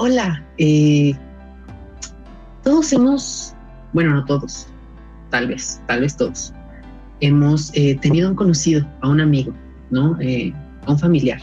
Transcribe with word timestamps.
hola, 0.00 0.42
eh, 0.56 1.12
todos 2.64 2.90
hemos, 2.90 3.54
bueno, 3.92 4.14
no 4.14 4.24
todos, 4.24 4.66
tal 5.28 5.48
vez, 5.48 5.78
tal 5.86 6.00
vez 6.00 6.16
todos, 6.16 6.54
hemos 7.20 7.70
eh, 7.74 7.98
tenido 8.00 8.30
un 8.30 8.34
conocido, 8.34 8.86
a 9.02 9.10
un 9.10 9.20
amigo, 9.20 9.52
¿no? 9.90 10.18
Eh, 10.18 10.54
a 10.86 10.92
un 10.92 10.98
familiar, 10.98 11.38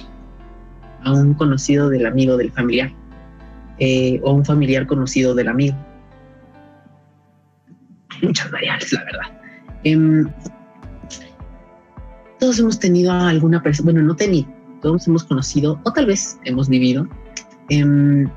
a 1.03 1.13
un 1.13 1.35
conocido 1.35 1.87
del 1.89 2.07
amigo 2.07 2.35
del 2.35 2.51
familiar, 2.51 2.91
o 4.23 4.31
un 4.31 4.43
familiar 4.43 4.87
conocido 4.87 5.35
del 5.35 5.49
amigo. 5.49 5.77
Muchas 8.23 8.49
variables, 8.49 8.91
la 8.91 9.03
verdad. 9.03 9.39
Em, 9.83 10.27
todos 12.39 12.57
hemos 12.57 12.79
tenido 12.79 13.11
a 13.11 13.29
alguna 13.29 13.61
persona, 13.61 13.91
bueno, 13.91 14.01
no 14.01 14.15
tenido, 14.15 14.49
todos 14.81 15.07
hemos 15.07 15.23
conocido 15.25 15.79
o 15.83 15.93
tal 15.93 16.07
vez 16.07 16.39
hemos 16.43 16.67
vivido 16.67 17.07
em, 17.69 18.27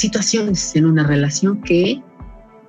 situaciones 0.00 0.74
en 0.74 0.86
una 0.86 1.06
relación 1.06 1.60
que 1.62 2.02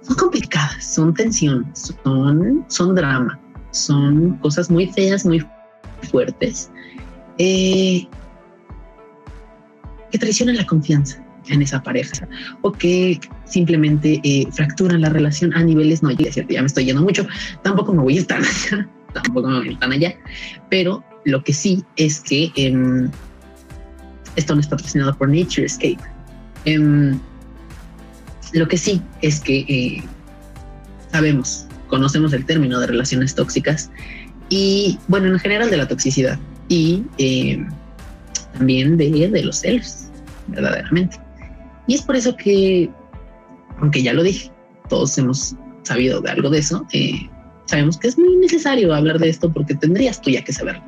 son 0.01 0.15
complicadas, 0.17 0.83
son 0.83 1.13
tensión, 1.13 1.71
son, 1.73 2.65
son 2.67 2.95
drama, 2.95 3.39
son 3.71 4.37
cosas 4.39 4.69
muy 4.69 4.87
feas, 4.87 5.25
muy 5.25 5.45
fuertes, 6.09 6.69
eh, 7.37 8.05
que 10.11 10.17
traicionan 10.17 10.57
la 10.57 10.65
confianza 10.65 11.23
en 11.47 11.61
esa 11.61 11.81
pareja 11.81 12.27
o 12.61 12.71
que 12.71 13.19
simplemente 13.45 14.19
eh, 14.23 14.45
fracturan 14.51 15.01
la 15.01 15.09
relación 15.09 15.53
a 15.53 15.63
niveles, 15.63 16.03
no, 16.03 16.11
ya, 16.11 16.29
ya 16.29 16.61
me 16.61 16.67
estoy 16.67 16.85
yendo 16.85 17.01
mucho, 17.01 17.25
tampoco 17.63 17.93
me 17.93 18.01
voy 18.01 18.17
a 18.17 18.21
estar 18.21 18.39
allá, 18.39 18.89
tampoco 19.13 19.47
me 19.47 19.59
voy 19.59 19.69
a 19.69 19.71
estar 19.71 19.89
allá, 19.89 20.15
pero 20.69 21.01
lo 21.23 21.41
que 21.43 21.53
sí 21.53 21.83
es 21.95 22.19
que 22.19 22.51
em, 22.55 23.09
esto 24.35 24.53
no 24.53 24.59
está 24.59 24.75
patrocinado 24.75 25.15
por 25.17 25.29
Nature 25.29 25.65
Escape. 25.65 26.10
Em, 26.65 27.19
lo 28.53 28.67
que 28.67 28.77
sí 28.77 29.01
es 29.21 29.39
que 29.39 29.59
eh, 29.59 30.03
sabemos, 31.11 31.65
conocemos 31.87 32.33
el 32.33 32.45
término 32.45 32.79
de 32.79 32.87
relaciones 32.87 33.35
tóxicas 33.35 33.89
y, 34.49 34.99
bueno, 35.07 35.27
en 35.27 35.39
general 35.39 35.69
de 35.69 35.77
la 35.77 35.87
toxicidad 35.87 36.37
y 36.67 37.03
em, 37.17 37.69
también 38.53 38.97
de, 38.97 39.29
de 39.29 39.43
los 39.43 39.57
celos, 39.57 40.07
verdaderamente. 40.47 41.17
Y 41.87 41.95
es 41.95 42.01
por 42.01 42.15
eso 42.15 42.35
que, 42.35 42.89
aunque 43.79 44.03
ya 44.03 44.13
lo 44.13 44.23
dije, 44.23 44.51
todos 44.89 45.17
hemos 45.17 45.55
sabido 45.83 46.21
de 46.21 46.31
algo 46.31 46.49
de 46.49 46.59
eso, 46.59 46.85
eh, 46.93 47.29
sabemos 47.65 47.97
que 47.97 48.09
es 48.09 48.17
muy 48.17 48.35
necesario 48.37 48.93
hablar 48.93 49.19
de 49.19 49.29
esto 49.29 49.51
porque 49.51 49.75
tendrías 49.75 50.21
tú 50.21 50.29
ya 50.29 50.43
que 50.43 50.53
saberlo. 50.53 50.83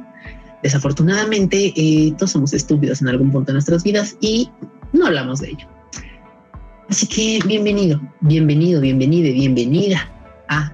Desafortunadamente, 0.61 1.73
eh, 1.75 2.13
todos 2.17 2.31
somos 2.31 2.53
estúpidos 2.53 3.01
en 3.01 3.09
algún 3.09 3.31
punto 3.31 3.47
de 3.47 3.53
nuestras 3.53 3.83
vidas 3.83 4.15
y 4.21 4.49
no 4.93 5.07
hablamos 5.07 5.41
de 5.41 5.49
ello. 5.49 5.67
Así 6.89 7.07
que 7.07 7.39
bienvenido, 7.45 7.99
bienvenido, 8.21 8.79
bienvenida, 8.79 9.31
bienvenida 9.31 10.11
a 10.47 10.71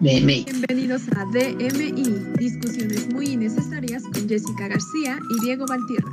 DMI. 0.00 0.44
Bienvenidos 0.44 1.02
a 1.16 1.24
DMI, 1.26 2.36
discusiones 2.38 3.12
muy 3.12 3.30
innecesarias 3.30 4.02
con 4.04 4.28
Jessica 4.28 4.68
García 4.68 5.18
y 5.30 5.44
Diego 5.44 5.64
Valtierra. 5.66 6.10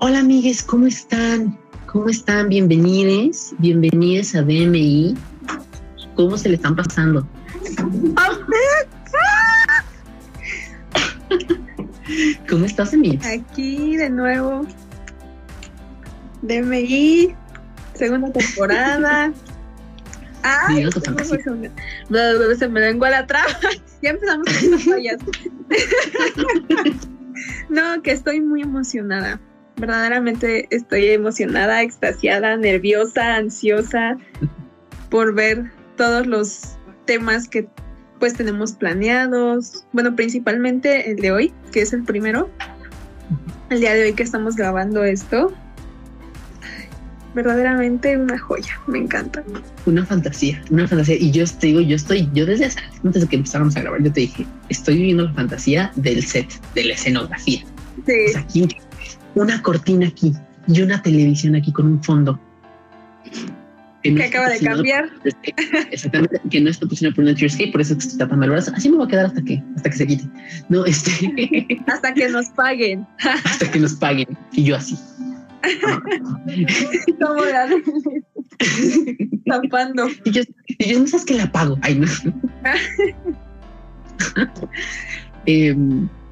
Hola 0.00 0.20
amigues, 0.20 0.62
¿cómo 0.62 0.86
están? 0.86 1.58
¿Cómo 1.86 2.08
están? 2.08 2.48
Bienvenidos, 2.48 3.54
bienvenidos 3.58 4.34
a 4.34 4.42
DMI. 4.42 5.14
¿Cómo 6.16 6.36
se 6.36 6.48
le 6.48 6.56
están 6.56 6.74
pasando? 6.74 7.26
¿Cómo 12.48 12.64
estás, 12.64 12.94
Emil? 12.94 13.20
Aquí 13.24 13.96
de 13.96 14.08
nuevo. 14.08 14.66
DMI, 16.42 17.34
segunda 17.94 18.32
temporada. 18.32 19.32
Ay, 20.42 20.88
se 22.58 22.68
me 22.68 22.80
lengua 22.80 23.10
la 23.10 23.26
traba. 23.26 23.50
Ya 24.00 24.10
empezamos 24.10 24.46
con 24.46 24.70
las 24.70 24.84
fallas. 24.84 25.16
no, 27.68 28.00
que 28.02 28.12
estoy 28.12 28.40
muy 28.40 28.62
emocionada. 28.62 29.40
Verdaderamente 29.76 30.68
estoy 30.70 31.08
emocionada, 31.08 31.82
extasiada, 31.82 32.56
nerviosa, 32.56 33.36
ansiosa 33.36 34.16
por 35.10 35.34
ver 35.34 35.70
todos 35.96 36.26
los 36.26 36.78
temas 37.04 37.48
que 37.48 37.68
pues 38.18 38.34
tenemos 38.34 38.72
planeados. 38.72 39.84
Bueno, 39.92 40.14
principalmente 40.16 41.10
el 41.10 41.16
de 41.16 41.32
hoy, 41.32 41.52
que 41.72 41.82
es 41.82 41.92
el 41.92 42.04
primero. 42.04 42.50
El 43.70 43.80
día 43.80 43.94
de 43.94 44.04
hoy 44.04 44.12
que 44.14 44.22
estamos 44.22 44.56
grabando 44.56 45.04
esto. 45.04 45.52
Verdaderamente 47.34 48.16
una 48.16 48.38
joya, 48.38 48.80
me 48.86 48.98
encanta. 48.98 49.44
Una 49.86 50.04
fantasía, 50.04 50.62
una 50.70 50.88
fantasía. 50.88 51.16
Y 51.16 51.30
yo 51.30 51.44
te 51.46 51.68
digo, 51.68 51.80
yo 51.80 51.96
estoy, 51.96 52.28
yo 52.32 52.46
desde 52.46 52.70
antes 53.04 53.22
de 53.22 53.28
que 53.28 53.36
empezáramos 53.36 53.76
a 53.76 53.82
grabar, 53.82 54.02
yo 54.02 54.12
te 54.12 54.20
dije, 54.20 54.46
estoy 54.70 54.96
viviendo 54.96 55.24
la 55.24 55.34
fantasía 55.34 55.92
del 55.96 56.24
set, 56.24 56.48
de 56.74 56.84
la 56.84 56.94
escenografía. 56.94 57.62
Sí. 58.06 58.36
aquí, 58.36 58.68
una 59.34 59.60
cortina 59.62 60.08
aquí 60.08 60.32
y 60.66 60.80
una 60.80 61.02
televisión 61.02 61.54
aquí 61.54 61.72
con 61.72 61.86
un 61.86 62.02
fondo 62.02 62.40
que, 64.02 64.22
acaba 64.22 64.48
de 64.48 64.60
cambiar. 64.60 65.10
Exactamente, 65.90 66.40
que 66.50 66.60
no 66.60 66.70
está 66.70 66.86
patrocinado 66.86 67.16
por 67.16 67.24
Naturescape, 67.24 67.72
por 67.72 67.80
eso 67.80 67.94
estoy 67.94 68.18
tapando 68.18 68.44
el 68.44 68.52
brazo. 68.52 68.72
Así 68.74 68.88
me 68.88 68.96
va 68.96 69.04
a 69.04 69.08
quedar 69.08 69.26
hasta 69.26 69.42
que, 69.42 69.62
hasta 69.76 69.90
que 69.90 69.96
se 69.96 70.06
quite. 70.06 70.24
No, 70.68 70.84
este. 70.84 71.78
hasta 71.86 72.14
que 72.14 72.28
nos 72.28 72.46
paguen. 72.50 73.06
hasta 73.44 73.70
que 73.70 73.78
nos 73.78 73.94
paguen. 73.94 74.28
Y 74.52 74.64
yo 74.64 74.76
así. 74.76 74.96
Como 77.20 77.44
la 77.44 77.68
tapando. 79.46 80.08
Y 80.24 80.30
yo, 80.30 80.42
y 80.66 80.92
yo 80.92 81.00
no 81.00 81.06
sabes 81.06 81.26
que 81.26 81.34
la 81.34 81.50
pago. 81.50 81.76
Ay, 81.82 81.96
no. 81.96 82.06
eh, 85.46 85.76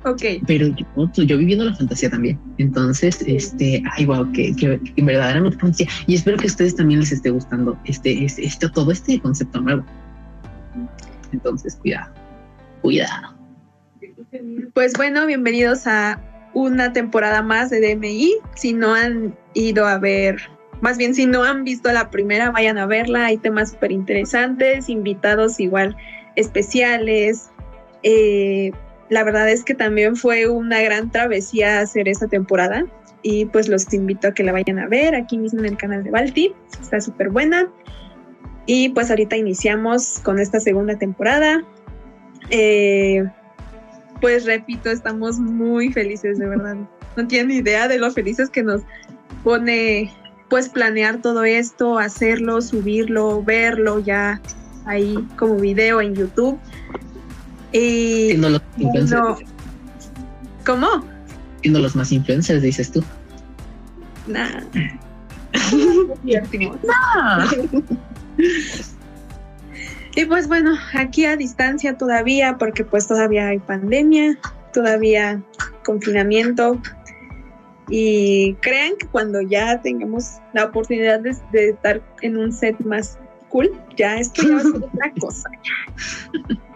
Ok. 0.06 0.22
Pero 0.47 0.69
yo, 0.69 1.25
yo 1.25 1.37
viviendo 1.37 1.65
la 1.65 1.75
fantasía 1.75 2.09
también. 2.09 2.39
Entonces, 2.59 3.21
este, 3.27 3.83
ay, 3.97 4.06
wow, 4.06 4.31
que, 4.33 4.55
que, 4.55 4.81
que 4.81 5.03
verdaderamente 5.03 5.59
fantasía. 5.59 5.89
Y 6.06 6.15
espero 6.15 6.37
que 6.37 6.44
a 6.44 6.47
ustedes 6.47 6.77
también 6.77 7.00
les 7.00 7.11
esté 7.11 7.31
gustando 7.31 7.77
este, 7.87 8.25
este, 8.25 8.47
este, 8.47 8.69
todo 8.69 8.93
este 8.93 9.19
concepto 9.21 9.61
nuevo. 9.61 9.84
Entonces, 11.33 11.75
cuidado, 11.75 12.12
cuidado. 12.83 13.34
Pues 14.75 14.93
bueno, 14.93 15.27
bienvenidos 15.27 15.89
a 15.89 16.23
una 16.55 16.93
temporada 16.93 17.43
más 17.43 17.71
de 17.71 17.97
DMI. 17.97 18.37
Si 18.55 18.75
no 18.75 18.94
han 18.94 19.37
ido 19.55 19.88
a 19.88 19.99
ver, 19.99 20.37
más 20.83 20.99
bien 20.99 21.17
si 21.17 21.27
no 21.27 21.43
han 21.43 21.65
visto 21.65 21.91
la 21.91 22.11
primera, 22.11 22.53
vayan 22.53 22.78
a 22.78 22.87
verla. 22.87 23.27
Hay 23.27 23.38
temas 23.38 23.73
súper 23.73 23.91
interesantes, 23.91 24.88
invitados 24.88 25.59
igual 25.59 25.97
especiales. 26.37 27.50
Eh, 28.05 28.71
la 29.09 29.25
verdad 29.25 29.49
es 29.49 29.65
que 29.65 29.75
también 29.75 30.17
fue 30.17 30.49
una 30.49 30.81
gran 30.83 31.11
travesía 31.11 31.81
hacer 31.81 32.09
esta 32.09 32.27
temporada 32.27 32.87
y 33.22 33.47
pues 33.47 33.69
los 33.69 33.93
invito 33.93 34.28
a 34.28 34.34
que 34.34 34.43
la 34.43 34.53
vayan 34.53 34.78
a 34.78 34.89
ver 34.89 35.15
aquí 35.15 35.39
mismo 35.39 35.61
en 35.61 35.67
el 35.67 35.77
canal 35.77 36.05
de 36.05 36.11
Balti, 36.11 36.55
está 36.81 37.00
súper 37.00 37.31
buena. 37.31 37.69
Y 38.67 38.89
pues 38.91 39.11
ahorita 39.11 39.37
iniciamos 39.37 40.21
con 40.21 40.39
esta 40.39 40.59
segunda 40.61 40.97
temporada. 40.99 41.65
Eh, 42.50 43.25
pues 44.21 44.44
repito, 44.44 44.91
estamos 44.91 45.38
muy 45.38 45.93
felices, 45.93 46.38
de 46.38 46.47
verdad. 46.47 46.77
No 47.17 47.27
tienen 47.27 47.50
idea 47.50 47.88
de 47.88 47.99
lo 47.99 48.11
felices 48.11 48.50
que 48.50 48.62
nos 48.62 48.83
pone 49.44 50.12
pues 50.49 50.69
planear 50.69 51.21
todo 51.21 51.44
esto, 51.44 51.99
hacerlo, 51.99 52.61
subirlo, 52.62 53.43
verlo 53.43 53.99
ya 54.00 54.41
ahí 54.84 55.17
como 55.37 55.56
video 55.56 56.00
en 56.00 56.15
YouTube. 56.15 56.59
Y 57.72 58.28
siendo 58.28 58.50
los 58.50 58.62
influencers. 58.77 59.38
¿Cómo? 60.65 61.04
Siendo 61.62 61.81
los 61.81 61.96
más 61.96 62.12
influencers, 62.12 62.62
dices 62.62 62.90
tú. 62.90 63.02
Nah. 64.26 64.62
y 70.17 70.25
pues 70.25 70.49
bueno, 70.49 70.76
aquí 70.94 71.25
a 71.25 71.37
distancia 71.37 71.96
todavía, 71.96 72.58
porque 72.58 72.85
pues 72.85 73.06
todavía 73.06 73.49
hay 73.49 73.58
pandemia, 73.58 74.38
todavía 74.73 75.43
confinamiento. 75.85 76.81
Y 77.88 78.55
crean 78.55 78.94
que 78.99 79.06
cuando 79.06 79.40
ya 79.40 79.81
tengamos 79.81 80.38
la 80.52 80.64
oportunidad 80.64 81.20
de, 81.20 81.37
de 81.52 81.69
estar 81.70 82.02
en 82.23 82.37
un 82.37 82.52
set 82.52 82.76
más 82.81 83.17
cool, 83.49 83.70
ya 83.96 84.17
esto 84.17 84.43
ya 84.43 84.55
va 84.55 84.58
a 84.58 84.62
ser 84.62 84.75
otra 84.76 85.12
cosa. 85.20 85.49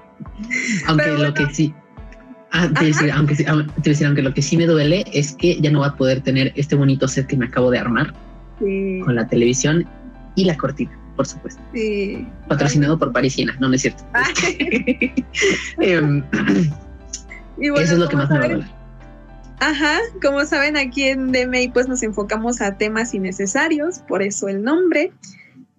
Aunque 0.86 1.10
lo 1.10 1.34
que 1.34 1.46
sí. 1.52 1.74
Ah, 2.52 2.68
te 2.76 2.86
decir, 2.86 3.12
aunque, 3.12 3.36
te 3.36 3.90
decir, 3.90 4.06
aunque 4.06 4.22
lo 4.22 4.34
que 4.34 4.42
sí 4.42 4.56
me 4.56 4.66
duele 4.66 5.04
es 5.12 5.34
que 5.34 5.60
ya 5.60 5.70
no 5.70 5.80
va 5.80 5.88
a 5.88 5.96
poder 5.96 6.20
tener 6.20 6.52
este 6.56 6.74
bonito 6.74 7.06
set 7.06 7.26
que 7.28 7.36
me 7.36 7.46
acabo 7.46 7.70
de 7.70 7.78
armar 7.78 8.12
con 8.58 9.14
la 9.14 9.26
televisión 9.26 9.86
y 10.34 10.44
la 10.44 10.56
cortina, 10.56 10.90
por 11.16 11.26
supuesto. 11.26 11.62
Sí. 11.72 12.26
Patrocinado 12.48 12.98
por 12.98 13.12
Parisina, 13.12 13.56
no, 13.60 13.68
no 13.68 13.74
es 13.74 13.82
cierto. 13.82 14.04
Em, 15.78 16.24
eso 17.60 17.80
es 17.80 17.98
lo 17.98 18.08
que 18.08 18.16
más 18.16 18.30
me 18.30 18.38
va 18.38 18.44
a 18.44 18.48
doler. 18.48 18.80
Ajá, 19.60 19.98
como 20.22 20.44
saben, 20.46 20.76
aquí 20.78 21.04
en 21.04 21.32
DMI 21.32 21.68
pues 21.68 21.86
nos 21.86 22.02
enfocamos 22.02 22.62
a 22.62 22.78
temas 22.78 23.12
innecesarios, 23.12 23.98
por 24.00 24.22
eso 24.22 24.48
el 24.48 24.62
nombre. 24.62 25.12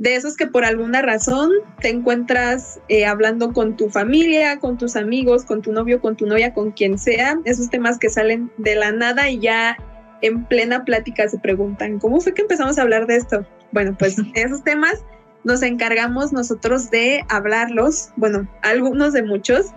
De 0.01 0.15
esos 0.15 0.35
que 0.35 0.47
por 0.47 0.65
alguna 0.65 1.03
razón 1.03 1.51
te 1.79 1.89
encuentras 1.89 2.79
eh, 2.89 3.05
hablando 3.05 3.53
con 3.53 3.77
tu 3.77 3.87
familia, 3.87 4.57
con 4.57 4.75
tus 4.75 4.95
amigos, 4.95 5.45
con 5.45 5.61
tu 5.61 5.71
novio, 5.71 6.01
con 6.01 6.17
tu 6.17 6.25
novia, 6.25 6.55
con 6.55 6.71
quien 6.71 6.97
sea, 6.97 7.39
esos 7.45 7.69
temas 7.69 7.99
que 7.99 8.09
salen 8.09 8.51
de 8.57 8.73
la 8.73 8.91
nada 8.91 9.29
y 9.29 9.37
ya 9.37 9.77
en 10.23 10.43
plena 10.45 10.85
plática 10.85 11.29
se 11.29 11.37
preguntan, 11.37 11.99
¿cómo 11.99 12.19
fue 12.19 12.33
que 12.33 12.41
empezamos 12.41 12.79
a 12.79 12.81
hablar 12.81 13.05
de 13.05 13.17
esto? 13.17 13.45
Bueno, 13.73 13.95
pues 13.95 14.15
esos 14.33 14.63
temas 14.63 15.05
nos 15.43 15.61
encargamos 15.61 16.33
nosotros 16.33 16.89
de 16.89 17.23
hablarlos, 17.29 18.09
bueno, 18.15 18.49
algunos 18.63 19.13
de 19.13 19.21
muchos, 19.21 19.67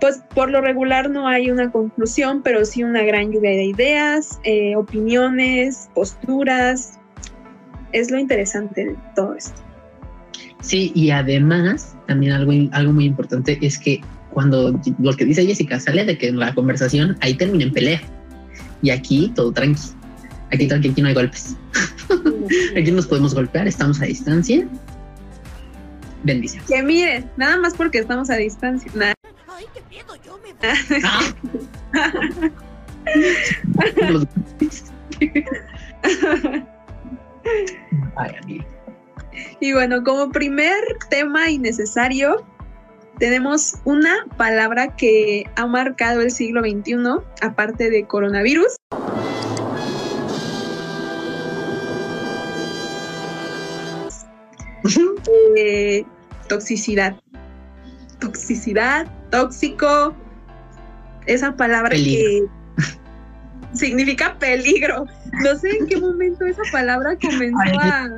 pues 0.00 0.22
por 0.34 0.50
lo 0.50 0.62
regular 0.62 1.10
no 1.10 1.28
hay 1.28 1.50
una 1.50 1.70
conclusión, 1.70 2.42
pero 2.42 2.64
sí 2.64 2.84
una 2.84 3.02
gran 3.02 3.32
lluvia 3.32 3.50
de 3.50 3.64
ideas, 3.64 4.40
eh, 4.44 4.76
opiniones, 4.76 5.90
posturas. 5.94 6.97
Es 7.92 8.10
lo 8.10 8.18
interesante 8.18 8.86
de 8.86 8.96
todo 9.14 9.34
esto. 9.34 9.60
Sí, 10.60 10.92
y 10.94 11.10
además, 11.10 11.96
también 12.06 12.32
algo, 12.32 12.52
algo 12.72 12.92
muy 12.92 13.04
importante 13.04 13.58
es 13.62 13.78
que 13.78 14.00
cuando 14.30 14.78
lo 14.98 15.12
que 15.14 15.24
dice 15.24 15.46
Jessica 15.46 15.80
sale 15.80 16.04
de 16.04 16.18
que 16.18 16.28
en 16.28 16.38
la 16.38 16.54
conversación 16.54 17.16
ahí 17.20 17.34
termina 17.34 17.64
en 17.64 17.72
pelea. 17.72 18.00
Y 18.82 18.90
aquí 18.90 19.32
todo 19.34 19.52
tranqui. 19.52 19.80
Aquí 20.52 20.66
tranqui, 20.66 20.90
aquí 20.90 21.02
no 21.02 21.08
hay 21.08 21.14
golpes. 21.14 21.56
aquí 22.76 22.90
nos 22.90 23.06
podemos 23.06 23.34
golpear, 23.34 23.66
estamos 23.66 24.00
a 24.00 24.04
distancia. 24.04 24.66
Bendición. 26.24 26.64
Que 26.66 26.82
miren, 26.82 27.30
nada 27.36 27.56
más 27.58 27.74
porque 27.74 27.98
estamos 27.98 28.30
a 28.30 28.36
distancia. 28.36 28.90
Nada. 28.94 29.14
Ay, 29.48 29.64
qué 29.74 29.82
miedo, 29.88 30.14
yo 30.24 30.38
me 30.42 30.54
Ay, 36.10 36.62
Y 39.60 39.72
bueno, 39.72 40.02
como 40.04 40.30
primer 40.30 40.78
tema 41.10 41.50
innecesario, 41.50 42.44
tenemos 43.18 43.74
una 43.84 44.26
palabra 44.36 44.96
que 44.96 45.44
ha 45.56 45.66
marcado 45.66 46.20
el 46.20 46.30
siglo 46.30 46.62
XXI, 46.62 46.94
aparte 47.42 47.90
de 47.90 48.06
coronavirus. 48.06 48.76
Eh, 55.56 56.04
toxicidad. 56.48 57.16
Toxicidad, 58.20 59.06
tóxico. 59.30 60.14
Esa 61.26 61.56
palabra 61.56 61.90
que 61.90 62.44
significa 63.72 64.36
peligro. 64.38 65.06
No 65.42 65.56
sé 65.56 65.70
en 65.70 65.86
qué 65.86 65.96
momento 65.98 66.46
esa 66.46 66.62
palabra 66.72 67.16
comenzó 67.20 67.80
a, 67.80 68.08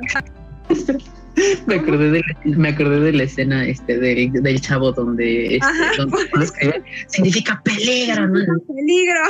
me 1.65 1.75
acordé 1.75 2.11
de 2.11 2.19
la, 2.19 2.57
me 2.57 2.69
acordé 2.69 2.99
de 2.99 3.13
la 3.13 3.23
escena 3.23 3.65
este 3.65 3.97
del, 3.97 4.31
del 4.31 4.61
chavo 4.61 4.91
donde, 4.91 5.55
este, 5.55 5.65
Ajá. 5.65 5.91
donde 5.97 6.83
significa 7.07 7.61
peligro, 7.63 8.27
¿no? 8.27 8.59
peligro. 8.67 9.21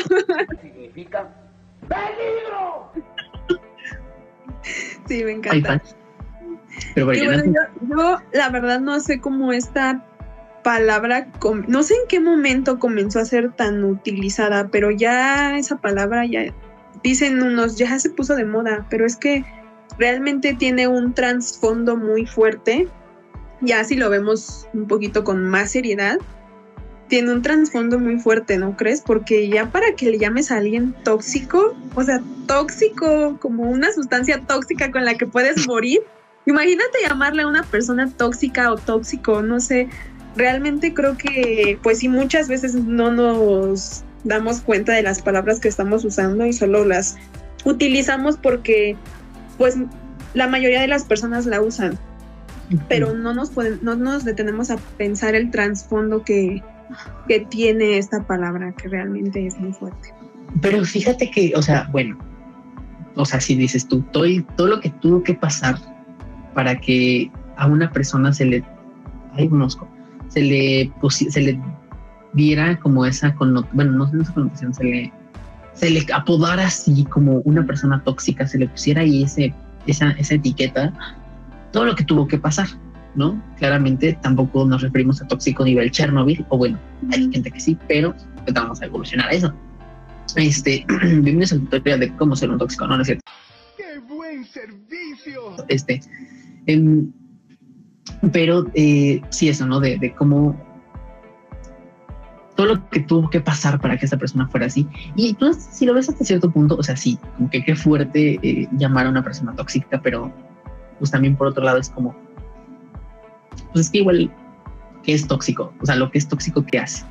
Significa 0.62 1.29
peligro. 1.88 2.91
Sí, 5.07 5.24
me 5.24 5.31
encanta. 5.33 5.81
Pero 6.95 7.06
bueno, 7.06 7.44
yo, 7.44 7.51
yo, 7.89 8.17
la 8.33 8.50
verdad 8.50 8.79
no 8.79 9.00
sé 9.00 9.19
cómo 9.19 9.51
esta 9.51 10.06
palabra, 10.63 11.27
no 11.67 11.83
sé 11.83 11.95
en 11.95 12.07
qué 12.07 12.19
momento 12.19 12.79
comenzó 12.79 13.19
a 13.19 13.25
ser 13.25 13.51
tan 13.51 13.83
utilizada, 13.83 14.69
pero 14.69 14.91
ya 14.91 15.57
esa 15.57 15.77
palabra 15.77 16.25
ya 16.25 16.53
dicen 17.03 17.41
unos, 17.41 17.77
ya 17.77 17.97
se 17.99 18.09
puso 18.09 18.35
de 18.35 18.45
moda, 18.45 18.85
pero 18.89 19.05
es 19.05 19.15
que 19.15 19.45
realmente 19.97 20.53
tiene 20.53 20.87
un 20.87 21.13
trasfondo 21.13 21.97
muy 21.97 22.25
fuerte, 22.25 22.87
ya 23.61 23.83
si 23.83 23.95
lo 23.95 24.09
vemos 24.09 24.67
un 24.73 24.87
poquito 24.87 25.23
con 25.23 25.43
más 25.43 25.71
seriedad, 25.71 26.17
tiene 27.07 27.33
un 27.33 27.41
trasfondo 27.41 27.99
muy 27.99 28.19
fuerte, 28.19 28.57
¿no 28.57 28.77
crees? 28.77 29.01
Porque 29.01 29.49
ya 29.49 29.69
para 29.69 29.95
que 29.95 30.11
le 30.11 30.17
llames 30.17 30.51
a 30.51 30.57
alguien 30.57 30.95
tóxico, 31.03 31.75
o 31.95 32.03
sea, 32.03 32.21
tóxico 32.47 33.37
como 33.39 33.63
una 33.63 33.91
sustancia 33.91 34.41
tóxica 34.47 34.91
con 34.91 35.03
la 35.03 35.15
que 35.15 35.27
puedes 35.27 35.67
morir, 35.67 36.01
Imagínate 36.45 36.97
llamarle 37.07 37.43
a 37.43 37.47
una 37.47 37.63
persona 37.63 38.09
tóxica 38.09 38.71
o 38.71 38.77
tóxico, 38.77 39.41
no 39.41 39.59
sé. 39.59 39.89
Realmente 40.35 40.93
creo 40.93 41.17
que, 41.17 41.77
pues 41.83 41.99
sí, 41.99 42.07
muchas 42.07 42.47
veces 42.47 42.75
no 42.75 43.11
nos 43.11 44.03
damos 44.23 44.61
cuenta 44.61 44.93
de 44.93 45.03
las 45.03 45.21
palabras 45.21 45.59
que 45.59 45.67
estamos 45.67 46.05
usando 46.05 46.45
y 46.45 46.53
solo 46.53 46.85
las 46.85 47.17
utilizamos 47.65 48.37
porque, 48.37 48.95
pues, 49.57 49.75
la 50.33 50.47
mayoría 50.47 50.81
de 50.81 50.87
las 50.87 51.03
personas 51.03 51.45
la 51.45 51.61
usan, 51.61 51.97
pero 52.87 53.13
no 53.13 53.33
nos 53.33 53.49
pueden, 53.49 53.79
no 53.81 53.95
nos 53.95 54.23
detenemos 54.23 54.71
a 54.71 54.77
pensar 54.97 55.35
el 55.35 55.51
trasfondo 55.51 56.23
que, 56.23 56.63
que 57.27 57.41
tiene 57.41 57.97
esta 57.97 58.23
palabra, 58.23 58.73
que 58.73 58.87
realmente 58.87 59.45
es 59.45 59.57
muy 59.59 59.73
fuerte. 59.73 60.13
Pero 60.61 60.83
fíjate 60.85 61.29
que, 61.29 61.53
o 61.55 61.61
sea, 61.61 61.89
bueno, 61.91 62.17
o 63.15 63.25
sea, 63.25 63.41
si 63.41 63.55
dices 63.55 63.87
tú, 63.87 64.01
todo, 64.11 64.25
todo 64.55 64.67
lo 64.67 64.79
que 64.79 64.89
tuvo 64.89 65.23
que 65.23 65.33
pasar 65.33 65.75
para 66.53 66.79
que 66.79 67.31
a 67.57 67.67
una 67.67 67.91
persona 67.91 68.33
se 68.33 68.45
le, 68.45 68.63
ay, 69.33 69.49
se 70.31 70.41
le, 70.41 70.91
se 71.09 71.41
le 71.41 71.59
diera 72.33 72.79
como 72.79 73.05
esa 73.05 73.33
connotación, 73.35 73.75
bueno, 73.75 73.91
no 73.91 74.09
sé 74.09 74.17
esa 74.21 74.33
connotación, 74.33 74.73
se 74.73 74.83
le, 74.83 75.13
se 75.73 75.89
le 75.89 76.05
apodara 76.13 76.67
así 76.67 77.03
como 77.05 77.39
una 77.39 77.65
persona 77.65 78.01
tóxica, 78.03 78.47
se 78.47 78.57
le 78.57 78.67
pusiera 78.69 79.01
ahí 79.01 79.23
ese, 79.23 79.53
esa, 79.87 80.11
esa 80.11 80.35
etiqueta, 80.35 80.93
todo 81.71 81.85
lo 81.85 81.95
que 81.95 82.05
tuvo 82.05 82.27
que 82.27 82.37
pasar, 82.37 82.67
¿no? 83.15 83.41
Claramente 83.57 84.17
tampoco 84.21 84.65
nos 84.65 84.81
referimos 84.81 85.21
a 85.21 85.27
tóxico 85.27 85.65
nivel 85.65 85.91
Chernobyl, 85.91 86.45
o 86.47 86.57
bueno, 86.57 86.79
hay 87.11 87.29
gente 87.31 87.51
que 87.51 87.59
sí, 87.59 87.77
pero 87.89 88.15
pues 88.43 88.53
vamos 88.53 88.81
a 88.81 88.85
evolucionar 88.85 89.27
a 89.27 89.31
eso. 89.31 89.53
Este, 90.37 90.85
bienvenidos 91.01 91.51
al 91.51 91.59
tutorial 91.61 91.99
de 91.99 92.15
cómo 92.15 92.37
ser 92.37 92.49
un 92.49 92.57
tóxico, 92.57 92.87
no, 92.87 92.95
no 92.95 93.01
es 93.01 93.07
cierto. 93.07 93.23
¡Qué 93.75 93.99
buen 93.99 94.45
servicio! 94.45 95.57
Este, 95.67 95.99
em, 96.67 97.11
pero 98.31 98.65
eh, 98.73 99.21
sí, 99.29 99.50
eso, 99.50 99.65
¿no? 99.65 99.79
De, 99.79 99.97
de 99.97 100.13
cómo 100.13 100.56
todo 102.56 102.75
lo 102.75 102.89
que 102.89 103.00
tuvo 103.00 103.29
que 103.29 103.41
pasar 103.41 103.79
para 103.79 103.97
que 103.97 104.06
esta 104.06 104.18
persona 104.18 104.47
fuera 104.47 104.68
así. 104.68 104.88
Y 105.15 105.33
tú, 105.33 105.51
si 105.53 105.85
lo 105.85 105.94
ves 105.94 106.09
hasta 106.09 106.23
cierto 106.23 106.51
punto, 106.51 106.75
o 106.75 106.83
sea, 106.83 106.95
sí, 106.95 107.18
como 107.35 107.50
que 107.50 107.63
qué 107.63 107.75
fuerte 107.75 108.39
eh, 108.43 108.67
llamar 108.77 109.07
a 109.07 109.10
una 109.10 109.24
persona 109.24 109.55
tóxica, 109.55 110.00
pero 110.01 110.31
pues 111.00 111.10
también 111.10 111.36
por 111.36 111.48
otro 111.48 111.63
lado 111.63 111.79
es 111.79 111.89
como, 111.89 112.15
pues 113.74 113.86
es 113.86 113.89
que 113.89 114.00
igual, 114.00 114.31
¿qué 115.03 115.13
es 115.13 115.27
tóxico? 115.27 115.74
O 115.81 115.86
sea, 115.86 115.95
lo 115.95 116.12
que 116.12 116.19
es 116.19 116.27
tóxico, 116.27 116.63
¿qué 116.63 116.79
hace? 116.79 117.03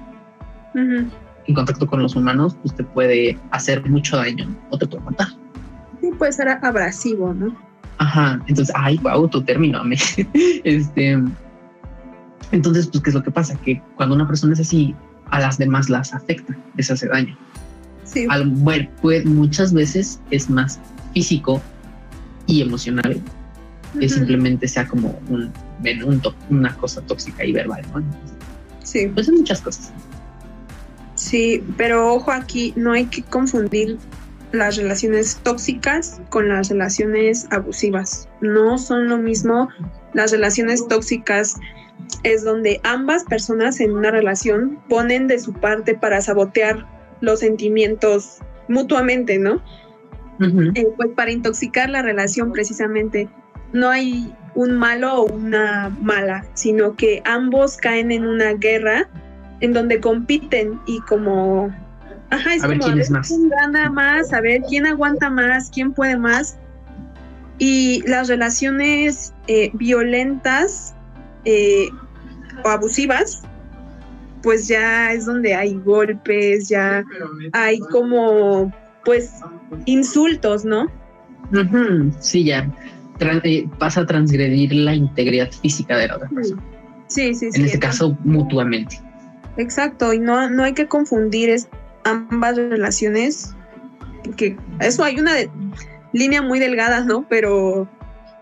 En 0.75 1.54
contacto 1.54 1.87
con 1.87 2.00
los 2.00 2.14
humanos, 2.14 2.56
pues 2.62 2.76
te 2.76 2.84
puede 2.84 3.37
hacer 3.50 3.88
mucho 3.90 4.18
daño 4.18 4.46
o 4.70 4.78
te 4.78 4.87
puede 4.87 5.02
matar. 5.02 5.28
Sí, 6.00 6.11
puede 6.16 6.32
ser 6.32 6.49
abrasivo, 6.49 7.34
¿no? 7.34 7.56
Ajá, 8.00 8.40
entonces, 8.47 8.75
ay, 8.75 8.97
wow, 9.02 9.28
tu 9.28 9.42
término, 9.42 9.83
este, 10.64 11.23
entonces, 12.50 12.87
pues, 12.87 13.02
¿qué 13.02 13.11
es 13.11 13.14
lo 13.14 13.23
que 13.23 13.30
pasa? 13.30 13.54
Que 13.61 13.83
cuando 13.97 14.14
una 14.14 14.26
persona 14.26 14.54
es 14.54 14.61
así, 14.61 14.95
a 15.28 15.38
las 15.38 15.59
demás 15.59 15.90
las 15.90 16.14
afecta, 16.14 16.57
les 16.76 16.90
hace 16.90 17.09
daño. 17.09 17.37
Sí. 18.04 18.26
Al, 18.30 18.49
bueno, 18.49 18.88
pues 19.02 19.26
muchas 19.26 19.75
veces 19.75 20.19
es 20.30 20.49
más 20.49 20.80
físico 21.12 21.61
y 22.47 22.62
emocional 22.62 23.21
que 23.99 24.09
simplemente 24.09 24.66
sea 24.66 24.88
como 24.88 25.21
un, 25.28 25.52
un 26.04 26.23
una 26.49 26.75
cosa 26.76 27.02
tóxica 27.02 27.45
y 27.45 27.52
verbal, 27.52 27.83
¿no? 27.92 28.02
Sí. 28.83 29.09
Pues 29.12 29.26
son 29.26 29.37
muchas 29.37 29.61
cosas. 29.61 29.92
Sí, 31.16 31.62
pero 31.76 32.14
ojo 32.14 32.33
aquí, 32.33 32.73
no 32.76 32.92
hay 32.92 33.04
que 33.04 33.23
confundir 33.23 33.99
las 34.52 34.76
relaciones 34.76 35.38
tóxicas 35.42 36.21
con 36.28 36.49
las 36.49 36.69
relaciones 36.69 37.47
abusivas. 37.50 38.28
No 38.40 38.78
son 38.78 39.09
lo 39.09 39.19
mismo. 39.19 39.69
Las 40.12 40.33
relaciones 40.33 40.87
tóxicas 40.88 41.57
es 42.25 42.45
donde 42.45 42.80
ambas 42.85 43.25
personas 43.25 43.80
en 43.80 43.92
una 43.92 44.11
relación 44.11 44.80
ponen 44.88 45.26
de 45.28 45.38
su 45.38 45.52
parte 45.52 45.95
para 45.95 46.21
sabotear 46.21 46.87
los 47.21 47.40
sentimientos 47.40 48.38
mutuamente, 48.69 49.38
¿no? 49.38 49.62
Eh, 50.75 50.87
pues 50.97 51.11
para 51.14 51.30
intoxicar 51.30 51.90
la 51.90 52.00
relación 52.00 52.50
precisamente 52.50 53.28
no 53.75 53.90
hay 53.90 54.35
un 54.54 54.73
malo 54.73 55.21
o 55.21 55.33
una 55.33 55.95
mala, 56.00 56.47
sino 56.54 56.97
que 56.97 57.23
ambos 57.26 57.76
caen 57.76 58.11
en 58.11 58.26
una 58.26 58.54
guerra 58.54 59.07
en 59.61 59.75
donde 59.75 60.00
compiten 60.00 60.80
y 60.87 61.00
como 61.02 61.71
ajá, 62.30 62.54
es 62.54 62.62
A 62.64 62.68
ver 62.68 62.78
como 62.78 62.92
quién 62.92 63.00
es 63.00 63.10
más. 63.10 63.28
quién 63.28 63.49
gana 63.49 63.90
más, 63.90 64.32
a 64.32 64.40
ver 64.40 64.62
quién 64.68 64.87
aguanta 64.87 65.30
más, 65.30 65.70
quién 65.70 65.92
puede 65.92 66.16
más. 66.16 66.56
Y 67.58 68.02
las 68.08 68.28
relaciones 68.28 69.34
eh, 69.46 69.70
violentas 69.75 70.94
eh, 71.44 71.88
o 72.64 72.68
abusivas 72.68 73.42
pues 74.42 74.68
ya 74.68 75.12
es 75.12 75.26
donde 75.26 75.54
hay 75.54 75.75
golpes, 75.75 76.66
ya 76.70 77.04
hay 77.52 77.78
como, 77.78 78.72
pues, 79.04 79.32
insultos, 79.84 80.64
¿no? 80.64 80.87
Sí, 82.20 82.44
ya 82.44 82.66
Tran- 83.18 83.42
eh, 83.44 83.68
pasa 83.78 84.00
a 84.00 84.06
transgredir 84.06 84.72
la 84.72 84.94
integridad 84.94 85.50
física 85.52 85.99
de 85.99 86.08
la 86.08 86.16
otra 86.16 86.30
persona. 86.30 86.62
Sí, 87.08 87.34
sí, 87.34 87.50
sí. 87.52 87.60
En 87.60 87.66
este 87.66 87.76
entonces- 87.76 87.80
caso, 87.80 88.16
mutuamente. 88.25 88.99
Exacto, 89.58 90.14
y 90.14 90.18
no, 90.20 90.49
no 90.49 90.62
hay 90.64 90.72
que 90.72 90.87
confundir 90.88 91.50
es- 91.50 91.68
ambas 92.04 92.57
relaciones, 92.57 93.54
porque 94.25 94.57
eso 94.80 95.04
hay 95.04 95.19
una 95.19 95.35
de- 95.35 95.50
línea 96.12 96.42
muy 96.42 96.59
delgada, 96.59 97.04
¿no? 97.04 97.26
Pero 97.28 97.88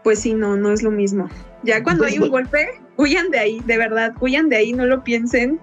pues 0.05 0.21
sí, 0.21 0.35
no, 0.35 0.57
no 0.57 0.73
es 0.73 0.83
lo 0.83 0.91
mismo. 0.91 1.29
Ya 1.65 1.83
cuando 1.83 2.05
Pues, 2.05 2.13
hay 2.15 2.19
un 2.21 2.29
bu- 2.29 2.31
golpe, 2.31 2.69
huyan 2.97 3.31
de 3.31 3.39
ahí, 3.39 3.61
de 3.67 3.77
verdad, 3.77 4.15
huyan 4.21 4.49
de 4.49 4.57
ahí, 4.57 4.73
no 4.73 4.87
lo 4.87 5.03
piensen. 5.05 5.61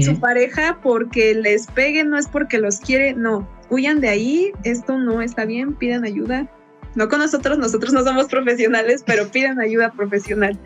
Su 0.00 0.18
pareja 0.18 0.78
porque 0.82 1.32
les 1.34 1.68
pegue, 1.68 2.02
no 2.02 2.18
es 2.18 2.26
porque 2.26 2.58
los 2.58 2.80
quiere, 2.80 3.14
no, 3.14 3.48
huyan 3.68 4.00
de 4.00 4.08
ahí, 4.08 4.52
esto 4.64 4.98
no 4.98 5.22
está 5.22 5.44
bien, 5.44 5.74
pidan 5.74 6.04
ayuda. 6.04 6.48
No 6.96 7.08
con 7.08 7.20
nosotros, 7.20 7.56
nosotros 7.58 7.92
no 7.92 8.02
somos 8.02 8.26
profesionales, 8.26 9.04
pero 9.06 9.28
pidan 9.28 9.60
ayuda 9.60 9.92
profesional. 9.92 10.58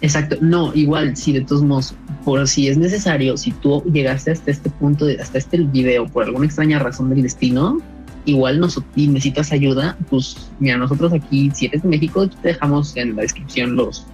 Exacto, 0.00 0.36
no, 0.40 0.72
igual, 0.74 1.16
si 1.16 1.32
de 1.32 1.40
todos 1.40 1.62
modos, 1.62 1.94
por 2.24 2.46
si 2.46 2.68
es 2.68 2.78
necesario, 2.78 3.36
si 3.36 3.50
tú 3.50 3.82
llegaste 3.92 4.30
hasta 4.30 4.50
este 4.50 4.70
punto, 4.70 5.06
de, 5.06 5.20
hasta 5.20 5.38
este 5.38 5.58
video, 5.58 6.06
por 6.06 6.24
alguna 6.24 6.46
extraña 6.46 6.78
razón 6.78 7.10
del 7.10 7.22
destino, 7.22 7.78
igual 8.24 8.60
nos, 8.60 8.80
y 8.94 9.08
necesitas 9.08 9.50
ayuda, 9.50 9.96
pues 10.08 10.50
mira, 10.60 10.76
nosotros 10.76 11.12
aquí, 11.12 11.50
si 11.52 11.66
eres 11.66 11.82
de 11.82 11.88
México, 11.88 12.22
aquí 12.22 12.36
te 12.42 12.48
dejamos 12.48 12.96
en 12.96 13.16
la 13.16 13.22
descripción 13.22 13.74
los, 13.74 14.06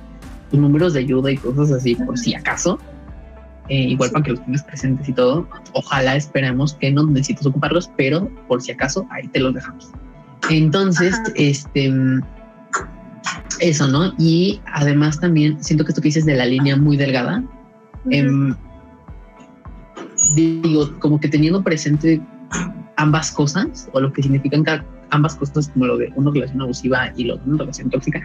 los 0.52 0.60
números 0.60 0.94
de 0.94 1.00
ayuda 1.00 1.30
y 1.32 1.36
cosas 1.36 1.70
así, 1.70 1.94
por 1.96 2.18
si 2.18 2.34
acaso. 2.34 2.78
Eh, 3.68 3.80
igual 3.88 4.10
Sí. 4.10 4.12
para 4.12 4.24
que 4.24 4.30
los 4.32 4.44
tengas 4.44 4.62
presentes 4.62 5.08
y 5.08 5.12
todo. 5.14 5.48
Ojalá 5.72 6.16
esperemos 6.16 6.74
que 6.74 6.90
no 6.90 7.06
necesites 7.06 7.46
ocuparlos, 7.46 7.90
pero 7.96 8.30
por 8.46 8.60
si 8.60 8.72
acaso, 8.72 9.06
ahí 9.10 9.26
te 9.28 9.40
los 9.40 9.54
dejamos. 9.54 9.90
Entonces, 10.50 11.14
Ajá. 11.14 11.32
este 11.34 11.90
eso, 13.60 13.86
¿no? 13.88 14.12
Y 14.18 14.60
además 14.72 15.20
también 15.20 15.62
siento 15.62 15.84
que 15.84 15.90
esto 15.92 16.00
que 16.02 16.08
dices 16.08 16.26
de 16.26 16.34
la 16.36 16.46
línea 16.46 16.76
muy 16.76 16.96
delgada, 16.96 17.42
em, 18.10 18.54
digo, 20.34 20.98
como 21.00 21.20
que 21.20 21.28
teniendo 21.28 21.62
presente 21.62 22.20
ambas 22.96 23.30
cosas 23.32 23.88
o 23.92 24.00
lo 24.00 24.12
que 24.12 24.22
significan 24.22 24.62
ca- 24.62 24.84
ambas 25.10 25.34
cosas, 25.34 25.68
como 25.68 25.86
lo 25.86 25.96
de 25.98 26.12
una 26.16 26.30
relación 26.30 26.60
abusiva 26.62 27.12
y 27.16 27.24
lo 27.24 27.36
de 27.36 27.42
una 27.50 27.58
relación 27.58 27.90
tóxica, 27.90 28.20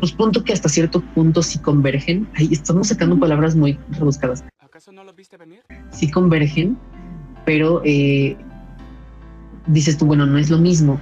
pues 0.00 0.12
punto 0.12 0.44
que 0.44 0.52
hasta 0.52 0.68
cierto 0.68 1.00
punto 1.14 1.42
sí 1.42 1.58
convergen. 1.58 2.28
Ahí 2.36 2.48
estamos 2.52 2.88
sacando 2.88 3.18
palabras 3.18 3.56
muy 3.56 3.78
rebuscadas. 3.92 4.44
¿Acaso 4.60 4.92
no 4.92 5.04
lo 5.04 5.12
viste 5.14 5.36
venir? 5.36 5.60
Sí 5.90 6.10
convergen, 6.10 6.76
pero 7.46 7.80
eh, 7.84 8.36
dices 9.66 9.96
tú, 9.96 10.04
bueno, 10.06 10.26
no 10.26 10.36
es 10.38 10.50
lo 10.50 10.58
mismo. 10.58 11.00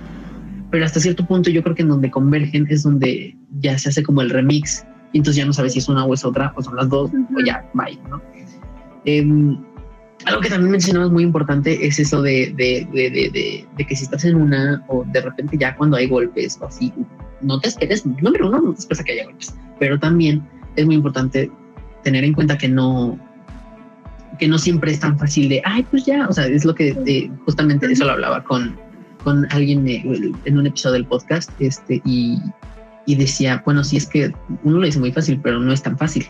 Pero 0.74 0.86
hasta 0.86 0.98
cierto 0.98 1.24
punto 1.24 1.50
yo 1.50 1.62
creo 1.62 1.76
que 1.76 1.82
en 1.82 1.88
donde 1.88 2.10
convergen 2.10 2.66
es 2.68 2.82
donde 2.82 3.36
ya 3.60 3.78
se 3.78 3.90
hace 3.90 4.02
como 4.02 4.22
el 4.22 4.30
remix. 4.30 4.84
Y 5.12 5.18
entonces 5.18 5.36
ya 5.36 5.46
no 5.46 5.52
sabes 5.52 5.74
si 5.74 5.78
es 5.78 5.88
una 5.88 6.04
o 6.04 6.12
es 6.12 6.24
otra, 6.24 6.52
o 6.56 6.62
son 6.62 6.74
las 6.74 6.88
dos, 6.88 7.12
Ujú. 7.12 7.38
o 7.38 7.44
ya, 7.46 7.64
bye, 7.74 7.96
¿no? 8.10 8.20
Em, 9.04 9.56
algo 10.26 10.40
que 10.40 10.48
también 10.48 10.72
mencionabas 10.72 11.12
muy 11.12 11.22
importante 11.22 11.86
es 11.86 12.00
eso 12.00 12.22
de, 12.22 12.52
de, 12.56 12.88
de, 12.92 13.08
de, 13.08 13.30
de- 13.30 13.64
de 13.76 13.86
que 13.86 13.94
si 13.94 14.02
estás 14.02 14.24
en 14.24 14.34
una 14.34 14.82
o 14.88 15.04
de 15.12 15.20
repente 15.20 15.56
ya 15.56 15.76
cuando 15.76 15.96
hay 15.96 16.08
golpes 16.08 16.58
o 16.60 16.66
así, 16.66 16.92
no 17.40 17.60
te 17.60 17.68
esperes, 17.68 18.04
número 18.04 18.48
uno, 18.48 18.60
no 18.60 18.72
te 18.72 18.80
esperes 18.80 19.00
a 19.00 19.04
que 19.04 19.12
haya 19.12 19.26
golpes, 19.26 19.54
pero 19.78 19.96
también 20.00 20.42
es 20.74 20.86
muy 20.86 20.96
importante 20.96 21.52
tener 22.02 22.24
en 22.24 22.32
cuenta 22.32 22.58
que 22.58 22.68
no, 22.68 23.16
que 24.40 24.48
no 24.48 24.58
siempre 24.58 24.90
es 24.90 24.98
tan 24.98 25.16
fácil 25.20 25.48
de, 25.50 25.62
ay, 25.64 25.84
pues 25.88 26.04
ya, 26.04 26.26
o 26.26 26.32
sea, 26.32 26.46
es 26.48 26.64
lo 26.64 26.74
que 26.74 26.88
eh, 27.06 27.30
justamente 27.44 27.86
eso 27.86 28.04
lo 28.06 28.10
hablaba 28.10 28.42
con, 28.42 28.76
con 29.24 29.46
alguien 29.50 29.88
eh, 29.88 30.04
en 30.44 30.58
un 30.58 30.66
episodio 30.66 30.92
del 30.94 31.06
podcast, 31.06 31.50
este, 31.58 32.00
y, 32.04 32.38
y 33.06 33.14
decía, 33.16 33.62
bueno, 33.64 33.82
sí 33.82 33.96
es 33.96 34.06
que 34.06 34.32
uno 34.62 34.78
lo 34.78 34.86
dice 34.86 35.00
muy 35.00 35.10
fácil, 35.12 35.40
pero 35.42 35.58
no 35.58 35.72
es 35.72 35.82
tan 35.82 35.98
fácil. 35.98 36.26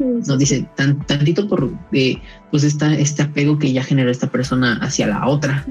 No 0.00 0.36
dice 0.36 0.64
tan, 0.76 1.04
tantito 1.06 1.48
por 1.48 1.70
eh, 1.92 2.16
pues 2.52 2.62
esta, 2.64 2.94
este 2.94 3.22
apego 3.22 3.58
que 3.58 3.72
ya 3.72 3.82
generó 3.82 4.10
esta 4.10 4.28
persona 4.28 4.78
hacia 4.80 5.08
la 5.08 5.26
otra, 5.26 5.66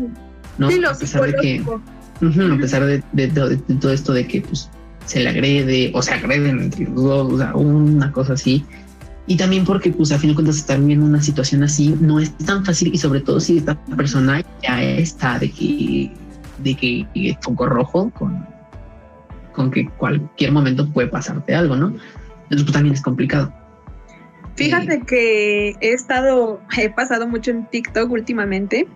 ¿no? 0.57 0.69
Sí, 0.69 0.79
lo 0.79 0.89
a 0.89 0.93
pesar 0.95 1.21
de 1.23 1.33
que, 1.33 1.57
psicológico. 1.59 1.81
Ujú, 2.21 2.53
a 2.53 2.57
pesar 2.57 2.85
de, 2.85 3.01
de- 3.13 3.27
de- 3.27 3.55
de 3.55 3.75
todo 3.75 3.91
esto 3.93 4.11
de 4.13 4.27
que 4.27 4.41
pues 4.41 4.69
se 5.05 5.21
le 5.21 5.29
agrede 5.29 5.91
o 5.93 6.01
se 6.01 6.13
agreden 6.13 6.59
entre 6.59 6.85
los 6.85 6.95
dos, 7.03 7.33
o 7.33 7.37
sea, 7.37 7.55
una 7.55 8.11
cosa 8.11 8.33
así. 8.33 8.65
Y 9.27 9.37
también 9.37 9.63
porque 9.63 9.91
pues 9.91 10.11
a 10.11 10.17
fin 10.19 10.31
de 10.31 10.35
cuentas 10.35 10.57
estar 10.57 10.77
viviendo 10.79 11.05
una 11.05 11.21
situación 11.21 11.63
así 11.63 11.95
no 12.01 12.19
es 12.19 12.31
tan 12.39 12.65
fácil 12.65 12.93
y 12.93 12.97
sobre 12.97 13.21
todo 13.21 13.39
si 13.39 13.57
esta 13.59 13.75
persona 13.95 14.43
ya 14.63 14.83
está 14.83 15.37
de 15.39 15.51
que 15.51 16.11
de 16.59 16.75
que 16.75 17.07
que 17.13 17.37
foco 17.41 17.65
rojo 17.65 18.09
con 18.11 18.45
con 19.53 19.71
que 19.71 19.89
cualquier 19.97 20.51
momento 20.51 20.87
puede 20.91 21.07
pasarte 21.07 21.55
algo, 21.55 21.75
¿no? 21.75 21.87
Entonces 21.87 22.63
pues, 22.63 22.71
también 22.71 22.93
es 22.93 23.01
complicado. 23.01 23.51
Fíjate 24.55 25.01
que 25.01 25.75
he 25.81 25.93
estado, 25.93 26.61
he 26.77 26.89
pasado 26.89 27.27
mucho 27.27 27.51
en 27.51 27.65
TikTok 27.67 28.09
últimamente 28.11 28.87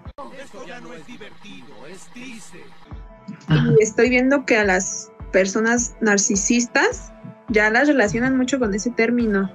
Ajá. 3.47 3.67
y 3.79 3.83
estoy 3.83 4.09
viendo 4.09 4.45
que 4.45 4.57
a 4.57 4.63
las 4.63 5.11
personas 5.31 5.95
narcisistas 6.01 7.11
ya 7.49 7.69
las 7.69 7.87
relacionan 7.87 8.37
mucho 8.37 8.59
con 8.59 8.73
ese 8.73 8.91
término. 8.91 9.51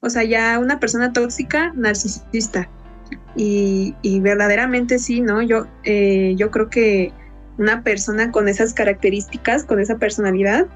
O 0.00 0.10
sea, 0.10 0.24
ya 0.24 0.58
una 0.58 0.80
persona 0.80 1.12
tóxica, 1.12 1.72
narcisista. 1.74 2.68
Y, 3.36 3.94
y 4.02 4.20
verdaderamente 4.20 4.98
sí, 4.98 5.20
¿no? 5.20 5.42
Yo, 5.42 5.66
eh, 5.84 6.34
yo 6.36 6.50
creo 6.50 6.68
que 6.68 7.12
una 7.58 7.82
persona 7.82 8.30
con 8.30 8.48
esas 8.48 8.74
características, 8.74 9.64
con 9.64 9.80
esa 9.80 9.96
personalidad, 9.96 10.66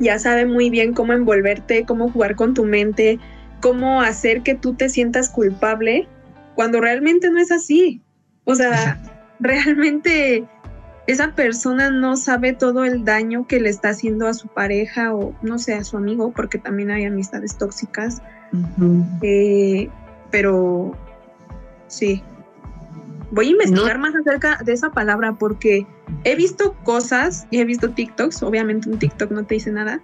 ya 0.00 0.18
sabe 0.18 0.46
muy 0.46 0.70
bien 0.70 0.92
cómo 0.92 1.12
envolverte, 1.12 1.84
cómo 1.84 2.10
jugar 2.10 2.36
con 2.36 2.54
tu 2.54 2.64
mente, 2.64 3.18
cómo 3.60 4.00
hacer 4.02 4.42
que 4.42 4.54
tú 4.54 4.74
te 4.74 4.88
sientas 4.88 5.28
culpable 5.28 6.08
cuando 6.54 6.80
realmente 6.80 7.30
no 7.30 7.38
es 7.38 7.52
así. 7.52 8.02
O 8.44 8.54
sea, 8.54 9.00
realmente 9.40 10.44
esa 11.06 11.34
persona 11.34 11.90
no 11.90 12.16
sabe 12.16 12.52
todo 12.52 12.84
el 12.84 13.04
daño 13.04 13.46
que 13.46 13.60
le 13.60 13.68
está 13.68 13.90
haciendo 13.90 14.26
a 14.26 14.34
su 14.34 14.48
pareja 14.48 15.14
o 15.14 15.34
no 15.42 15.58
sé, 15.58 15.74
a 15.74 15.84
su 15.84 15.96
amigo, 15.96 16.32
porque 16.34 16.58
también 16.58 16.90
hay 16.90 17.04
amistades 17.04 17.56
tóxicas. 17.56 18.22
Eh, 19.22 19.88
pero 20.30 20.96
sí. 21.88 22.22
Voy 23.34 23.48
a 23.48 23.50
investigar 23.50 23.98
más 23.98 24.14
acerca 24.14 24.60
de 24.64 24.72
esa 24.72 24.90
palabra 24.92 25.34
porque 25.34 25.84
he 26.22 26.36
visto 26.36 26.76
cosas 26.84 27.48
y 27.50 27.58
he 27.58 27.64
visto 27.64 27.90
TikToks. 27.90 28.44
Obviamente 28.44 28.88
un 28.88 28.96
TikTok 28.96 29.32
no 29.32 29.44
te 29.44 29.56
dice 29.56 29.72
nada, 29.72 30.00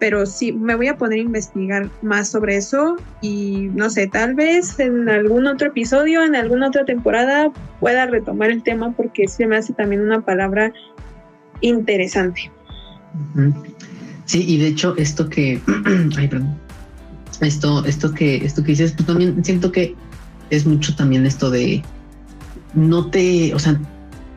pero 0.00 0.26
sí, 0.26 0.52
me 0.52 0.74
voy 0.74 0.88
a 0.88 0.96
poner 0.96 1.20
a 1.20 1.22
investigar 1.22 1.88
más 2.02 2.28
sobre 2.28 2.56
eso 2.56 2.96
y 3.20 3.70
no 3.72 3.88
sé, 3.88 4.08
tal 4.08 4.34
vez 4.34 4.80
en 4.80 5.08
algún 5.08 5.46
otro 5.46 5.68
episodio, 5.68 6.24
en 6.24 6.34
alguna 6.34 6.66
otra 6.66 6.84
temporada 6.84 7.52
pueda 7.78 8.06
retomar 8.06 8.50
el 8.50 8.64
tema 8.64 8.90
porque 8.90 9.28
se 9.28 9.46
me 9.46 9.56
hace 9.56 9.72
también 9.74 10.00
una 10.00 10.20
palabra 10.20 10.72
interesante. 11.60 12.50
Sí, 14.24 14.44
y 14.44 14.58
de 14.58 14.66
hecho, 14.66 14.96
esto 14.96 15.28
que. 15.28 15.60
ay, 16.16 16.26
perdón. 16.26 16.58
Esto, 17.40 17.84
esto 17.84 18.12
que, 18.12 18.44
esto 18.44 18.64
que 18.64 18.72
dices, 18.72 18.90
pues 18.90 19.06
también 19.06 19.44
siento 19.44 19.70
que 19.70 19.94
es 20.50 20.66
mucho 20.66 20.96
también 20.96 21.26
esto 21.26 21.48
de 21.48 21.80
no 22.74 23.10
te, 23.10 23.54
o 23.54 23.58
sea, 23.58 23.78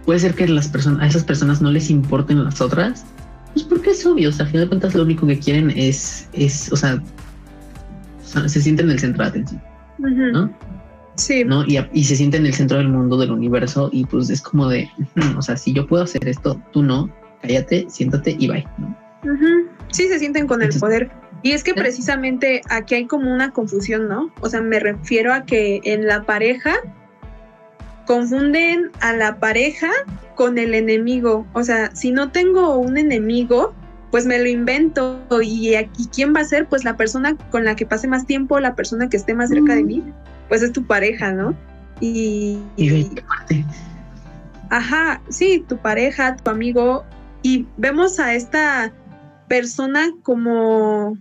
puede 0.05 0.19
ser 0.19 0.33
que 0.35 0.47
las 0.47 0.67
personas, 0.67 1.01
a 1.01 1.07
esas 1.07 1.23
personas 1.23 1.61
no 1.61 1.71
les 1.71 1.89
importen 1.89 2.43
las 2.43 2.61
otras, 2.61 3.05
pues 3.53 3.65
porque 3.65 3.91
es 3.91 4.05
obvio, 4.05 4.29
o 4.29 4.31
sea, 4.31 4.45
a 4.45 4.49
final 4.49 4.65
de 4.65 4.69
cuentas 4.69 4.95
lo 4.95 5.03
único 5.03 5.25
que 5.27 5.39
quieren 5.39 5.71
es, 5.71 6.29
es, 6.33 6.71
o 6.71 6.75
sea, 6.75 7.01
o 8.23 8.27
sea, 8.27 8.47
se 8.49 8.61
sienten 8.61 8.87
en 8.87 8.93
el 8.93 8.99
centro 8.99 9.23
de 9.23 9.29
atención. 9.29 9.61
¿no? 9.97 10.51
Sí, 11.15 11.45
¿no? 11.45 11.65
Y, 11.65 11.79
y 11.93 12.03
se 12.03 12.15
sienten 12.17 12.41
en 12.41 12.47
el 12.47 12.53
centro 12.53 12.77
del 12.77 12.89
mundo, 12.89 13.17
del 13.17 13.31
universo, 13.31 13.89
y 13.91 14.05
pues 14.05 14.29
es 14.29 14.41
como 14.41 14.67
de, 14.67 14.89
o 15.37 15.41
sea, 15.41 15.55
si 15.55 15.73
yo 15.73 15.87
puedo 15.87 16.03
hacer 16.03 16.27
esto, 16.27 16.61
tú 16.73 16.83
no, 16.83 17.09
cállate, 17.41 17.85
siéntate 17.89 18.35
y 18.37 18.47
bye. 18.47 18.65
Sí, 19.91 20.07
se 20.07 20.19
sienten 20.19 20.47
con 20.47 20.61
el 20.61 20.77
poder. 20.77 21.09
Y 21.41 21.51
es 21.51 21.63
que 21.63 21.71
¿Eh? 21.71 21.75
precisamente 21.75 22.61
aquí 22.69 22.95
hay 22.95 23.05
como 23.05 23.33
una 23.33 23.51
confusión, 23.51 24.07
¿no? 24.07 24.31
O 24.41 24.49
sea, 24.49 24.61
me 24.61 24.79
refiero 24.79 25.33
a 25.33 25.45
que 25.45 25.79
en 25.83 26.05
la 26.05 26.23
pareja 26.23 26.73
confunden 28.05 28.91
a 29.01 29.13
la 29.13 29.39
pareja 29.39 29.89
con 30.35 30.57
el 30.57 30.73
enemigo. 30.73 31.45
O 31.53 31.63
sea, 31.63 31.93
si 31.95 32.11
no 32.11 32.31
tengo 32.31 32.77
un 32.77 32.97
enemigo, 32.97 33.73
pues 34.11 34.25
me 34.25 34.39
lo 34.39 34.47
invento. 34.47 35.21
Y 35.41 35.75
aquí, 35.75 36.07
¿quién 36.13 36.35
va 36.35 36.41
a 36.41 36.45
ser? 36.45 36.67
Pues 36.67 36.83
la 36.83 36.97
persona 36.97 37.35
con 37.51 37.65
la 37.65 37.75
que 37.75 37.85
pase 37.85 38.07
más 38.07 38.25
tiempo, 38.25 38.59
la 38.59 38.75
persona 38.75 39.09
que 39.09 39.17
esté 39.17 39.33
más 39.33 39.49
cerca 39.49 39.75
de 39.75 39.83
mí, 39.83 40.03
pues 40.49 40.61
es 40.61 40.71
tu 40.71 40.85
pareja, 40.85 41.31
¿no? 41.31 41.55
Y, 41.99 42.59
Y 42.75 43.09
Ajá, 44.69 45.21
sí, 45.29 45.63
tu 45.67 45.77
pareja, 45.77 46.35
tu 46.35 46.49
amigo, 46.49 47.05
y 47.43 47.67
vemos 47.77 48.19
a 48.19 48.33
esta 48.33 48.91
persona 49.47 50.11
como 50.23 51.15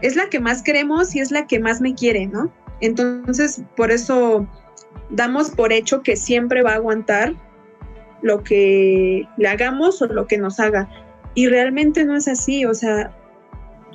es 0.00 0.14
la 0.14 0.28
que 0.28 0.38
más 0.38 0.62
queremos 0.62 1.14
y 1.14 1.20
es 1.20 1.32
la 1.32 1.46
que 1.46 1.58
más 1.58 1.80
me 1.80 1.94
quiere, 1.94 2.26
¿no? 2.26 2.52
Entonces, 2.80 3.62
por 3.76 3.90
eso 3.90 4.46
damos 5.10 5.50
por 5.50 5.72
hecho 5.72 6.02
que 6.02 6.16
siempre 6.16 6.62
va 6.62 6.72
a 6.72 6.76
aguantar 6.76 7.34
lo 8.22 8.42
que 8.42 9.28
le 9.36 9.48
hagamos 9.48 10.02
o 10.02 10.06
lo 10.06 10.26
que 10.26 10.38
nos 10.38 10.60
haga. 10.60 10.88
Y 11.34 11.48
realmente 11.48 12.04
no 12.04 12.16
es 12.16 12.28
así, 12.28 12.64
o 12.64 12.74
sea, 12.74 13.12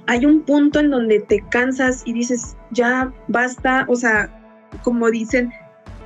hay 0.08 0.25
un 0.25 0.41
punto 0.41 0.79
en 0.79 0.91
donde 0.91 1.20
te 1.20 1.43
cansas 1.50 2.03
y 2.05 2.13
dices, 2.13 2.55
ya 2.72 3.12
basta, 3.27 3.86
o 3.89 3.96
sea, 3.96 4.29
como 4.84 5.10
dicen, 5.10 5.51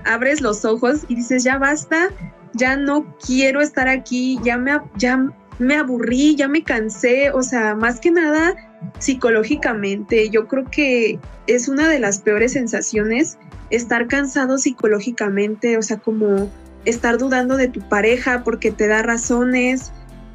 abres 0.05 0.41
los 0.41 0.65
ojos 0.65 1.05
y 1.07 1.15
dices, 1.15 1.43
ya 1.43 1.57
basta, 1.57 2.09
ya 2.53 2.75
no 2.75 3.15
quiero 3.25 3.61
estar 3.61 3.87
aquí, 3.87 4.39
ya 4.43 4.57
me, 4.57 4.79
ya 4.95 5.31
me 5.59 5.75
aburrí, 5.75 6.35
ya 6.35 6.47
me 6.47 6.63
cansé, 6.63 7.31
o 7.31 7.43
sea, 7.43 7.75
más 7.75 7.99
que 7.99 8.11
nada 8.11 8.55
psicológicamente, 8.99 10.29
yo 10.29 10.47
creo 10.47 10.65
que 10.65 11.19
es 11.47 11.67
una 11.67 11.89
de 11.89 11.99
las 11.99 12.19
peores 12.19 12.53
sensaciones 12.53 13.37
estar 13.69 14.07
cansado 14.07 14.57
psicológicamente, 14.57 15.77
o 15.77 15.81
sea, 15.81 15.97
como 15.97 16.49
estar 16.85 17.17
dudando 17.17 17.57
de 17.57 17.67
tu 17.67 17.81
pareja 17.81 18.43
porque 18.43 18.71
te 18.71 18.87
da 18.87 19.03
razones. 19.03 19.91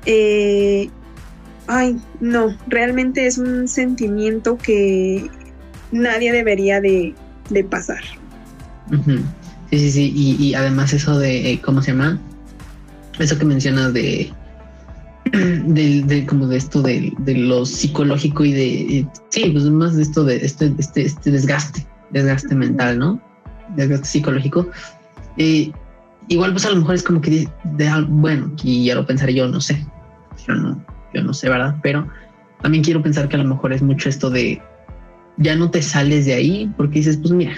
Eh, 0.06 0.90
ay, 1.66 1.96
no, 2.20 2.56
realmente 2.66 3.26
es 3.26 3.38
un 3.38 3.68
sentimiento 3.68 4.58
que 4.58 5.30
nadie 5.92 6.32
debería 6.32 6.80
de, 6.80 7.14
pasar. 7.70 8.02
Sí, 9.70 9.78
sí, 9.78 9.90
sí, 9.90 10.12
y, 10.14 10.54
además 10.54 10.92
eso 10.92 11.18
de, 11.18 11.52
eh, 11.52 11.60
¿cómo 11.60 11.80
se 11.80 11.92
llama? 11.92 12.18
Eso 13.18 13.38
que 13.38 13.44
mencionas 13.44 13.92
de, 13.92 14.32
de, 15.66 16.26
como 16.28 16.46
de 16.46 16.58
esto 16.58 16.82
de, 16.82 17.12
lo 17.26 17.64
psicológico 17.64 18.44
y 18.44 18.52
de, 18.52 19.08
sí, 19.30 19.50
pues 19.50 19.64
más 19.64 19.96
de 19.96 20.02
esto 20.02 20.24
de 20.24 20.36
este, 20.36 20.74
este, 20.78 21.02
este 21.02 21.30
desgaste, 21.30 21.86
desgaste 22.10 22.54
mental, 22.54 22.98
¿no? 22.98 23.20
Desgaste 23.74 24.06
psicológico. 24.06 24.68
Eh, 25.38 25.72
igual 26.28 26.52
pues 26.52 26.66
a 26.66 26.70
lo 26.70 26.76
mejor 26.76 26.94
es 26.94 27.02
como 27.02 27.20
que 27.20 27.48
de, 27.64 28.06
bueno, 28.08 28.52
y 28.62 28.84
ya 28.84 28.94
lo 28.94 29.06
pensaré 29.06 29.32
yo, 29.32 29.48
no 29.48 29.60
sé, 29.60 29.86
yo 30.46 30.54
no, 30.54 30.84
yo 31.14 31.22
no 31.22 31.32
sé, 31.32 31.48
¿verdad? 31.48 31.76
Pero 31.82 32.06
también 32.60 32.84
quiero 32.84 33.02
pensar 33.02 33.28
que 33.28 33.36
a 33.36 33.42
lo 33.42 33.48
mejor 33.48 33.72
es 33.72 33.82
mucho 33.82 34.08
esto 34.08 34.28
de 34.28 34.60
ya 35.38 35.56
no 35.56 35.70
te 35.70 35.80
sales 35.80 36.26
de 36.26 36.34
ahí 36.34 36.70
porque 36.76 36.98
dices, 36.98 37.16
pues 37.16 37.32
mira, 37.32 37.54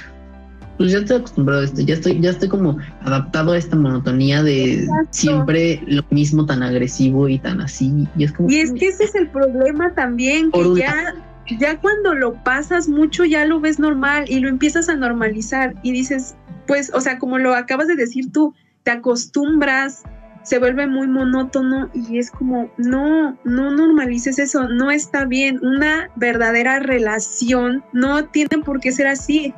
pues 0.77 0.93
ya 0.93 0.99
estoy 0.99 1.19
acostumbrado 1.19 1.63
a 1.63 1.65
esto, 1.65 1.81
ya 1.81 1.95
estoy, 1.95 2.21
ya 2.21 2.31
estoy 2.31 2.49
como 2.49 2.79
adaptado 3.03 3.53
a 3.53 3.59
esta 3.59 3.77
monotonía 3.77 4.43
de 4.43 4.89
siempre 5.11 5.83
lo 5.87 6.03
mismo 6.11 6.47
tan 6.47 6.63
agresivo 6.63 7.29
y 7.29 7.39
tan 7.39 7.61
así. 7.61 8.09
Y 8.17 8.25
es 8.25 8.33
como. 8.33 8.51
Y 8.51 8.61
es 8.61 8.73
que 8.73 8.89
ese 8.89 9.05
es 9.05 9.15
el 9.15 9.29
problema 9.29 9.95
también, 9.95 10.51
que 10.51 10.75
ya, 10.75 11.15
ya 11.59 11.79
cuando 11.81 12.15
lo 12.15 12.35
pasas 12.43 12.89
mucho 12.89 13.25
ya 13.25 13.45
lo 13.45 13.61
ves 13.61 13.79
normal 13.79 14.25
y 14.29 14.41
lo 14.41 14.49
empiezas 14.49 14.89
a 14.89 14.97
normalizar 14.97 15.75
y 15.83 15.93
dices, 15.93 16.35
pues, 16.67 16.91
o 16.95 17.01
sea, 17.01 17.19
como 17.19 17.39
lo 17.39 17.55
acabas 17.55 17.87
de 17.87 17.97
decir 17.97 18.33
tú, 18.33 18.55
te 18.83 18.91
acostumbras, 18.91 20.03
se 20.43 20.59
vuelve 20.59 20.87
muy 20.87 21.07
monótono 21.07 21.89
y 21.95 22.19
es 22.19 22.31
como, 22.31 22.71
no, 22.77 23.37
no 23.45 23.71
normalices 23.71 24.39
eso, 24.39 24.69
no 24.69 24.91
está 24.91 25.25
bien. 25.25 25.59
Una 25.63 26.11
verdadera 26.17 26.81
relación 26.81 27.83
no 27.93 28.27
tiene 28.27 28.59
por 28.65 28.81
qué 28.81 28.93
ser 28.93 29.07
así. 29.07 29.55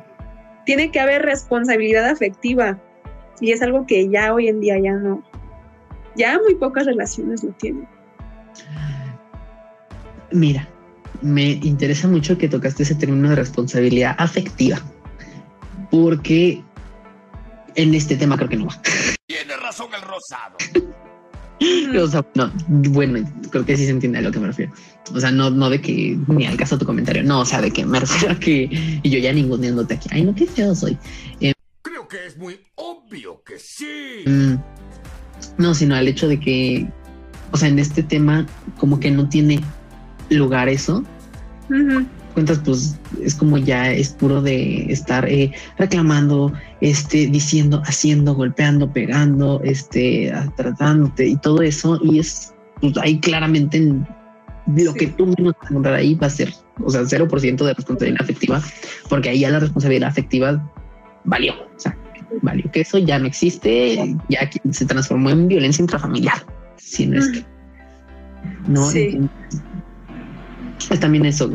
Tiene 0.67 0.91
que 0.91 0.99
haber 0.99 1.21
responsabilidad 1.21 2.09
afectiva 2.09 2.77
y 3.39 3.53
es 3.53 3.61
algo 3.61 3.85
que 3.87 4.09
ya 4.09 4.33
hoy 4.33 4.49
en 4.49 4.59
día 4.59 4.77
ya 4.77 4.91
no, 4.91 5.23
ya 6.17 6.37
muy 6.39 6.55
pocas 6.55 6.85
relaciones 6.85 7.41
lo 7.41 7.51
tienen. 7.53 7.87
Mira, 10.29 10.67
me 11.21 11.51
interesa 11.51 12.09
mucho 12.09 12.37
que 12.37 12.49
tocaste 12.49 12.83
ese 12.83 12.95
término 12.95 13.29
de 13.29 13.37
responsabilidad 13.37 14.13
afectiva, 14.17 14.77
porque 15.89 16.61
en 17.75 17.93
este 17.93 18.17
tema 18.17 18.35
creo 18.35 18.49
que 18.49 18.57
no 18.57 18.65
va. 18.65 18.75
Tiene 19.25 19.55
razón 19.55 19.87
el 19.95 20.01
rosado. 20.01 20.57
no, 22.35 22.51
bueno, 22.67 23.27
creo 23.51 23.65
que 23.65 23.77
sí 23.77 23.85
se 23.85 23.91
entiende 23.91 24.19
a 24.19 24.21
lo 24.21 24.31
que 24.31 24.39
me 24.39 24.47
refiero. 24.47 24.71
O 25.13 25.19
sea, 25.19 25.31
no, 25.31 25.49
no 25.49 25.69
de 25.69 25.81
que 25.81 26.17
ni 26.27 26.45
al 26.45 26.57
caso 26.57 26.77
tu 26.77 26.85
comentario, 26.85 27.23
no, 27.23 27.41
o 27.41 27.45
sea, 27.45 27.61
de 27.61 27.71
que 27.71 27.85
me 27.85 27.99
refiero 28.01 28.33
a 28.33 28.39
que 28.39 28.69
y 29.01 29.09
yo 29.09 29.19
ya 29.19 29.33
ninguneándote 29.33 29.95
aquí. 29.95 30.09
Ay, 30.11 30.23
no, 30.23 30.35
qué 30.35 30.45
feo 30.45 30.75
soy. 30.75 30.97
Eh, 31.39 31.53
creo 31.81 32.07
que 32.07 32.25
es 32.25 32.37
muy 32.37 32.59
obvio 32.75 33.41
que 33.43 33.57
sí. 33.59 34.23
Mm, 34.25 34.55
no, 35.57 35.73
sino 35.73 35.95
al 35.95 36.07
hecho 36.07 36.27
de 36.27 36.39
que, 36.39 36.87
o 37.51 37.57
sea, 37.57 37.69
en 37.69 37.79
este 37.79 38.03
tema, 38.03 38.45
como 38.77 38.99
que 38.99 39.11
no 39.11 39.27
tiene 39.29 39.61
lugar 40.29 40.69
eso 40.69 41.03
cuentas, 42.37 42.61
pues 42.63 42.95
es 43.23 43.33
como 43.33 43.57
ya 43.57 43.91
es 43.91 44.09
puro 44.09 44.43
de 44.43 44.91
estar 44.91 45.27
eh, 45.27 45.51
reclamando, 45.79 46.53
este, 46.81 47.25
diciendo, 47.25 47.81
haciendo, 47.83 48.35
golpeando, 48.35 48.93
pegando, 48.93 49.59
este, 49.63 50.31
tratándote 50.55 51.29
y 51.29 51.37
todo 51.37 51.63
eso. 51.63 51.99
Y 52.03 52.19
es 52.19 52.53
pues, 52.79 52.95
ahí 52.97 53.19
claramente 53.19 53.91
lo 54.67 54.93
que 54.93 55.07
tú 55.07 55.25
menos 55.25 55.55
vas 55.55 55.63
a 55.63 55.69
encontrar 55.71 55.95
ahí 55.95 56.13
va 56.13 56.27
a 56.27 56.29
ser, 56.29 56.53
o 56.83 56.91
sea, 56.91 57.01
0% 57.01 57.65
de 57.65 57.73
responsabilidad 57.73 58.21
afectiva, 58.21 58.61
porque 59.09 59.29
ahí 59.29 59.39
ya 59.39 59.49
la 59.49 59.59
responsabilidad 59.59 60.09
afectiva 60.09 60.71
valió. 61.23 61.53
O 61.53 61.79
sea, 61.79 61.97
valió 62.43 62.69
que 62.71 62.81
eso 62.81 62.99
ya 62.99 63.17
no 63.17 63.25
existe, 63.25 64.15
ya 64.29 64.47
se 64.69 64.85
transformó 64.85 65.31
en 65.31 65.47
violencia 65.47 65.81
intrafamiliar. 65.81 66.45
Si 66.75 67.07
no 67.07 67.17
es 67.17 67.29
que 67.29 67.43
no. 68.67 68.87
Es 70.91 70.99
también 70.99 71.25
eso, 71.25 71.49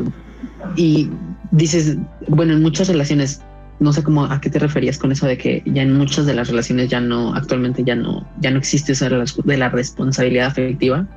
y 0.75 1.09
dices, 1.51 1.97
bueno, 2.27 2.53
en 2.53 2.61
muchas 2.61 2.87
relaciones, 2.87 3.41
no 3.79 3.93
sé 3.93 4.03
cómo 4.03 4.25
a 4.25 4.39
qué 4.39 4.49
te 4.49 4.59
referías 4.59 4.97
con 4.97 5.11
eso 5.11 5.25
de 5.25 5.37
que 5.37 5.61
ya 5.65 5.81
en 5.81 5.93
muchas 5.97 6.25
de 6.25 6.33
las 6.33 6.49
relaciones 6.49 6.89
ya 6.89 6.99
no, 6.99 7.33
actualmente 7.35 7.83
ya 7.83 7.95
no, 7.95 8.27
ya 8.39 8.51
no 8.51 8.57
existe 8.57 8.93
eso 8.93 9.09
de 9.09 9.57
la, 9.57 9.69
responsabilidad 9.69 10.47
afectiva. 10.47 11.07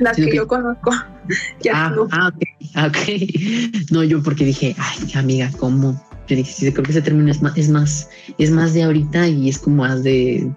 Las 0.00 0.16
que, 0.16 0.34
yo 0.34 0.46
conozco. 0.46 0.90
ah, 1.72 1.92
no. 1.94 2.08
ah, 2.12 2.32
ah, 2.74 2.86
ok, 2.86 3.90
No, 3.90 4.02
yo 4.04 4.22
porque 4.22 4.44
dije, 4.44 4.74
ay, 4.78 5.12
amiga, 5.14 5.50
¿cómo? 5.58 6.00
Yo 6.28 6.36
dije, 6.36 6.52
sí, 6.52 6.72
creo 6.72 6.84
que 6.84 6.90
ese 6.90 7.02
término 7.02 7.30
es 7.30 7.40
más, 7.40 7.56
es 7.56 7.68
más, 7.68 8.08
es 8.38 8.50
más 8.50 8.74
de 8.74 8.82
ahorita 8.82 9.28
y 9.28 9.48
es 9.48 9.58
como 9.58 9.76
más 9.76 10.02
de 10.02 10.50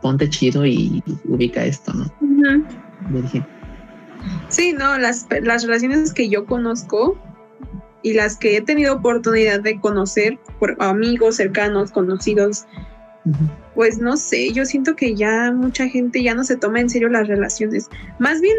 ponte 0.00 0.28
chido 0.30 0.64
y 0.64 1.02
ubica 1.28 1.64
esto, 1.64 1.92
¿no? 1.92 2.10
dije. 3.22 3.44
Sí, 4.48 4.72
no, 4.72 4.98
las, 4.98 5.26
las 5.42 5.64
relaciones 5.64 6.12
que 6.12 6.28
yo 6.28 6.46
conozco 6.46 7.18
y 8.02 8.14
las 8.14 8.36
que 8.36 8.56
he 8.56 8.60
tenido 8.60 8.94
oportunidad 8.94 9.60
de 9.60 9.80
conocer 9.80 10.38
por 10.58 10.76
amigos 10.78 11.36
cercanos, 11.36 11.90
conocidos, 11.90 12.66
pues 13.74 13.98
no 13.98 14.16
sé, 14.16 14.52
yo 14.52 14.64
siento 14.64 14.96
que 14.96 15.14
ya 15.14 15.52
mucha 15.52 15.88
gente 15.88 16.22
ya 16.22 16.34
no 16.34 16.44
se 16.44 16.56
toma 16.56 16.80
en 16.80 16.90
serio 16.90 17.08
las 17.08 17.28
relaciones. 17.28 17.88
Más 18.18 18.40
bien, 18.40 18.56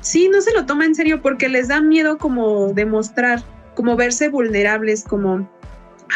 sí, 0.00 0.28
no 0.28 0.40
se 0.40 0.52
lo 0.52 0.66
toma 0.66 0.84
en 0.84 0.94
serio 0.94 1.20
porque 1.20 1.48
les 1.48 1.68
da 1.68 1.80
miedo 1.80 2.18
como 2.18 2.72
demostrar, 2.72 3.42
como 3.74 3.96
verse 3.96 4.28
vulnerables, 4.28 5.04
como, 5.04 5.48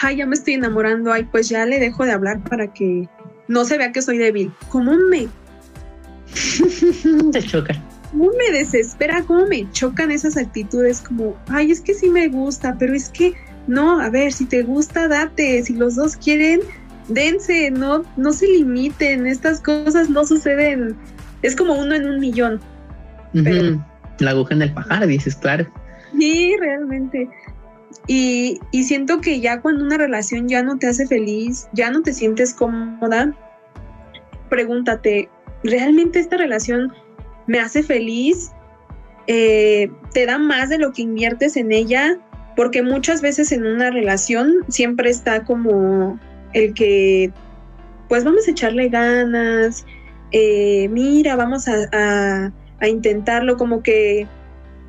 ay, 0.03 0.17
ya 0.17 0.27
me 0.27 0.35
estoy 0.35 0.55
enamorando, 0.55 1.13
ay, 1.13 1.25
pues 1.25 1.49
ya 1.49 1.67
le 1.67 1.79
dejo 1.79 2.05
de 2.05 2.13
hablar 2.13 2.43
para 2.45 2.73
que 2.73 3.09
no 3.49 3.65
se 3.65 3.79
vea 3.79 3.93
que 3.93 4.03
soy 4.03 4.19
débil. 4.19 4.53
¿Cómo 4.69 4.95
me... 4.97 5.29
te 7.33 7.43
choca 7.43 7.75
cómo 8.11 8.31
me 8.37 8.59
desespera, 8.59 9.23
cómo 9.23 9.47
me 9.47 9.71
chocan 9.73 10.11
esas 10.11 10.37
actitudes 10.37 11.01
como, 11.01 11.37
ay, 11.49 11.71
es 11.71 11.81
que 11.81 11.95
sí 11.95 12.09
me 12.11 12.29
gusta, 12.29 12.77
pero 12.79 12.95
es 12.95 13.09
que 13.09 13.35
no, 13.67 14.01
a 14.01 14.11
ver, 14.11 14.33
si 14.33 14.47
te 14.47 14.63
gusta, 14.63 15.09
date, 15.09 15.63
si 15.63 15.75
los 15.75 15.97
dos 15.97 16.17
quieren, 16.17 16.61
dense, 17.09 17.71
no, 17.71 18.05
no 18.17 18.33
se 18.33 18.47
limiten, 18.47 19.27
estas 19.27 19.61
cosas 19.61 20.11
no 20.11 20.25
suceden, 20.25 20.97
es 21.43 21.55
como 21.57 21.75
uno 21.75 21.95
en 21.95 22.09
un 22.09 22.21
millón. 22.21 22.61
La 23.33 24.31
aguja 24.31 24.55
en 24.55 24.63
el 24.63 24.73
pajar, 24.73 25.07
dices, 25.07 25.37
claro. 25.37 25.67
Sí, 26.19 26.57
realmente. 26.59 27.29
Y, 28.07 28.59
y 28.73 28.85
siento 28.85 29.21
que 29.21 29.41
ya 29.41 29.61
cuando 29.61 29.85
una 29.85 29.99
relación 29.99 30.49
ya 30.49 30.63
no 30.63 30.79
te 30.79 30.89
hace 30.89 31.07
feliz, 31.07 31.69
ya 31.73 31.91
no 31.91 32.03
te 32.03 32.13
sientes 32.13 32.55
cómoda, 32.55 33.35
pregúntate, 34.49 35.29
¿realmente 35.63 36.19
esta 36.19 36.37
relación 36.37 36.93
me 37.51 37.59
hace 37.59 37.83
feliz, 37.83 38.53
eh, 39.27 39.91
te 40.13 40.25
da 40.25 40.39
más 40.39 40.69
de 40.69 40.79
lo 40.79 40.93
que 40.93 41.03
inviertes 41.03 41.57
en 41.57 41.73
ella, 41.73 42.17
porque 42.55 42.81
muchas 42.81 43.23
veces 43.23 43.51
en 43.51 43.67
una 43.67 43.91
relación 43.91 44.65
siempre 44.69 45.11
está 45.11 45.43
como 45.43 46.21
el 46.53 46.75
que, 46.75 47.33
pues 48.09 48.23
vamos 48.23 48.47
a 48.47 48.53
echarle 48.53 48.89
ganas, 48.89 49.85
eh, 50.31 50.89
mira, 50.93 51.35
vamos 51.35 51.67
a, 51.67 52.53
intentarlo, 52.87 53.57
como 53.57 53.83
que 53.83 54.29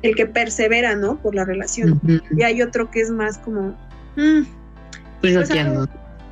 el 0.02 0.14
que 0.14 0.26
persevera, 0.26 0.94
¿no? 0.94 1.20
Por 1.20 1.34
la 1.34 1.44
relación. 1.44 2.00
Y 2.30 2.44
hay 2.44 2.62
otro 2.62 2.92
que 2.92 3.00
es 3.00 3.10
más 3.10 3.38
como... 3.38 3.76
Mm, 4.14 4.42
pues, 5.20 5.34
pues 5.34 5.50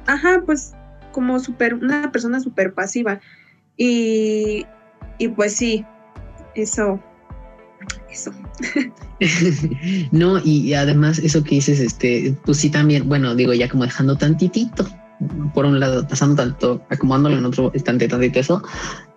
ajá, 0.07 0.45
pues 0.47 0.75
como 1.11 1.41
super, 1.41 1.75
una 1.75 2.13
persona 2.13 2.39
súper 2.39 2.73
pasiva. 2.73 3.19
Y, 3.77 4.65
y 5.19 5.29
pues 5.29 5.57
sí, 5.57 5.85
eso 6.55 7.01
Eso. 8.11 8.33
no, 10.11 10.39
y 10.45 10.75
además 10.75 11.19
eso 11.19 11.43
que 11.43 11.57
dices, 11.57 11.81
este, 11.81 12.35
pues 12.45 12.59
sí 12.59 12.71
también, 12.71 13.09
bueno, 13.09 13.35
digo, 13.35 13.53
ya 13.55 13.69
como 13.69 13.85
dejando 13.85 14.17
tantitito, 14.17 14.87
por 15.55 15.67
un 15.67 15.79
lado, 15.79 16.07
pasando 16.07 16.37
tanto, 16.37 16.83
acomodándolo 16.89 17.37
en 17.39 17.45
otro 17.45 17.71
instante, 17.75 18.09
tantito 18.09 18.41
eso, 18.41 18.63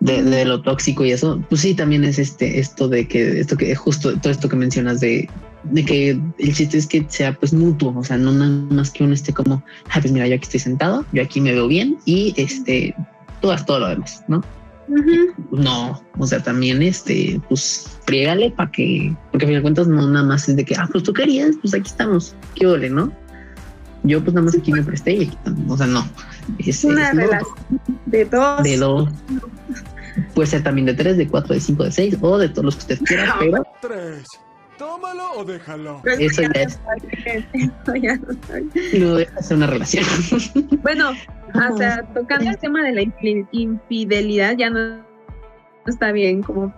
de, 0.00 0.22
de, 0.22 0.44
lo 0.44 0.60
tóxico 0.62 1.04
y 1.04 1.12
eso, 1.12 1.42
pues 1.48 1.62
sí, 1.62 1.74
también 1.74 2.04
es 2.04 2.18
este, 2.18 2.58
esto 2.58 2.88
de 2.88 3.08
que, 3.08 3.40
esto 3.40 3.56
que, 3.56 3.74
justo 3.74 4.16
todo 4.18 4.30
esto 4.30 4.48
que 4.48 4.56
mencionas 4.56 5.00
de, 5.00 5.28
de 5.64 5.84
que 5.84 6.10
el 6.38 6.54
chiste 6.54 6.76
es 6.76 6.86
que 6.86 7.06
sea 7.08 7.34
pues 7.34 7.52
mutuo, 7.52 7.94
o 7.96 8.04
sea, 8.04 8.18
no 8.18 8.32
nada 8.32 8.50
más 8.70 8.90
que 8.90 9.04
uno 9.04 9.14
esté 9.14 9.32
como, 9.32 9.64
ah, 9.90 9.98
pues 10.00 10.12
mira, 10.12 10.26
yo 10.26 10.34
aquí 10.34 10.44
estoy 10.44 10.60
sentado, 10.60 11.04
yo 11.12 11.22
aquí 11.22 11.40
me 11.40 11.52
veo 11.52 11.68
bien 11.68 11.96
y 12.04 12.34
este, 12.36 12.94
tú 13.40 13.50
haz 13.50 13.64
todo 13.64 13.80
lo 13.80 13.88
demás, 13.88 14.22
¿no? 14.28 14.42
No, 15.50 16.02
o 16.18 16.26
sea, 16.26 16.42
también 16.42 16.82
este, 16.82 17.40
pues 17.48 17.98
priégale 18.06 18.50
para 18.50 18.70
que, 18.70 19.14
porque 19.30 19.46
a 19.46 19.48
fin 19.48 19.56
de 19.56 19.62
cuentas 19.62 19.88
no 19.88 20.06
nada 20.08 20.24
más 20.24 20.48
es 20.48 20.56
de 20.56 20.64
que, 20.64 20.74
ah, 20.76 20.88
pues 20.90 21.04
tú 21.04 21.12
querías, 21.12 21.56
pues 21.60 21.74
aquí 21.74 21.88
estamos, 21.88 22.34
qué 22.54 22.66
ole, 22.66 22.90
¿no? 22.90 23.12
Yo 24.02 24.22
pues 24.22 24.34
nada 24.34 24.44
más 24.44 24.54
aquí 24.54 24.70
me 24.72 24.82
presté 24.82 25.12
y 25.12 25.24
aquí 25.24 25.36
estamos, 25.36 25.72
o 25.72 25.76
sea, 25.76 25.86
no. 25.86 26.06
Es, 26.58 26.84
una 26.84 27.10
relación 27.12 27.56
de 28.06 28.24
dos. 28.26 28.62
De 28.62 28.76
dos. 28.76 29.08
Puede 30.34 30.46
ser 30.46 30.62
también 30.62 30.86
de 30.86 30.94
tres, 30.94 31.16
de 31.16 31.26
cuatro, 31.26 31.54
de 31.54 31.60
cinco, 31.60 31.84
de 31.84 31.92
seis 31.92 32.16
o 32.20 32.38
de 32.38 32.48
todos 32.48 32.64
los 32.66 32.76
que 32.76 32.94
usted 32.94 33.06
quiera, 33.06 33.36
pero. 33.38 33.64
Tres. 33.80 34.28
Tómalo 34.78 35.32
o 35.36 35.44
déjalo. 35.44 36.02
Eso 36.04 36.42
ya 36.42 36.62
es. 36.62 36.80
Eso 37.52 37.94
ya 37.94 38.16
no 38.16 38.32
está 38.32 38.54
No 38.98 39.14
deja 39.16 39.42
ser 39.42 39.56
una 39.56 39.66
relación. 39.66 40.04
Bueno, 40.82 41.12
o 41.54 41.76
sea, 41.76 42.02
tocando 42.14 42.50
el 42.50 42.58
tema 42.58 42.82
de 42.82 42.92
la 42.92 43.02
infidelidad, 43.52 44.56
ya 44.56 44.70
no 44.70 45.04
está 45.86 46.12
bien, 46.12 46.42
como 46.42 46.74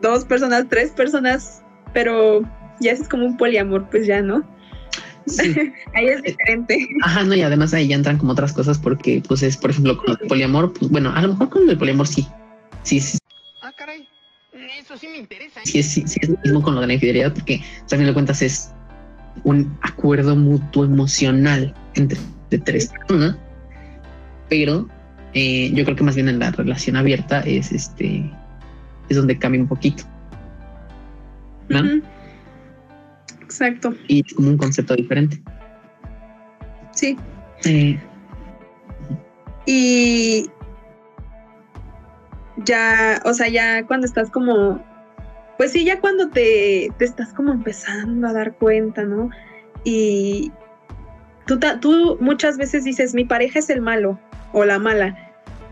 dos 0.00 0.24
personas, 0.24 0.66
tres 0.68 0.90
personas, 0.90 1.62
pero 1.92 2.42
ya 2.80 2.92
es 2.92 3.08
como 3.08 3.24
un 3.26 3.36
poliamor, 3.36 3.88
pues 3.90 4.06
ya 4.06 4.20
no. 4.20 4.44
Sí. 5.26 5.54
ahí 5.94 6.06
es 6.06 6.22
diferente. 6.22 6.88
Ajá, 7.02 7.24
no, 7.24 7.34
y 7.34 7.42
además 7.42 7.72
ahí 7.72 7.88
ya 7.88 7.96
entran 7.96 8.18
como 8.18 8.32
otras 8.32 8.52
cosas 8.52 8.78
porque, 8.78 9.22
pues 9.26 9.42
es, 9.42 9.56
por 9.56 9.70
ejemplo, 9.70 9.96
con 9.96 10.10
el 10.10 10.28
poliamor, 10.28 10.72
pues 10.72 10.90
bueno, 10.90 11.12
a 11.14 11.22
lo 11.22 11.28
mejor 11.28 11.48
con 11.48 11.68
el 11.68 11.78
poliamor 11.78 12.06
sí. 12.06 12.26
Sí, 12.82 13.00
sí. 13.00 13.18
Ah, 13.60 13.72
caray. 13.76 14.08
Eso 14.78 14.96
sí 14.96 15.08
me 15.08 15.18
interesa. 15.18 15.60
¿eh? 15.60 15.62
Sí, 15.64 15.78
es, 15.78 15.86
sí, 15.86 16.04
sí 16.06 16.18
es 16.22 16.28
lo 16.28 16.38
mismo 16.44 16.62
con 16.62 16.74
lo 16.74 16.80
de 16.80 16.86
la 16.86 16.94
infidelidad 16.94 17.32
porque, 17.32 17.60
a 17.84 17.88
fin 17.88 18.06
de 18.06 18.12
cuentas, 18.12 18.42
es 18.42 18.72
un 19.44 19.76
acuerdo 19.82 20.36
mutuo 20.36 20.84
emocional 20.84 21.74
entre 21.94 22.18
de 22.50 22.58
tres 22.58 22.88
personas 22.88 23.36
pero 24.50 24.86
eh, 25.32 25.72
yo 25.72 25.84
creo 25.84 25.96
que 25.96 26.04
más 26.04 26.14
bien 26.14 26.28
en 26.28 26.38
la 26.38 26.50
relación 26.50 26.96
abierta 26.96 27.40
es 27.40 27.72
este 27.72 28.30
es 29.08 29.16
donde 29.16 29.38
cambia 29.38 29.62
un 29.62 29.68
poquito 29.68 30.04
¿no? 31.70 32.02
Exacto. 33.40 33.94
y 34.06 34.22
es 34.26 34.34
como 34.34 34.50
un 34.50 34.58
concepto 34.58 34.94
diferente 34.94 35.40
Sí. 36.94 37.16
Eh, 37.64 37.98
Y 39.64 40.46
ya, 42.64 43.20
o 43.24 43.34
sea, 43.34 43.48
ya 43.48 43.86
cuando 43.86 44.06
estás 44.06 44.30
como, 44.30 44.82
pues 45.58 45.72
sí, 45.72 45.84
ya 45.84 46.00
cuando 46.00 46.28
te, 46.28 46.90
te 46.98 47.04
estás 47.04 47.32
como 47.32 47.52
empezando 47.52 48.26
a 48.28 48.32
dar 48.32 48.54
cuenta, 48.54 49.04
¿no? 49.04 49.30
Y 49.84 50.52
tú, 51.46 51.58
tú 51.80 52.18
muchas 52.20 52.56
veces 52.58 52.84
dices, 52.84 53.14
mi 53.14 53.24
pareja 53.24 53.58
es 53.58 53.70
el 53.70 53.80
malo 53.80 54.18
o 54.52 54.64
la 54.64 54.78
mala, 54.78 55.16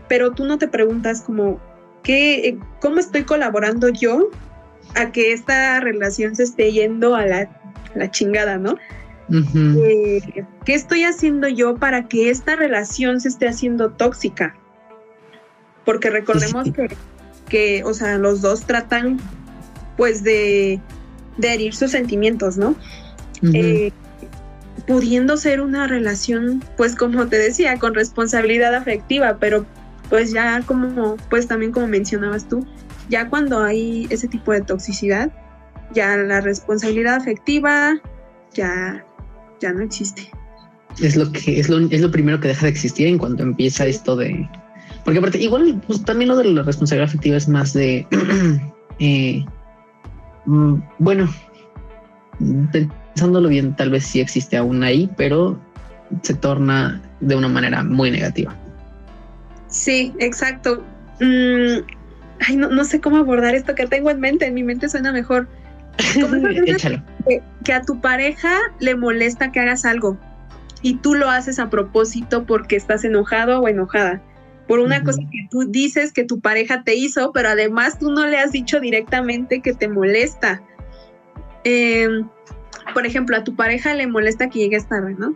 pero 0.07 0.31
tú 0.31 0.45
no 0.45 0.57
te 0.57 0.67
preguntas 0.67 1.21
como, 1.21 1.59
¿qué, 2.03 2.57
¿cómo 2.79 2.99
estoy 2.99 3.23
colaborando 3.23 3.89
yo 3.89 4.29
a 4.95 5.11
que 5.11 5.33
esta 5.33 5.79
relación 5.79 6.35
se 6.35 6.43
esté 6.43 6.71
yendo 6.71 7.15
a 7.15 7.25
la, 7.25 7.41
a 7.41 7.97
la 7.97 8.11
chingada, 8.11 8.57
¿no? 8.57 8.77
eh, 9.31 10.43
¿qué 10.65 10.73
estoy 10.73 11.05
haciendo 11.05 11.47
yo 11.47 11.75
para 11.75 12.07
que 12.07 12.29
esta 12.29 12.55
relación 12.55 13.21
se 13.21 13.29
esté 13.29 13.47
haciendo 13.47 13.91
tóxica? 13.91 14.55
Porque 15.91 16.09
recordemos 16.09 16.67
Sí. 16.67 16.71
que, 16.71 16.87
que, 17.49 17.83
o 17.83 17.93
sea, 17.93 18.17
los 18.17 18.41
dos 18.41 18.61
tratan 18.65 19.19
pues 19.97 20.23
de, 20.23 20.79
de 21.37 21.53
herir 21.53 21.75
sus 21.75 21.91
sentimientos, 21.91 22.57
¿no? 22.57 22.75
Eh, 23.53 23.91
pudiendo 24.87 25.35
ser 25.35 25.59
una 25.59 25.85
relación, 25.87 26.63
pues 26.77 26.95
como 26.95 27.27
te 27.27 27.37
decía, 27.37 27.77
con 27.77 27.93
responsabilidad 27.93 28.73
afectiva, 28.73 29.37
pero 29.37 29.65
pues 30.09 30.31
ya 30.31 30.61
como, 30.65 31.17
pues 31.29 31.47
también 31.47 31.71
como 31.73 31.87
mencionabas 31.87 32.47
tú, 32.47 32.65
ya 33.09 33.27
cuando 33.29 33.61
hay 33.61 34.07
ese 34.11 34.27
tipo 34.29 34.53
de 34.53 34.61
toxicidad, 34.61 35.29
ya 35.93 36.15
la 36.15 36.39
responsabilidad 36.39 37.15
afectiva 37.15 37.99
ya, 38.53 39.03
ya 39.59 39.73
no 39.73 39.83
existe. 39.83 40.31
es 41.01 41.15
lo 41.17 41.29
que 41.33 41.59
es 41.59 41.67
lo, 41.67 41.79
es 41.89 41.99
lo 42.01 42.11
primero 42.11 42.39
que 42.39 42.47
deja 42.47 42.65
de 42.65 42.71
existir 42.71 43.07
en 43.07 43.17
cuanto 43.17 43.43
empieza 43.43 43.85
esto 43.85 44.15
de 44.15 44.47
porque 45.03 45.19
aparte 45.19 45.39
igual 45.39 45.81
pues, 45.87 46.03
también 46.03 46.29
lo 46.29 46.37
de 46.37 46.45
la 46.45 46.63
responsabilidad 46.63 47.09
afectiva 47.09 47.37
es 47.37 47.47
más 47.47 47.73
de 47.73 48.07
eh, 48.99 49.45
mm, 50.45 50.75
bueno 50.99 51.29
pensándolo 52.71 53.49
bien 53.49 53.75
tal 53.75 53.89
vez 53.89 54.05
sí 54.05 54.19
existe 54.19 54.57
aún 54.57 54.83
ahí 54.83 55.09
pero 55.17 55.59
se 56.21 56.33
torna 56.33 57.01
de 57.19 57.35
una 57.35 57.47
manera 57.47 57.83
muy 57.83 58.11
negativa 58.11 58.55
Sí, 59.71 60.13
exacto. 60.19 60.83
Mm, 61.21 61.83
ay, 62.47 62.55
no, 62.57 62.69
no 62.69 62.83
sé 62.83 62.99
cómo 62.99 63.17
abordar 63.17 63.55
esto 63.55 63.73
que 63.73 63.87
tengo 63.87 64.11
en 64.11 64.19
mente, 64.19 64.45
en 64.45 64.53
mi 64.53 64.63
mente 64.63 64.89
suena 64.89 65.11
mejor. 65.11 65.47
Échalo 66.67 67.01
que, 67.27 67.41
que 67.63 67.73
a 67.73 67.81
tu 67.81 67.99
pareja 67.99 68.57
le 68.79 68.95
molesta 68.95 69.51
que 69.51 69.59
hagas 69.59 69.85
algo 69.85 70.17
y 70.81 70.95
tú 70.97 71.15
lo 71.15 71.29
haces 71.29 71.59
a 71.59 71.69
propósito 71.69 72.45
porque 72.45 72.75
estás 72.75 73.03
enojado 73.03 73.59
o 73.59 73.67
enojada 73.67 74.21
por 74.71 74.79
una 74.79 75.03
cosa 75.03 75.19
que 75.29 75.49
tú 75.49 75.65
dices 75.69 76.13
que 76.13 76.23
tu 76.23 76.39
pareja 76.39 76.85
te 76.85 76.95
hizo, 76.95 77.33
pero 77.33 77.49
además 77.49 77.99
tú 77.99 78.09
no 78.09 78.25
le 78.25 78.37
has 78.37 78.53
dicho 78.53 78.79
directamente 78.79 79.59
que 79.59 79.73
te 79.73 79.89
molesta. 79.89 80.61
Eh, 81.65 82.07
por 82.93 83.05
ejemplo, 83.05 83.35
a 83.35 83.43
tu 83.43 83.53
pareja 83.53 83.93
le 83.95 84.07
molesta 84.07 84.49
que 84.49 84.59
llegues 84.59 84.87
tarde, 84.87 85.13
¿no? 85.19 85.33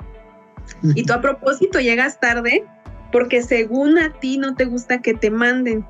Y 0.95 1.04
tú 1.04 1.12
a 1.12 1.19
propósito 1.19 1.82
llegas 1.82 2.17
tarde 2.21 2.63
porque 3.12 3.43
según 3.43 3.98
a 3.98 4.17
ti 4.21 4.38
no 4.38 4.56
te 4.56 4.63
gusta 4.63 5.02
que 5.02 5.13
te 5.13 5.30
manden. 5.30 5.86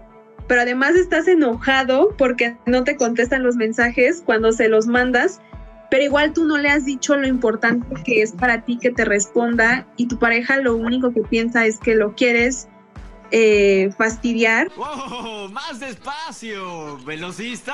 Pero 0.47 0.62
además 0.62 0.95
estás 0.95 1.27
enojado 1.27 2.15
porque 2.17 2.58
no 2.65 2.84
te 2.84 2.95
contestan 2.95 3.43
los 3.43 3.58
mensajes 3.58 4.23
cuando 4.25 4.53
se 4.53 4.69
los 4.69 4.88
mandas, 4.88 5.39
pero 5.91 6.03
igual 6.03 6.34
tú 6.34 6.45
no 6.45 6.58
le 6.58 6.69
has 6.69 6.84
dicho 6.84 7.15
lo 7.15 7.27
importante 7.27 7.86
que 8.05 8.23
es 8.23 8.31
para 8.31 8.65
ti 8.65 8.79
que 8.79 8.89
te 8.89 9.05
responda 9.05 9.86
y 9.97 10.08
tu 10.08 10.17
pareja 10.17 10.58
lo 10.58 10.75
único 10.75 11.13
que 11.13 11.21
piensa 11.21 11.67
es 11.67 11.77
que 11.77 11.93
lo 11.93 12.15
quieres 12.15 12.69
eh, 13.38 13.91
fastidiar. 13.98 14.71
¡Wow! 14.78 15.50
¡Más 15.50 15.82
despacio! 15.82 16.98
¡Velocista! 17.06 17.74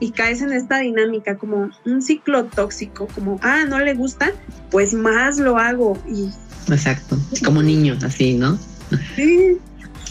y 0.00 0.12
caes 0.12 0.40
en 0.40 0.52
esta 0.52 0.78
dinámica 0.78 1.36
como 1.36 1.68
un 1.84 2.00
ciclo 2.02 2.44
tóxico, 2.46 3.06
como, 3.14 3.38
ah, 3.42 3.64
no 3.68 3.78
le 3.80 3.92
gusta, 3.92 4.32
pues 4.70 4.94
más 4.94 5.36
lo 5.38 5.58
hago 5.58 5.98
y 6.08 6.30
exacto 6.72 7.18
como 7.44 7.62
niño 7.62 7.98
así 8.04 8.34
no 8.34 8.56
sí, 9.16 9.56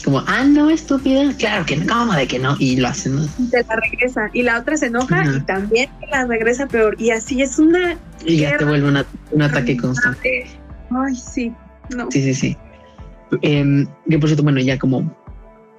como 0.03 0.19
ah 0.27 0.43
no 0.43 0.69
estúpida 0.69 1.31
claro 1.37 1.65
que 1.65 1.77
no 1.77 1.85
¿cómo 1.87 2.13
de 2.13 2.27
que 2.27 2.37
no 2.39 2.55
y 2.59 2.75
lo 2.75 2.87
hacen 2.89 3.15
¿no? 3.15 3.23
y 3.37 3.45
te 3.49 3.63
la 3.63 3.75
regresa 3.77 4.29
y 4.33 4.41
la 4.43 4.59
otra 4.59 4.75
se 4.75 4.87
enoja 4.87 5.23
y 5.37 5.41
también 5.41 5.89
te 6.01 6.07
la 6.07 6.25
regresa 6.25 6.67
peor 6.67 6.95
y 6.99 7.11
así 7.11 7.41
es 7.41 7.59
una 7.59 7.97
y 8.25 8.37
ya 8.37 8.57
te 8.57 8.65
vuelve 8.65 8.89
una- 8.89 9.05
un 9.31 9.41
ataque 9.41 9.77
constante 9.77 10.47
Ay, 10.91 11.15
sí, 11.15 11.53
no. 11.95 12.09
Sí, 12.11 12.21
sí, 12.23 12.33
sí. 12.33 12.57
Em, 13.41 13.87
que 14.09 14.19
por 14.19 14.29
cierto, 14.29 14.43
bueno, 14.43 14.59
ya 14.59 14.77
como, 14.77 15.15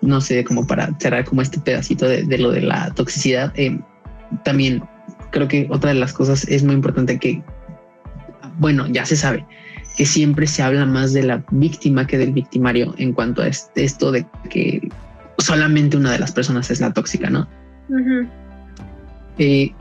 no 0.03 0.21
sé, 0.21 0.45
como 0.45 0.67
para 0.67 0.95
cerrar 0.99 1.25
como 1.25 1.43
este 1.43 1.59
pedacito 1.59 2.09
de, 2.09 2.23
de 2.23 2.39
lo 2.39 2.51
de 2.51 2.63
la 2.63 2.91
toxicidad, 2.95 3.53
em, 3.57 3.83
también 4.45 4.83
creo 5.31 5.49
que 5.49 5.67
otra 5.71 5.93
de 5.93 5.99
las 5.99 6.13
cosas 6.13 6.47
es 6.49 6.63
muy 6.63 6.75
importante 6.75 7.19
que, 7.19 7.43
bueno, 8.59 8.87
ya 8.89 9.05
se 9.05 9.17
sabe 9.17 9.45
que 9.97 10.07
siempre 10.07 10.47
se 10.47 10.63
habla 10.63 10.87
más 10.87 11.13
de 11.13 11.23
la 11.25 11.45
víctima 11.51 12.07
que 12.07 12.19
del 12.19 12.33
victimario 12.33 12.95
en 12.99 13.13
cuanto 13.13 13.43
a 13.43 13.49
este- 13.49 13.85
esto 13.85 14.13
de 14.13 14.25
que 14.49 14.89
solamente 15.39 15.97
una 15.97 16.13
de 16.13 16.19
las 16.19 16.33
personas 16.33 16.71
es 16.71 16.81
la 16.81 16.93
tóxica, 16.93 17.29
¿no? 17.29 17.49
Eh, 19.39 19.73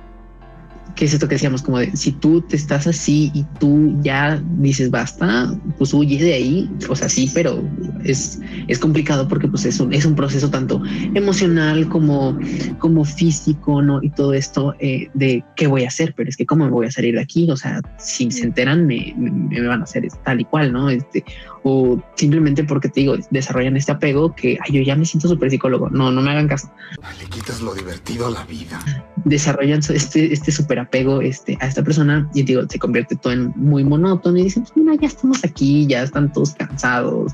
¿qué 0.99 1.05
es 1.05 1.13
esto 1.13 1.29
que 1.29 1.35
decíamos? 1.35 1.61
Como 1.61 1.79
de 1.79 1.95
si 1.95 2.11
tú 2.11 2.41
te 2.41 2.57
estás 2.57 2.85
así 2.85 3.31
y 3.33 3.45
tú 3.57 3.97
ya 4.01 4.43
dices 4.57 4.91
basta, 4.91 5.49
pues 5.77 5.93
huye 5.93 6.21
de 6.21 6.33
ahí. 6.33 6.69
O 6.89 6.95
sea, 6.95 7.07
sí, 7.07 7.31
pero 7.33 7.63
es, 8.03 8.41
es 8.67 8.79
complicado 8.79 9.25
porque 9.29 9.47
pues 9.47 9.63
es 9.63 9.79
un, 9.79 9.93
es 9.93 10.03
un 10.03 10.13
proceso 10.13 10.49
tanto 10.49 10.83
emocional 11.15 11.87
como, 11.87 12.37
como 12.79 13.05
físico, 13.05 13.81
¿no? 13.81 14.03
Y 14.03 14.09
todo 14.09 14.33
esto 14.33 14.75
eh, 14.81 15.07
de 15.13 15.41
qué 15.55 15.67
voy 15.67 15.85
a 15.85 15.87
hacer, 15.87 16.13
pero 16.17 16.27
es 16.27 16.35
que 16.35 16.45
cómo 16.45 16.65
me 16.65 16.71
voy 16.71 16.87
a 16.87 16.91
salir 16.91 17.15
de 17.15 17.21
aquí. 17.21 17.49
O 17.49 17.55
sea, 17.55 17.79
si 17.97 18.29
se 18.29 18.43
enteran, 18.43 18.85
me, 18.85 19.13
me, 19.17 19.31
me 19.31 19.61
van 19.61 19.79
a 19.79 19.83
hacer 19.85 20.05
tal 20.25 20.41
y 20.41 20.43
cual, 20.43 20.73
¿no? 20.73 20.89
Este, 20.89 21.23
o 21.63 22.01
simplemente 22.15 22.63
porque 22.63 22.89
te 22.89 23.01
digo, 23.01 23.15
desarrollan 23.31 23.77
este 23.77 23.91
apego 23.91 24.33
que 24.35 24.57
ay, 24.65 24.73
yo 24.73 24.81
ya 24.81 24.95
me 24.95 25.05
siento 25.05 25.27
súper 25.27 25.49
psicólogo. 25.49 25.89
No, 25.89 26.11
no 26.11 26.21
me 26.21 26.31
hagan 26.31 26.47
caso. 26.47 26.71
Le 27.19 27.25
quitas 27.25 27.61
lo 27.61 27.73
divertido 27.73 28.27
a 28.27 28.31
la 28.31 28.43
vida. 28.45 28.79
Desarrollan 29.25 29.79
este, 29.89 30.33
este 30.33 30.51
súper 30.51 30.79
apego 30.79 31.21
este, 31.21 31.57
a 31.61 31.67
esta 31.67 31.83
persona 31.83 32.29
y 32.33 32.43
digo, 32.43 32.63
se 32.69 32.79
convierte 32.79 33.15
todo 33.15 33.33
en 33.33 33.53
muy 33.55 33.83
monótono 33.83 34.37
y 34.37 34.43
dicen, 34.43 34.63
pues 34.63 34.75
mira, 34.77 34.95
ya 34.95 35.07
estamos 35.07 35.43
aquí, 35.43 35.85
ya 35.87 36.03
están 36.03 36.31
todos 36.31 36.53
cansados 36.53 37.33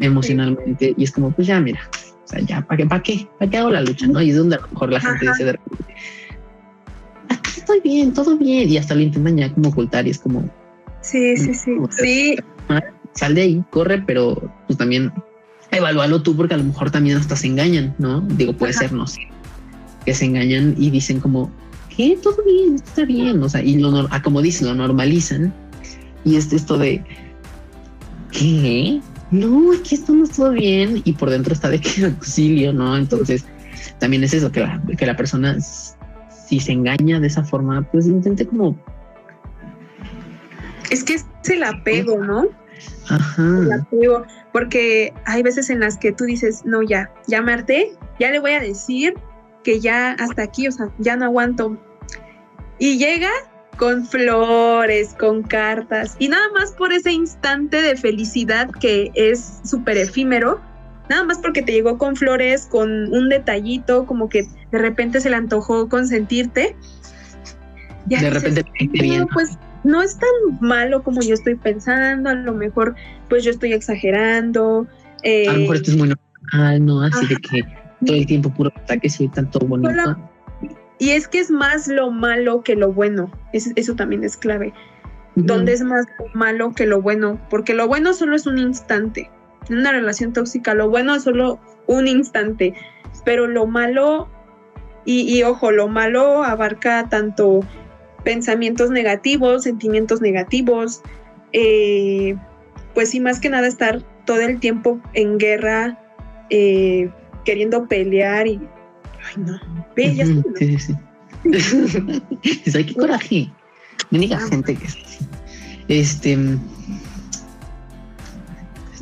emocionalmente 0.00 0.94
y 0.96 1.04
es 1.04 1.12
como, 1.12 1.30
pues 1.30 1.46
ya, 1.46 1.60
mira, 1.60 1.80
o 2.24 2.28
sea, 2.28 2.40
ya, 2.40 2.62
¿para 2.62 2.76
qué, 2.78 2.86
para 2.86 3.02
qué, 3.02 3.28
para 3.38 3.50
qué 3.50 3.58
hago 3.58 3.70
la 3.70 3.82
lucha? 3.82 4.06
¿no? 4.06 4.20
Y 4.20 4.30
es 4.30 4.36
donde 4.36 4.56
a 4.56 4.60
lo 4.60 4.68
mejor 4.68 4.92
la 4.92 5.00
gente 5.00 5.26
dice 5.26 5.44
de 5.44 5.52
repente, 5.52 5.84
aquí 7.28 7.50
estoy 7.56 7.80
bien, 7.80 8.14
todo 8.14 8.36
bien 8.36 8.68
y 8.68 8.78
hasta 8.78 8.94
lo 8.94 9.00
intentan 9.02 9.36
ya 9.36 9.52
como 9.52 9.68
ocultar 9.68 10.06
y 10.06 10.10
es 10.10 10.18
como, 10.18 10.48
Sí, 11.06 11.36
sí, 11.36 11.54
sí. 11.54 11.76
Sí, 12.00 12.36
sal 13.16 13.34
de 13.34 13.42
ahí, 13.42 13.64
corre, 13.70 14.02
pero 14.06 14.52
pues 14.66 14.78
también 14.78 15.12
evalúalo 15.72 16.22
tú 16.22 16.36
porque 16.36 16.54
a 16.54 16.58
lo 16.58 16.64
mejor 16.64 16.90
también 16.90 17.16
hasta 17.16 17.34
se 17.34 17.48
engañan, 17.48 17.94
¿no? 17.98 18.20
Digo, 18.20 18.52
puede 18.52 18.72
Ajá. 18.72 18.80
ser, 18.80 18.92
no 18.92 19.06
sé, 19.06 19.20
que 20.04 20.14
se 20.14 20.26
engañan 20.26 20.74
y 20.78 20.90
dicen 20.90 21.20
como, 21.20 21.50
¿qué? 21.94 22.18
Todo 22.22 22.36
bien, 22.44 22.76
está 22.76 23.04
bien, 23.04 23.42
o 23.42 23.48
sea, 23.48 23.62
y 23.62 23.76
lo, 23.78 24.06
ah, 24.10 24.22
como 24.22 24.42
dicen, 24.42 24.68
lo 24.68 24.74
normalizan 24.74 25.52
y 26.24 26.36
es 26.36 26.52
esto 26.52 26.78
de, 26.78 27.02
¿qué? 28.32 29.00
No, 29.30 29.72
aquí 29.72 29.96
estamos 29.96 30.30
todo 30.30 30.52
bien 30.52 31.02
y 31.04 31.12
por 31.12 31.30
dentro 31.30 31.52
está 31.52 31.68
de 31.68 31.80
que 31.80 32.04
auxilio, 32.04 32.72
¿no? 32.72 32.96
Entonces, 32.96 33.44
también 33.98 34.22
es 34.24 34.34
eso, 34.34 34.52
que 34.52 34.60
la, 34.60 34.80
que 34.96 35.06
la 35.06 35.16
persona, 35.16 35.56
si 35.60 36.60
se 36.60 36.72
engaña 36.72 37.18
de 37.18 37.26
esa 37.26 37.42
forma, 37.42 37.82
pues 37.90 38.06
intente 38.06 38.46
como, 38.46 38.76
es 40.90 41.02
que 41.02 41.14
es 41.14 41.26
el 41.48 41.62
apego, 41.64 42.22
¿no? 42.22 42.46
Ajá, 43.08 43.86
porque 44.52 45.12
hay 45.24 45.42
veces 45.42 45.70
en 45.70 45.80
las 45.80 45.96
que 45.96 46.12
tú 46.12 46.24
dices, 46.24 46.64
no, 46.64 46.82
ya, 46.82 47.10
ya 47.26 47.42
me 47.42 47.52
harté, 47.52 47.92
ya 48.18 48.30
le 48.30 48.38
voy 48.38 48.52
a 48.52 48.60
decir 48.60 49.14
que 49.62 49.80
ya 49.80 50.12
hasta 50.12 50.42
aquí, 50.42 50.66
o 50.68 50.72
sea, 50.72 50.90
ya 50.98 51.16
no 51.16 51.26
aguanto. 51.26 51.76
Y 52.78 52.98
llega 52.98 53.30
con 53.76 54.06
flores, 54.06 55.14
con 55.18 55.42
cartas, 55.42 56.16
y 56.18 56.28
nada 56.28 56.46
más 56.54 56.72
por 56.72 56.92
ese 56.92 57.12
instante 57.12 57.82
de 57.82 57.96
felicidad 57.96 58.70
que 58.80 59.10
es 59.14 59.60
súper 59.64 59.98
efímero, 59.98 60.60
nada 61.08 61.24
más 61.24 61.38
porque 61.38 61.62
te 61.62 61.72
llegó 61.72 61.98
con 61.98 62.16
flores, 62.16 62.66
con 62.66 63.12
un 63.12 63.28
detallito, 63.28 64.06
como 64.06 64.28
que 64.28 64.46
de 64.72 64.78
repente 64.78 65.20
se 65.20 65.30
le 65.30 65.36
antojó 65.36 65.88
consentirte. 65.88 66.74
ya 68.06 68.20
de 68.20 68.30
dices, 68.30 68.54
repente 68.54 69.18
no, 69.18 69.26
pues 69.28 69.58
no 69.86 70.02
es 70.02 70.18
tan 70.18 70.28
malo 70.60 71.02
como 71.02 71.20
yo 71.22 71.34
estoy 71.34 71.54
pensando, 71.54 72.30
a 72.30 72.34
lo 72.34 72.52
mejor 72.52 72.94
pues 73.28 73.44
yo 73.44 73.50
estoy 73.50 73.72
exagerando. 73.72 74.86
eh, 75.22 75.48
A 75.48 75.52
lo 75.52 75.58
mejor 75.60 75.76
esto 75.76 75.90
es 75.92 75.96
muy 75.96 76.08
normal, 76.52 76.84
¿no? 76.84 77.02
Así 77.02 77.26
de 77.26 77.36
que 77.36 77.62
todo 78.04 78.16
el 78.16 78.26
tiempo 78.26 78.50
puro 78.52 78.70
ataques 78.76 79.20
y 79.20 79.28
tanto 79.28 79.58
bonito. 79.60 80.16
Y 80.98 81.10
es 81.10 81.28
que 81.28 81.40
es 81.40 81.50
más 81.50 81.88
lo 81.88 82.10
malo 82.10 82.62
que 82.62 82.74
lo 82.74 82.92
bueno, 82.92 83.30
es- 83.52 83.72
eso 83.76 83.94
también 83.94 84.24
es 84.24 84.36
clave, 84.36 84.72
donde 85.34 85.72
es 85.74 85.82
más 85.82 86.06
lo 86.18 86.26
malo 86.34 86.72
que 86.72 86.86
lo 86.86 87.02
bueno, 87.02 87.38
porque 87.50 87.74
lo 87.74 87.86
bueno 87.86 88.14
solo 88.14 88.34
es 88.34 88.46
un 88.46 88.56
instante, 88.58 89.30
en 89.68 89.78
una 89.78 89.92
relación 89.92 90.32
tóxica 90.32 90.72
lo 90.74 90.88
bueno 90.88 91.14
es 91.14 91.22
solo 91.24 91.60
un 91.86 92.08
instante, 92.08 92.72
pero 93.26 93.46
lo 93.46 93.66
malo, 93.66 94.28
y, 95.04 95.20
y 95.36 95.42
ojo, 95.42 95.70
lo 95.70 95.88
malo 95.88 96.42
abarca 96.42 97.08
tanto 97.10 97.60
pensamientos 98.26 98.90
negativos, 98.90 99.62
sentimientos 99.62 100.20
negativos, 100.20 101.00
eh, 101.52 102.34
pues 102.92 103.10
sí, 103.10 103.20
más 103.20 103.38
que 103.38 103.48
nada 103.48 103.68
estar 103.68 104.02
todo 104.24 104.40
el 104.40 104.58
tiempo 104.58 105.00
en 105.14 105.38
guerra, 105.38 105.96
eh, 106.50 107.08
queriendo 107.44 107.86
pelear 107.86 108.48
y... 108.48 108.60
Ay, 109.28 109.44
no. 109.44 109.60
Ve, 109.94 110.12
ya 110.16 110.26
Sí, 110.26 110.42
sí, 110.58 110.78
sí. 110.80 110.94
Qué 112.84 112.94
coraje. 112.94 113.48
Me 114.10 114.18
diga 114.18 114.38
Ah. 114.42 114.48
gente 114.50 114.74
que. 114.74 114.86
Este. 115.86 116.36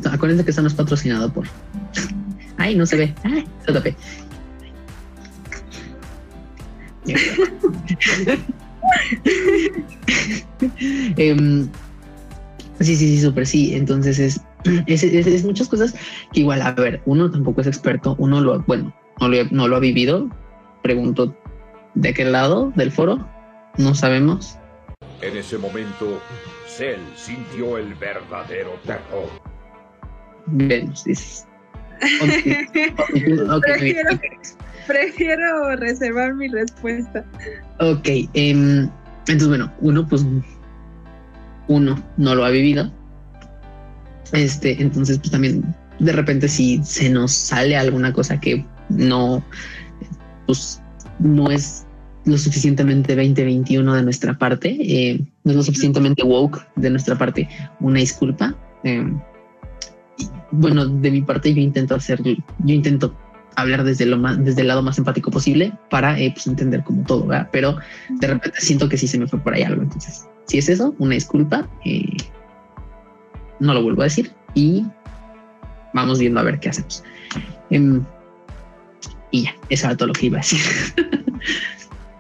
acuérdense 0.05 0.45
que 0.45 0.51
esto 0.51 0.61
no 0.61 0.69
es 0.69 0.75
patrocinado 0.75 1.33
por. 1.33 1.47
Ay, 2.59 2.75
no 2.77 2.85
se 2.85 2.97
ve. 2.97 3.15
Ay, 3.25 3.49
se 3.65 3.73
tapé. 3.73 3.97
Em, 11.17 11.69
sí, 12.81 12.97
sí, 12.97 13.17
sí, 13.17 13.21
súper 13.21 13.47
sí. 13.47 13.75
Entonces 13.75 14.19
es, 14.19 14.41
es, 14.87 15.03
es- 15.03 15.27
es 15.27 15.45
muchas 15.45 15.69
cosas 15.69 15.95
que 16.33 16.41
igual, 16.41 16.63
a 16.63 16.73
ver, 16.73 17.03
uno 17.07 17.31
tampoco 17.31 17.61
es 17.61 17.67
experto, 17.67 18.15
uno 18.19 18.41
lo, 18.41 18.61
bueno, 18.63 18.95
no 19.21 19.29
lo, 19.29 19.45
no 19.51 19.69
lo 19.69 19.77
ha 19.77 19.81
vivido. 19.81 20.29
Pregunto, 20.83 21.35
¿de 21.95 22.13
qué 22.15 22.25
lado 22.25 22.73
del 22.77 22.91
foro? 22.93 23.27
No 23.79 23.95
sabemos. 23.95 24.59
En 25.23 25.37
ese 25.37 25.57
momento, 25.59 26.21
Cell 26.69 27.01
sintió 27.17 27.79
el 27.79 27.95
verdadero 27.95 28.73
terror. 28.85 29.31
Vemos, 30.47 31.05
dices. 31.05 31.47
Prefiero- 34.87 35.77
reservar 35.77 36.35
mi 36.35 36.49
respuesta. 36.49 37.25
Ok, 37.81 38.09
em, 38.35 38.89
entonces 39.21 39.49
bueno, 39.49 39.73
uno 39.81 40.07
pues 40.07 40.25
uno 41.69 42.03
no 42.17 42.35
lo 42.35 42.45
ha 42.45 42.51
vivido. 42.51 42.93
Este, 44.33 44.81
entonces 44.83 45.19
pues 45.19 45.31
también 45.31 45.63
de 45.99 46.13
repente 46.13 46.49
si 46.49 46.83
se 46.85 47.09
nos 47.09 47.33
sale 47.33 47.77
alguna 47.77 48.13
cosa 48.13 48.39
que 48.41 48.65
no, 48.89 49.43
pues 50.47 50.81
no 51.19 51.51
es 51.51 51.87
lo 52.25 52.39
suficientemente 52.39 53.15
2021 53.15 53.95
de 53.95 54.03
nuestra 54.03 54.37
parte, 54.37 54.77
eh, 54.81 55.21
no 55.45 55.51
es 55.53 55.57
lo 55.57 55.63
suficientemente 55.63 56.23
woke 56.23 56.67
de 56.77 56.91
nuestra 56.91 57.17
parte, 57.17 57.49
una 57.81 58.01
disculpa. 58.01 58.55
em, 58.83 59.19
bueno, 60.51 60.87
de 60.87 61.11
mi 61.11 61.23
parte 61.23 61.53
yo 61.53 61.61
intento 61.61 61.95
hacer, 61.95 62.23
yo 62.23 62.35
intento 62.59 63.15
hablar 63.57 63.85
desde 63.85 64.07
lo 64.07 64.17
más, 64.19 64.43
desde 64.45 64.63
el 64.63 64.69
lado 64.69 64.83
más 64.83 64.99
empático 64.99 65.31
posible 65.31 65.73
para 65.91 66.19
eh, 66.19 66.31
pues, 66.33 66.47
entender 66.47 66.83
como 66.85 67.03
todo, 67.05 67.27
¿verdad? 67.27 67.49
Pero 67.53 67.77
de 68.09 68.27
repente 68.27 68.61
siento 68.61 68.89
que 68.89 68.97
sí 68.97 69.07
se 69.07 69.19
me 69.19 69.27
fue 69.27 69.39
por 69.39 69.55
ahí 69.55 69.63
algo. 69.63 69.83
Entonces, 69.83 70.27
si 70.47 70.59
es 70.59 70.69
eso, 70.69 70.95
una 70.99 71.15
disculpa. 71.15 71.69
eh, 71.85 72.17
no 73.61 73.73
lo 73.73 73.83
vuelvo 73.83 74.03
a 74.03 74.05
decir 74.05 74.33
y 74.55 74.85
vamos 75.93 76.19
viendo 76.19 76.41
a 76.41 76.43
ver 76.43 76.59
qué 76.61 76.71
hacemos. 76.71 77.03
Em, 77.71 78.05
y 79.31 79.45
ya, 79.45 79.55
eso 79.69 79.87
era 79.87 79.97
todo 79.97 80.09
lo 80.09 80.15
que 80.15 80.27
iba 80.27 80.39
a 80.39 80.43
decir. 80.43 80.61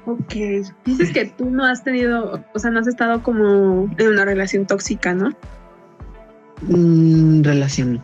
Ok. 0.06 0.34
Dices 0.84 1.12
que 1.12 1.26
tú 1.26 1.50
no 1.50 1.64
has 1.64 1.82
tenido, 1.82 2.44
o 2.52 2.58
sea, 2.58 2.70
no 2.70 2.80
has 2.80 2.86
estado 2.86 3.22
como 3.22 3.88
en 3.96 4.08
una 4.08 4.24
relación 4.26 4.66
tóxica, 4.66 5.14
¿no? 5.14 5.30
Mm, 6.68 7.42
relación. 7.42 8.02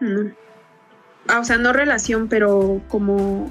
No. 0.00 0.30
Ah, 1.28 1.40
o 1.40 1.44
sea, 1.44 1.56
no 1.56 1.72
relación, 1.72 2.28
pero 2.28 2.80
como 2.88 3.50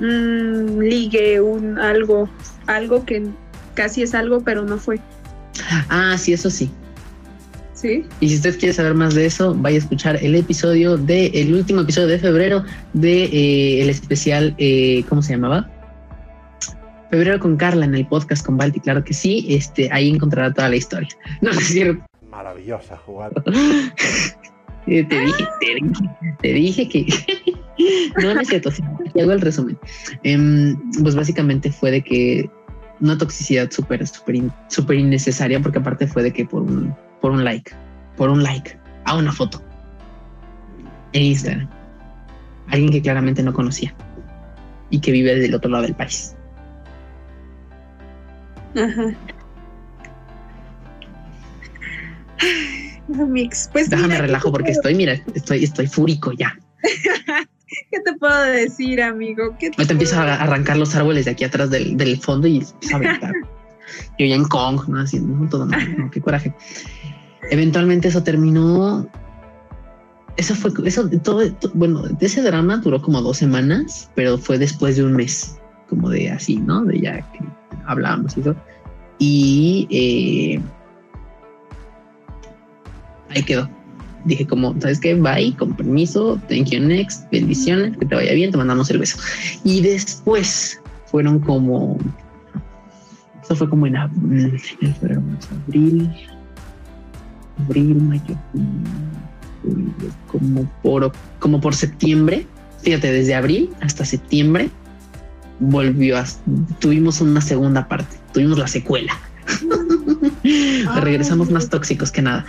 un 0.00 0.78
ligue, 0.80 1.40
un 1.40 1.78
algo, 1.78 2.28
algo 2.66 3.04
que 3.04 3.26
casi 3.74 4.02
es 4.02 4.14
algo, 4.14 4.42
pero 4.42 4.62
no 4.64 4.78
fue. 4.78 5.00
Ah, 5.88 6.16
sí, 6.18 6.32
eso 6.32 6.50
sí. 6.50 6.70
¿Sí? 7.74 8.04
Y 8.20 8.28
si 8.28 8.36
usted 8.36 8.58
quiere 8.58 8.72
saber 8.72 8.94
más 8.94 9.14
de 9.14 9.26
eso, 9.26 9.54
vaya 9.54 9.76
a 9.76 9.78
escuchar 9.80 10.16
el 10.22 10.36
episodio 10.36 10.96
de 10.96 11.26
el 11.28 11.52
último 11.52 11.80
episodio 11.80 12.06
de 12.08 12.18
febrero 12.18 12.64
de 12.92 13.24
eh, 13.24 13.82
el 13.82 13.90
especial, 13.90 14.54
eh, 14.58 15.04
¿cómo 15.08 15.20
se 15.20 15.32
llamaba? 15.32 15.68
Febrero 17.10 17.40
con 17.40 17.56
Carla 17.56 17.84
en 17.84 17.94
el 17.94 18.06
podcast 18.06 18.46
con 18.46 18.56
Balti, 18.56 18.80
claro 18.80 19.02
que 19.02 19.12
sí. 19.12 19.46
Este, 19.48 19.90
ahí 19.92 20.08
encontrará 20.08 20.52
toda 20.52 20.68
la 20.68 20.76
historia. 20.76 21.08
No, 21.40 21.52
no 21.52 21.58
es 21.58 21.66
cierto. 21.66 22.11
Maravillosa 22.32 22.96
jugada. 22.96 23.42
Eh, 24.88 25.04
Te 25.04 25.20
dije, 25.20 25.46
te 25.60 25.74
dije, 25.76 26.10
te 26.40 26.52
dije 26.52 26.88
que 26.88 27.06
no, 28.20 28.34
no 28.34 28.40
es 28.40 28.48
cierto. 28.48 28.68
sí, 28.72 28.82
hago 29.20 29.30
el 29.30 29.40
resumen. 29.40 29.78
Em, 30.24 30.76
pues 31.04 31.14
básicamente 31.14 31.70
fue 31.70 31.92
de 31.92 32.02
que 32.02 32.50
una 33.00 33.16
toxicidad 33.16 33.70
súper, 33.70 34.04
súper, 34.08 34.34
in- 34.34 34.52
súper 34.66 34.96
innecesaria, 34.96 35.60
porque 35.60 35.78
aparte 35.78 36.08
fue 36.08 36.24
de 36.24 36.32
que 36.32 36.44
por 36.44 36.62
un, 36.62 36.92
por 37.20 37.30
un 37.30 37.44
like, 37.44 37.70
por 38.16 38.28
un 38.28 38.42
like 38.42 38.76
a 39.04 39.16
una 39.16 39.30
foto 39.30 39.62
en 41.12 41.22
Instagram, 41.22 41.68
alguien 42.66 42.90
que 42.90 43.02
claramente 43.02 43.40
no 43.44 43.52
conocía 43.52 43.94
y 44.90 44.98
que 44.98 45.12
vive 45.12 45.36
del 45.36 45.54
otro 45.54 45.70
lado 45.70 45.84
del 45.84 45.94
país. 45.94 46.34
Ajá. 48.74 49.14
Mix, 53.08 53.68
pues 53.72 53.90
Déjame 53.90 54.08
mira, 54.08 54.20
¿qué 54.20 54.26
relajo 54.26 54.50
porque 54.52 54.64
puedo- 54.72 54.76
estoy, 54.78 54.94
mira, 54.94 55.12
estoy, 55.34 55.64
ey 55.64 55.86
fúrico 55.86 56.32
ya. 56.32 56.56
¿Qué 57.90 58.00
te 58.00 58.12
puedo 58.18 58.42
decir, 58.44 59.02
amigo? 59.02 59.56
¿Qué 59.58 59.70
te 59.70 59.76
Ahorita 59.76 59.92
empiezo 59.92 60.18
a 60.20 60.34
arrancar 60.34 60.76
los 60.76 60.94
árboles 60.94 61.24
de 61.24 61.30
aquí 61.32 61.44
atrás 61.44 61.70
del, 61.70 61.96
del 61.96 62.18
fondo 62.18 62.46
y 62.46 62.62
a 62.92 62.96
aventar. 62.96 63.32
Yo 64.18 64.26
ya 64.26 64.34
en 64.36 64.44
Kong, 64.44 64.88
¿no? 64.88 65.00
Así, 65.00 65.18
no, 65.20 65.48
todo 65.48 65.66
mal, 65.66 65.96
no, 65.98 66.10
qué 66.10 66.20
coraje. 66.20 66.54
eventualmente 67.50 68.08
eso 68.08 68.22
terminó. 68.22 69.08
Eso 70.36 70.54
fue, 70.54 70.70
eso 70.86 71.10
todo, 71.22 71.42
bueno, 71.74 72.04
ese 72.20 72.40
drama 72.42 72.78
duró 72.78 73.02
como 73.02 73.20
dos 73.20 73.36
semanas, 73.36 74.10
pero 74.14 74.38
fue 74.38 74.58
después 74.58 74.96
de 74.96 75.04
un 75.04 75.12
mes, 75.12 75.58
como 75.90 76.08
de 76.08 76.30
así, 76.30 76.56
¿no? 76.56 76.84
De 76.84 77.00
ya 77.00 77.20
que 77.32 77.40
hablábamos 77.86 78.36
y 78.36 78.40
eso. 78.40 78.56
Y 79.18 79.88
eh, 79.90 80.60
ahí 83.34 83.42
quedó. 83.42 83.68
Dije 84.24 84.46
como, 84.46 84.74
¿sabes 84.80 85.00
qué? 85.00 85.14
Bye, 85.14 85.56
con 85.56 85.74
permiso, 85.74 86.40
thank 86.48 86.66
you 86.66 86.80
next, 86.80 87.28
bendiciones, 87.32 87.96
que 87.96 88.06
te 88.06 88.14
vaya 88.14 88.32
bien, 88.34 88.52
te 88.52 88.56
mandamos 88.56 88.88
el 88.90 88.98
beso. 88.98 89.18
Y 89.64 89.80
después 89.80 90.80
fueron 91.06 91.40
como, 91.40 91.98
eso 93.42 93.56
fue 93.56 93.68
como 93.68 93.86
en 93.88 93.96
abril, 93.96 94.60
abril, 97.66 97.96
mayo, 97.96 98.36
como 100.30 100.70
por, 100.82 101.12
como 101.40 101.60
por 101.60 101.74
septiembre, 101.74 102.46
fíjate, 102.80 103.12
desde 103.12 103.34
abril 103.34 103.70
hasta 103.80 104.04
septiembre 104.04 104.70
volvió 105.58 106.18
a, 106.18 106.24
tuvimos 106.80 107.20
una 107.20 107.40
segunda 107.40 107.88
parte, 107.88 108.16
tuvimos 108.32 108.58
la 108.58 108.68
secuela. 108.68 109.12
Regresamos 111.02 111.50
más 111.50 111.68
tóxicos 111.68 112.10
que 112.10 112.22
nada. 112.22 112.44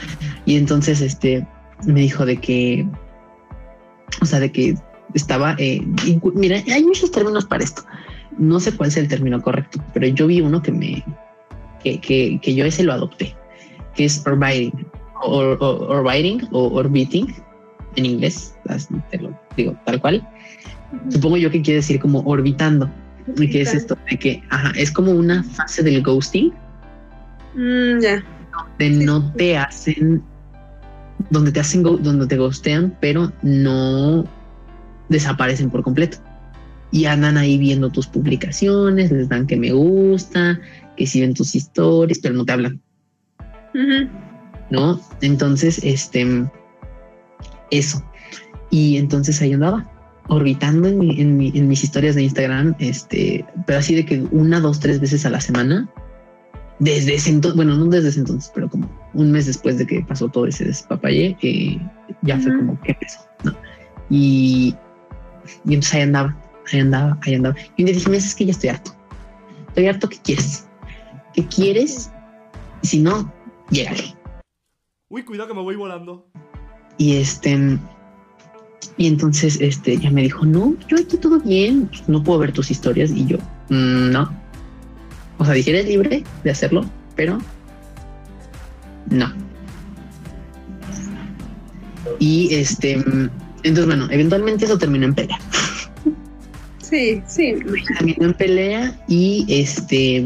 Y 0.45 0.57
entonces 0.57 1.01
este 1.01 1.45
me 1.85 2.01
dijo 2.01 2.25
de 2.25 2.37
que, 2.37 2.87
o 4.21 4.25
sea, 4.25 4.39
de 4.39 4.51
que 4.51 4.75
estaba, 5.13 5.55
eh, 5.57 5.81
mira, 6.33 6.61
hay 6.71 6.83
muchos 6.83 7.11
términos 7.11 7.45
para 7.45 7.63
esto. 7.63 7.83
No 8.37 8.59
sé 8.59 8.75
cuál 8.75 8.89
es 8.89 8.97
el 8.97 9.07
término 9.07 9.41
correcto, 9.41 9.83
pero 9.93 10.07
yo 10.07 10.27
vi 10.27 10.41
uno 10.41 10.61
que 10.61 10.71
me, 10.71 11.05
que, 11.83 11.99
que, 11.99 12.39
que 12.41 12.55
yo 12.55 12.65
ese 12.65 12.83
lo 12.83 12.93
adopté, 12.93 13.35
que 13.95 14.05
es 14.05 14.25
orbiting, 14.25 14.87
or, 15.21 15.57
orbiting 15.61 16.47
o 16.51 16.67
orbiting 16.73 17.33
en 17.95 18.05
inglés, 18.05 18.55
te 19.11 19.19
lo 19.19 19.37
digo 19.55 19.77
tal 19.85 20.01
cual. 20.01 20.27
Supongo 21.09 21.37
yo 21.37 21.51
que 21.51 21.61
quiere 21.61 21.77
decir 21.77 21.99
como 21.99 22.19
orbitando. 22.21 22.89
¿Y 23.37 23.49
qué 23.49 23.61
es 23.61 23.73
esto? 23.73 23.97
De 24.09 24.17
que 24.17 24.43
ajá, 24.49 24.71
es 24.75 24.91
como 24.91 25.11
una 25.11 25.43
fase 25.43 25.81
del 25.81 26.01
ghosting. 26.03 26.53
Mm, 27.55 28.01
ya. 28.01 28.23
Donde 28.79 29.05
no 29.05 29.33
te 29.33 29.57
hacen, 29.57 30.23
donde 31.29 31.51
te 31.51 31.59
hacen, 31.59 31.83
donde 31.83 32.27
te 32.27 32.37
ghostean, 32.37 32.95
pero 32.99 33.31
no 33.41 34.25
desaparecen 35.09 35.69
por 35.69 35.83
completo. 35.83 36.17
Y 36.91 37.05
andan 37.05 37.37
ahí 37.37 37.57
viendo 37.57 37.89
tus 37.89 38.07
publicaciones, 38.07 39.11
les 39.11 39.27
dan 39.27 39.47
que 39.47 39.57
me 39.57 39.71
gusta, 39.71 40.59
que 40.95 41.07
siguen 41.07 41.33
tus 41.33 41.55
historias, 41.55 42.19
pero 42.21 42.35
no 42.35 42.45
te 42.45 42.51
hablan. 42.51 42.81
¿No? 44.69 44.99
Entonces, 45.21 45.79
este, 45.83 46.47
eso. 47.71 48.03
Y 48.69 48.97
entonces 48.97 49.41
ahí 49.41 49.53
andaba 49.53 49.89
orbitando 50.27 50.87
en, 50.87 51.37
mis 51.37 51.83
historias 51.83 52.15
de 52.15 52.23
Instagram, 52.23 52.75
este, 52.79 53.45
pero 53.65 53.79
así 53.79 53.95
de 53.95 54.05
que 54.05 54.21
una, 54.31 54.59
dos, 54.59 54.79
tres 54.79 54.99
veces 54.99 55.25
a 55.25 55.29
la 55.29 55.41
semana, 55.41 55.89
desde 56.83 57.15
ese 57.15 57.29
entonces, 57.29 57.55
bueno, 57.55 57.75
no 57.75 57.85
desde 57.85 58.09
ese 58.09 58.19
entonces, 58.19 58.51
pero 58.53 58.69
como 58.69 58.89
un 59.13 59.31
mes 59.31 59.45
después 59.45 59.77
de 59.77 59.87
que 59.87 60.01
pasó 60.01 60.27
todo 60.27 60.47
ese 60.47 60.65
despapalle, 60.65 61.37
que 61.39 61.79
ya 62.23 62.37
fue 62.39 62.57
como 62.57 62.79
que 62.81 62.91
empezó, 62.91 63.19
¿no? 63.43 63.55
Y, 64.09 64.75
y 65.65 65.73
entonces 65.73 65.93
ahí 65.93 66.01
andaba, 66.01 66.37
ahí 66.71 66.79
andaba, 66.81 67.17
ahí 67.21 67.35
andaba. 67.35 67.55
Y 67.77 67.83
un 67.83 67.85
día 67.85 67.95
dije, 67.95 68.15
es 68.17 68.35
que 68.35 68.45
ya 68.45 68.51
estoy 68.51 68.69
harto. 68.71 68.91
Estoy 69.69 69.87
harto, 69.87 70.09
¿qué 70.09 70.17
quieres? 70.23 70.67
¿Qué 71.33 71.47
quieres? 71.47 72.11
Y 72.81 72.87
si 72.87 72.99
no, 72.99 73.31
llégale. 73.69 74.15
Uy, 75.07 75.23
cuidado 75.23 75.47
que 75.47 75.53
me 75.55 75.61
voy 75.61 75.77
volando. 75.77 76.27
Y 76.97 77.15
este, 77.15 77.79
y 78.97 79.07
entonces 79.07 79.57
este 79.61 79.97
ya 79.97 80.11
me 80.11 80.23
dijo, 80.23 80.45
no, 80.45 80.75
yo 80.89 80.97
aquí 80.97 81.15
todo 81.15 81.39
bien, 81.39 81.89
no 82.07 82.21
puedo 82.21 82.39
ver 82.39 82.51
tus 82.51 82.71
historias. 82.71 83.11
Y 83.11 83.25
yo, 83.25 83.37
mm, 83.69 84.11
no. 84.11 84.42
O 85.37 85.45
sea, 85.45 85.53
dije, 85.53 85.71
eres 85.71 85.87
libre 85.87 86.23
de 86.43 86.51
hacerlo, 86.51 86.85
pero 87.15 87.39
no. 89.09 89.33
Y 92.19 92.53
este, 92.53 92.93
entonces 92.93 93.85
bueno, 93.85 94.07
eventualmente 94.11 94.65
eso 94.65 94.77
terminó 94.77 95.05
en 95.05 95.13
pelea. 95.13 95.39
Sí, 96.81 97.21
sí. 97.27 97.55
Terminó 97.97 98.25
en 98.25 98.33
pelea 98.33 98.99
y 99.07 99.45
este 99.49 100.23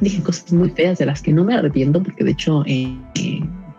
dije 0.00 0.22
cosas 0.22 0.52
muy 0.52 0.70
feas 0.70 0.98
de 0.98 1.06
las 1.06 1.22
que 1.22 1.32
no 1.32 1.44
me 1.44 1.54
arrepiento 1.54 2.02
porque 2.02 2.24
de 2.24 2.32
hecho 2.32 2.62
eh, 2.66 2.94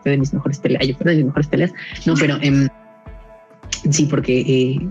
fue 0.01 0.11
de 0.11 0.17
mis 0.17 0.33
mejores 0.33 0.57
peleas, 0.59 0.87
yo 0.87 0.95
fue 0.95 1.11
de 1.11 1.17
mis 1.17 1.25
mejores 1.25 1.47
peleas. 1.47 1.71
No, 2.05 2.15
pero 2.15 2.37
eh, 2.41 2.67
Sí, 3.89 4.05
porque 4.05 4.41
eh, 4.41 4.89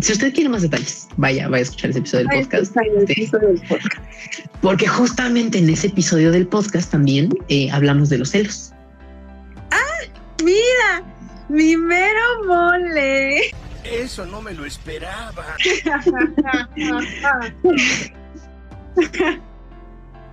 si 0.00 0.12
usted 0.12 0.34
quiere 0.34 0.50
más 0.50 0.62
detalles, 0.62 1.08
vaya, 1.16 1.48
vaya 1.48 1.60
a 1.60 1.62
escuchar 1.62 1.90
ese 1.90 2.00
episodio 2.00 2.28
del 2.28 2.40
podcast. 2.50 2.76
Porque 4.60 4.86
justamente 4.86 5.58
en 5.58 5.70
ese 5.70 5.86
episodio 5.86 6.30
del 6.32 6.46
podcast 6.46 6.90
también 6.90 7.30
eh, 7.48 7.70
hablamos 7.70 8.10
de 8.10 8.18
los 8.18 8.30
celos. 8.30 8.72
Ah, 9.70 10.02
mira, 10.44 11.02
mi 11.48 11.76
mero 11.76 12.44
mole. 12.46 13.52
Eso 13.84 14.26
no 14.26 14.42
me 14.42 14.52
lo 14.52 14.66
esperaba. 14.66 15.56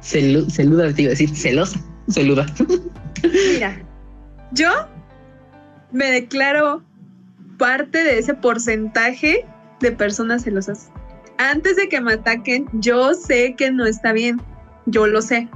celuda, 0.02 0.94
te 0.94 1.02
iba 1.04 1.10
a 1.10 1.12
decir, 1.12 1.34
celosa, 1.36 1.80
celuda. 2.10 2.46
Mira, 3.24 3.82
yo 4.52 4.70
me 5.92 6.12
declaro 6.12 6.84
parte 7.58 8.04
de 8.04 8.20
ese 8.20 8.34
porcentaje 8.34 9.46
de 9.84 9.92
personas 9.92 10.44
celosas. 10.44 10.90
Antes 11.38 11.76
de 11.76 11.88
que 11.88 12.02
me 12.02 12.14
ataquen, 12.14 12.68
yo 12.74 13.14
sé 13.14 13.54
que 13.56 13.70
no 13.70 13.86
está 13.86 14.14
bien, 14.14 14.42
yo 14.88 15.06
lo 15.06 15.22
sé. 15.22 15.48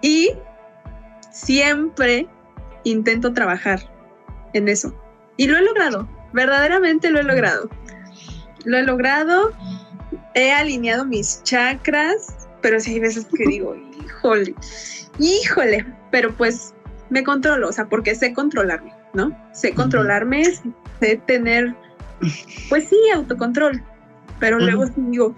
Y 0.00 0.30
siempre 1.30 2.26
intento 2.84 3.32
trabajar 3.32 3.80
en 4.54 4.68
eso. 4.68 4.94
Y 5.36 5.46
lo 5.46 5.58
he 5.58 5.62
logrado, 5.62 6.08
verdaderamente 6.32 7.10
lo 7.10 7.20
he 7.20 7.24
logrado. 7.24 7.68
Lo 8.64 8.78
he 8.78 8.82
logrado, 8.82 9.52
he 10.34 10.52
alineado 10.52 11.04
mis 11.04 11.42
chakras, 11.42 12.48
pero 12.60 12.78
sí 12.80 12.92
hay 12.92 13.00
veces 13.00 13.26
que 13.26 13.44
digo, 13.46 13.74
híjole, 14.04 14.54
híjole, 15.18 15.86
pero 16.10 16.34
pues 16.36 16.74
me 17.08 17.24
controlo, 17.24 17.68
o 17.68 17.72
sea, 17.72 17.88
porque 17.88 18.14
sé 18.14 18.32
controlarme, 18.34 18.92
¿no? 19.14 19.36
Sé 19.52 19.74
controlarme, 19.74 20.44
sé 21.00 21.20
tener, 21.26 21.74
pues 22.68 22.88
sí, 22.88 22.96
autocontrol, 23.14 23.82
pero 24.38 24.58
luego 24.58 24.86
digo, 24.96 25.34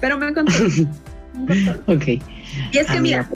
pero 0.00 0.18
me 0.18 0.32
controlo. 0.32 0.70
ok. 1.86 2.04
Y 2.72 2.78
es 2.78 2.86
que 2.86 3.00
mira, 3.00 3.28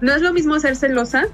no 0.00 0.14
es 0.14 0.22
lo 0.22 0.32
mismo 0.32 0.58
ser 0.58 0.76
celosa 0.76 1.26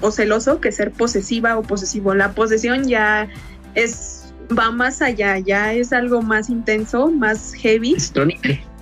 o 0.00 0.10
celoso 0.10 0.60
que 0.60 0.72
ser 0.72 0.90
posesiva 0.92 1.58
o 1.58 1.62
posesivo. 1.62 2.14
La 2.14 2.32
posesión 2.32 2.86
ya 2.86 3.28
es, 3.74 4.32
va 4.56 4.70
más 4.70 5.02
allá, 5.02 5.38
ya 5.38 5.72
es 5.72 5.92
algo 5.92 6.22
más 6.22 6.48
intenso, 6.48 7.10
más 7.10 7.54
heavy. 7.54 7.96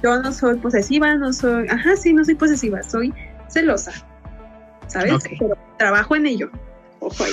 Yo 0.03 0.23
no 0.23 0.33
soy 0.33 0.57
posesiva, 0.59 1.15
no 1.17 1.33
soy, 1.33 1.67
ajá, 1.69 1.97
sí, 1.97 2.13
no 2.13 2.25
soy 2.25 2.37
posesiva, 2.37 2.83
soy 2.83 3.13
celosa. 3.49 3.93
¿sabes? 4.89 5.23
Pero 5.39 5.57
trabajo 5.79 6.17
en 6.17 6.27
ello. 6.27 6.51
Ojo 7.01 7.25
ahí. 7.25 7.33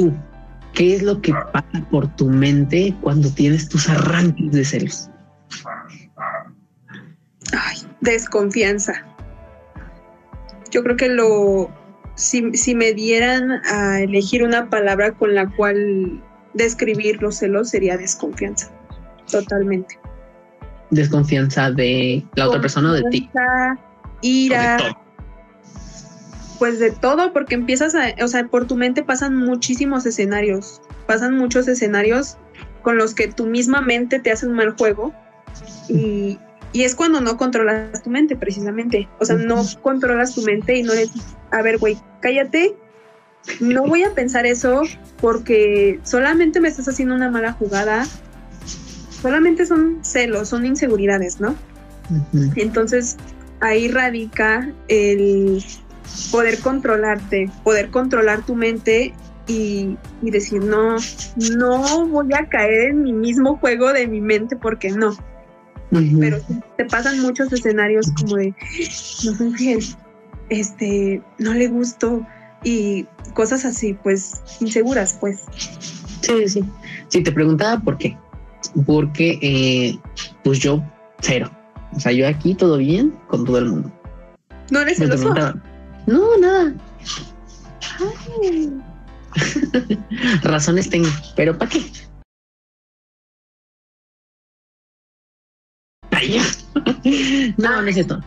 Tú, 0.00 0.14
¿qué 0.72 0.96
es 0.96 1.02
lo 1.02 1.20
que 1.20 1.34
pasa 1.52 1.86
por 1.90 2.08
tu 2.16 2.26
mente 2.26 2.96
cuando 3.02 3.30
tienes 3.30 3.68
tus 3.68 3.86
arranques 3.86 4.50
de 4.50 4.64
celos? 4.64 5.10
Ay, 7.52 7.76
desconfianza. 8.00 8.94
Yo 10.70 10.82
creo 10.82 10.96
que 10.96 11.10
lo, 11.10 11.70
si, 12.14 12.56
si 12.56 12.74
me 12.74 12.94
dieran 12.94 13.60
a 13.70 14.00
elegir 14.00 14.42
una 14.42 14.70
palabra 14.70 15.12
con 15.12 15.34
la 15.34 15.54
cual 15.54 16.22
describir 16.54 17.20
los 17.20 17.36
celos 17.36 17.68
sería 17.68 17.98
desconfianza, 17.98 18.70
totalmente. 19.30 19.98
Desconfianza 20.88 21.70
de 21.72 22.24
la 22.36 22.48
otra 22.48 22.62
persona 22.62 22.90
o 22.90 22.94
de 22.94 23.02
ti. 23.10 23.30
Ira, 24.22 24.78
O 24.78 24.82
de 24.82 24.90
todo. 24.92 24.99
Pues 26.60 26.78
de 26.78 26.90
todo, 26.90 27.32
porque 27.32 27.54
empiezas 27.54 27.94
a, 27.94 28.14
o 28.22 28.28
sea, 28.28 28.46
por 28.46 28.66
tu 28.66 28.76
mente 28.76 29.02
pasan 29.02 29.34
muchísimos 29.34 30.04
escenarios, 30.04 30.82
pasan 31.06 31.34
muchos 31.34 31.66
escenarios 31.68 32.36
con 32.82 32.98
los 32.98 33.14
que 33.14 33.28
tu 33.28 33.46
misma 33.46 33.80
mente 33.80 34.20
te 34.20 34.30
hace 34.30 34.46
un 34.46 34.52
mal 34.52 34.76
juego 34.76 35.14
y, 35.88 36.38
y 36.74 36.82
es 36.82 36.94
cuando 36.94 37.22
no 37.22 37.38
controlas 37.38 38.02
tu 38.02 38.10
mente 38.10 38.36
precisamente, 38.36 39.08
o 39.18 39.24
sea, 39.24 39.36
no 39.36 39.64
controlas 39.82 40.34
tu 40.34 40.42
mente 40.42 40.76
y 40.76 40.82
no 40.82 40.92
le 40.92 41.06
dices, 41.06 41.22
a 41.50 41.62
ver, 41.62 41.78
güey, 41.78 41.96
cállate, 42.20 42.76
no 43.60 43.86
voy 43.86 44.02
a 44.02 44.12
pensar 44.12 44.44
eso 44.44 44.82
porque 45.18 45.98
solamente 46.02 46.60
me 46.60 46.68
estás 46.68 46.88
haciendo 46.88 47.14
una 47.14 47.30
mala 47.30 47.52
jugada, 47.54 48.06
solamente 49.22 49.64
son 49.64 50.00
celos, 50.02 50.50
son 50.50 50.66
inseguridades, 50.66 51.40
¿no? 51.40 51.56
Entonces 52.56 53.16
ahí 53.60 53.88
radica 53.88 54.70
el 54.88 55.64
poder 56.30 56.58
controlarte, 56.60 57.50
poder 57.64 57.90
controlar 57.90 58.44
tu 58.44 58.54
mente 58.54 59.14
y, 59.46 59.96
y 60.22 60.30
decir, 60.30 60.62
no, 60.62 60.96
no 61.56 62.06
voy 62.06 62.32
a 62.34 62.48
caer 62.48 62.90
en 62.90 63.02
mi 63.02 63.12
mismo 63.12 63.56
juego 63.56 63.92
de 63.92 64.06
mi 64.06 64.20
mente 64.20 64.56
porque 64.56 64.90
no. 64.90 65.16
Pero 65.90 66.38
te 66.76 66.84
pasan 66.84 67.20
muchos 67.20 67.52
escenarios 67.52 68.12
como 68.16 68.36
de, 68.36 68.54
no 69.24 69.34
soy 69.34 69.52
fiel, 69.54 69.84
este, 70.48 71.20
no 71.38 71.52
le 71.52 71.66
gusto 71.66 72.24
y 72.62 73.06
cosas 73.34 73.64
así, 73.64 73.94
pues 73.94 74.40
inseguras, 74.60 75.16
pues. 75.20 75.40
Sí, 76.20 76.48
sí. 76.48 76.64
Sí, 77.08 77.22
te 77.22 77.32
preguntaba 77.32 77.80
por 77.80 77.98
qué. 77.98 78.16
Porque, 78.86 79.38
eh, 79.42 79.98
pues 80.44 80.60
yo, 80.60 80.84
cero. 81.20 81.50
O 81.92 81.98
sea, 81.98 82.12
yo 82.12 82.28
aquí 82.28 82.54
todo 82.54 82.76
bien 82.76 83.12
con 83.26 83.44
todo 83.44 83.58
el 83.58 83.66
mundo. 83.66 83.92
No 84.70 84.80
eres 84.80 84.98
celoso. 84.98 85.34
No, 86.06 86.36
nada. 86.38 86.74
Ay, 88.42 88.72
Razones 90.42 90.90
tengo, 90.90 91.08
pero 91.36 91.56
¿para 91.56 91.70
qué? 91.70 91.80
Ay, 96.10 96.40
no, 97.58 97.82
no 97.82 97.88
es 97.88 97.94
cierto. 97.94 98.20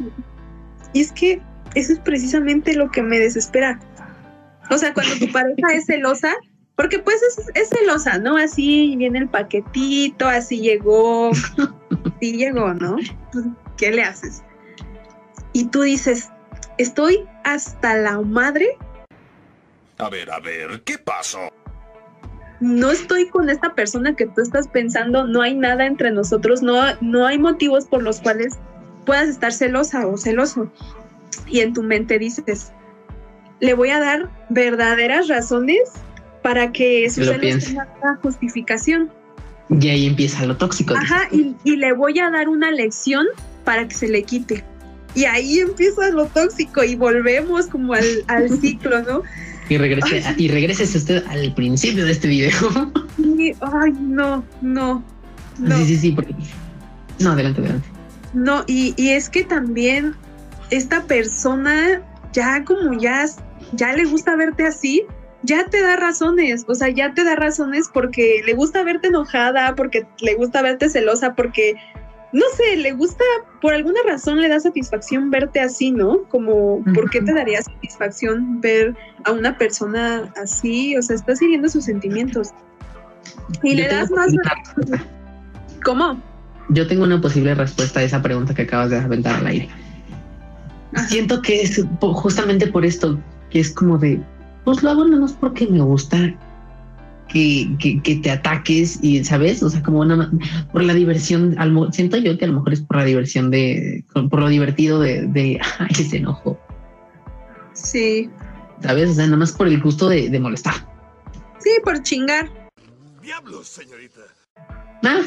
Y 0.93 1.01
es 1.01 1.11
que 1.11 1.41
eso 1.75 1.93
es 1.93 1.99
precisamente 1.99 2.75
lo 2.75 2.89
que 2.91 3.01
me 3.01 3.19
desespera. 3.19 3.79
O 4.69 4.77
sea, 4.77 4.93
cuando 4.93 5.15
tu 5.17 5.31
pareja 5.31 5.73
es 5.73 5.85
celosa, 5.85 6.33
porque 6.75 6.99
pues 6.99 7.21
es, 7.23 7.49
es 7.55 7.69
celosa, 7.69 8.17
¿no? 8.17 8.37
Así 8.37 8.95
viene 8.97 9.19
el 9.19 9.29
paquetito, 9.29 10.27
así 10.27 10.59
llegó, 10.59 11.31
sí 12.21 12.37
llegó, 12.37 12.73
¿no? 12.73 12.97
¿Qué 13.77 13.91
le 13.91 14.03
haces? 14.03 14.43
Y 15.53 15.65
tú 15.65 15.81
dices, 15.81 16.29
estoy 16.77 17.25
hasta 17.43 17.95
la 17.97 18.21
madre, 18.21 18.77
A 19.99 20.09
ver, 20.09 20.29
a 20.31 20.39
ver, 20.39 20.81
¿qué 20.83 20.97
pasó? 20.97 21.39
no 22.59 22.91
estoy 22.91 23.27
con 23.27 23.49
esta 23.49 23.75
persona 23.75 24.15
que 24.15 24.25
tú 24.27 24.41
estás 24.41 24.67
pensando, 24.69 25.27
no 25.27 25.41
hay 25.41 25.53
nada 25.53 25.85
entre 25.85 26.11
nosotros, 26.11 26.61
no, 26.61 26.81
no 27.01 27.27
hay 27.27 27.37
motivos 27.37 27.85
por 27.85 28.01
los 28.03 28.21
cuales 28.21 28.57
puedas 29.05 29.27
estar 29.27 29.51
celosa 29.51 30.07
o 30.07 30.15
celoso. 30.17 30.71
Y 31.47 31.59
en 31.59 31.73
tu 31.73 31.83
mente 31.83 32.17
dices, 32.19 32.71
le 33.59 33.73
voy 33.73 33.89
a 33.89 33.99
dar 33.99 34.29
verdaderas 34.49 35.27
razones 35.27 35.81
para 36.41 36.71
que 36.71 37.09
su 37.09 37.19
Lo 37.21 37.25
celos 37.27 37.41
piense. 37.41 37.67
tenga 37.71 37.89
una 38.01 38.15
justificación. 38.17 39.11
Y 39.69 39.89
ahí 39.89 40.07
empieza 40.07 40.45
lo 40.45 40.55
tóxico. 40.55 40.95
Ajá, 40.95 41.27
y, 41.31 41.55
y 41.65 41.75
le 41.75 41.91
voy 41.91 42.17
a 42.19 42.29
dar 42.29 42.47
una 42.47 42.71
lección 42.71 43.25
para 43.65 43.87
que 43.89 43.95
se 43.95 44.07
le 44.07 44.23
quite. 44.23 44.63
Y 45.15 45.25
ahí 45.25 45.59
empieza 45.59 46.09
lo 46.09 46.25
tóxico 46.25 46.83
y 46.83 46.95
volvemos 46.95 47.67
como 47.67 47.93
al, 47.93 48.05
al 48.27 48.49
ciclo, 48.61 49.01
¿no? 49.03 49.23
Y 49.69 49.77
regrese, 49.77 50.23
y 50.37 50.47
regrese 50.49 50.83
usted 50.83 51.23
al 51.27 51.53
principio 51.53 52.05
de 52.05 52.11
este 52.11 52.27
video. 52.27 52.91
Y, 53.17 53.51
ay, 53.61 53.91
no, 53.99 54.43
no, 54.61 55.03
no. 55.57 55.77
Sí, 55.77 55.85
sí, 55.85 55.97
sí. 55.97 56.11
Porque... 56.11 56.35
No, 57.19 57.31
adelante, 57.31 57.61
adelante. 57.61 57.87
No, 58.33 58.63
y, 58.67 58.93
y 58.97 59.09
es 59.09 59.29
que 59.29 59.43
también 59.43 60.15
esta 60.69 61.03
persona 61.03 62.01
ya 62.33 62.65
como 62.65 62.99
ya, 62.99 63.25
ya 63.73 63.93
le 63.93 64.05
gusta 64.05 64.35
verte 64.35 64.65
así, 64.65 65.05
ya 65.43 65.65
te 65.67 65.81
da 65.81 65.95
razones, 65.95 66.65
o 66.67 66.75
sea, 66.75 66.89
ya 66.89 67.13
te 67.13 67.23
da 67.23 67.35
razones 67.35 67.89
porque 67.93 68.41
le 68.45 68.53
gusta 68.53 68.83
verte 68.83 69.07
enojada, 69.07 69.75
porque 69.75 70.05
le 70.19 70.35
gusta 70.35 70.61
verte 70.61 70.89
celosa, 70.89 71.35
porque, 71.35 71.75
no 72.33 72.43
sé, 72.57 72.77
le 72.77 72.91
gusta, 72.93 73.23
por 73.61 73.73
alguna 73.73 73.99
razón 74.07 74.41
le 74.41 74.49
da 74.49 74.59
satisfacción 74.59 75.29
verte 75.29 75.59
así, 75.59 75.91
¿no? 75.91 76.23
Como, 76.29 76.83
¿por 76.95 77.09
qué 77.09 77.21
te 77.21 77.33
daría 77.33 77.61
satisfacción 77.61 78.59
ver 78.59 78.95
a 79.23 79.31
una 79.31 79.57
persona 79.57 80.33
así? 80.41 80.97
O 80.97 81.01
sea, 81.01 81.15
estás 81.15 81.41
hiriendo 81.41 81.69
sus 81.69 81.85
sentimientos. 81.85 82.49
Y 83.61 83.75
Yo 83.75 83.83
le 83.83 83.87
das 83.87 84.09
más... 84.11 84.33
una- 84.33 85.03
¿Cómo? 85.85 86.21
Yo 86.69 86.87
tengo 86.87 87.03
una 87.03 87.21
posible 87.21 87.53
respuesta 87.55 87.99
a 87.99 88.03
esa 88.03 88.21
pregunta 88.21 88.53
que 88.53 88.63
acabas 88.63 88.89
de 88.89 88.97
aventar 88.97 89.35
al 89.35 89.47
aire. 89.47 89.69
Ajá. 90.95 91.07
Siento 91.07 91.41
que 91.41 91.61
es 91.61 91.83
justamente 91.99 92.67
por 92.67 92.85
esto, 92.85 93.19
que 93.49 93.59
es 93.59 93.69
como 93.71 93.97
de, 93.97 94.21
pues 94.63 94.81
lo 94.81 94.89
hago 94.89 95.05
nada 95.05 95.21
más 95.21 95.33
porque 95.33 95.67
me 95.67 95.81
gusta 95.81 96.33
que, 97.33 97.67
que, 97.79 98.01
que 98.01 98.15
te 98.17 98.31
ataques 98.31 98.99
y, 99.01 99.23
¿sabes? 99.25 99.61
O 99.63 99.69
sea, 99.69 99.81
como 99.83 100.05
nada 100.05 100.29
más 100.31 100.69
por 100.71 100.83
la 100.83 100.93
diversión, 100.93 101.55
siento 101.91 102.17
yo 102.17 102.37
que 102.37 102.45
a 102.45 102.47
lo 102.47 102.53
mejor 102.55 102.73
es 102.73 102.81
por 102.81 102.97
la 102.97 103.05
diversión 103.05 103.49
de, 103.51 104.05
por 104.29 104.39
lo 104.39 104.47
divertido 104.47 104.99
de, 105.01 105.27
de 105.27 105.59
ay, 105.79 105.87
ese 105.91 106.17
enojo, 106.17 106.57
Sí, 107.73 108.29
¿sabes? 108.81 109.09
O 109.09 109.13
sea, 109.15 109.25
nada 109.25 109.37
más 109.37 109.51
por 109.51 109.67
el 109.67 109.81
gusto 109.81 110.07
de, 110.07 110.29
de 110.29 110.39
molestar. 110.39 110.75
sí, 111.59 111.71
por 111.83 112.01
chingar. 112.03 112.49
Diablos, 113.21 113.67
señorita. 113.67 114.21
Ah, 115.03 115.21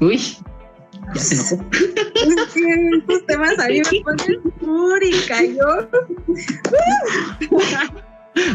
uy, 0.00 0.18
ya 1.14 1.20
se 1.20 1.34
enojó. 1.36 1.64
Es 2.18 2.52
que 2.52 2.90
estos 2.98 3.26
temas 3.26 3.58
a 3.58 3.68
mí 3.68 3.80
me 3.92 4.00
ponen 4.04 4.42
fúrica, 4.60 5.44
yo. 5.44 5.88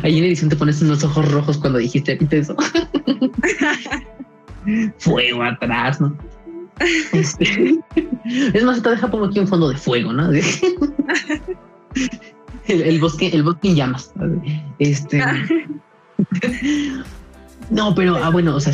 Ahí 0.03 0.17
en 0.17 0.25
edición 0.25 0.49
te 0.49 0.55
pones 0.55 0.81
unos 0.81 1.03
ojos 1.03 1.31
rojos 1.31 1.57
cuando 1.57 1.79
dijiste 1.79 2.17
eso. 2.31 2.55
fuego 4.97 5.43
atrás, 5.43 5.99
¿no? 5.99 6.15
Este, 7.11 7.79
es 8.53 8.63
más, 8.63 8.81
te 8.81 8.89
deja 8.89 9.11
pongo 9.11 9.25
aquí 9.25 9.39
un 9.39 9.47
fondo 9.47 9.69
de 9.69 9.77
fuego, 9.77 10.13
¿no? 10.13 10.31
el, 10.31 10.41
el 12.67 12.99
bosque, 12.99 13.27
el 13.27 13.43
bosque 13.43 13.69
en 13.69 13.75
llamas. 13.75 14.11
Este. 14.79 15.21
No, 17.69 17.93
pero 17.95 18.17
ah, 18.17 18.29
bueno, 18.29 18.55
o 18.55 18.59
sea, 18.59 18.73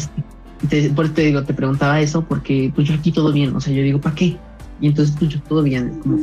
te- 0.70 0.90
por 0.90 1.06
eso 1.06 1.14
te 1.14 1.22
digo, 1.24 1.44
te 1.44 1.54
preguntaba 1.54 2.02
eso 2.02 2.24
porque 2.24 2.72
pues 2.74 2.88
yo 2.88 2.96
aquí 2.96 3.12
todo 3.12 3.32
bien, 3.32 3.56
o 3.56 3.62
sea, 3.62 3.74
yo 3.74 3.84
digo, 3.84 4.02
¿para 4.02 4.16
qué? 4.16 4.38
Y 4.82 4.88
entonces 4.88 5.16
pues 5.18 5.32
yo 5.32 5.42
todo 5.44 5.64
bien, 5.64 6.00
como 6.00 6.20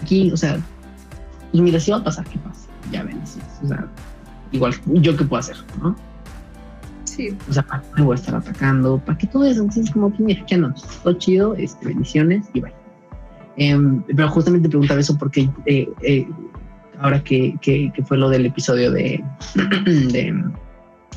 aquí, 0.00 0.30
o 0.30 0.36
sea, 0.36 0.58
pues 1.50 1.62
mira, 1.62 1.80
si 1.80 1.90
va 1.90 1.98
a 1.98 2.04
pasar, 2.04 2.24
¿qué 2.26 2.38
pasa? 2.38 2.68
Ya 2.92 3.02
ven, 3.02 3.18
así 3.22 3.40
es, 3.40 3.64
o 3.64 3.68
sea, 3.68 3.86
igual, 4.52 4.74
yo 4.86 5.16
qué 5.16 5.24
puedo 5.24 5.40
hacer, 5.40 5.56
¿no? 5.82 5.96
Sí, 7.04 7.36
O 7.48 7.52
sea, 7.52 7.62
¿para 7.64 7.82
qué 7.82 7.88
me 7.96 8.02
voy 8.02 8.12
a 8.12 8.20
estar 8.20 8.34
atacando? 8.34 8.98
¿Para 8.98 9.18
qué 9.18 9.26
todo 9.26 9.44
eso? 9.44 9.60
Entonces, 9.62 9.90
como 9.90 10.14
que 10.14 10.22
mira, 10.22 10.44
ya 10.46 10.56
no, 10.58 10.74
todo 11.02 11.14
chido, 11.14 11.54
este, 11.56 11.86
bendiciones 11.86 12.46
y 12.54 12.60
bye. 12.60 12.72
Em, 13.56 14.02
pero 14.14 14.28
justamente 14.28 14.68
preguntaba 14.68 15.00
eso 15.00 15.18
porque 15.18 15.50
eh, 15.66 15.88
eh, 16.02 16.28
ahora 17.00 17.22
que, 17.24 17.56
que, 17.60 17.90
que 17.94 18.04
fue 18.04 18.16
lo 18.16 18.28
del 18.30 18.46
episodio 18.46 18.92
de, 18.92 19.24
de- 19.84 20.44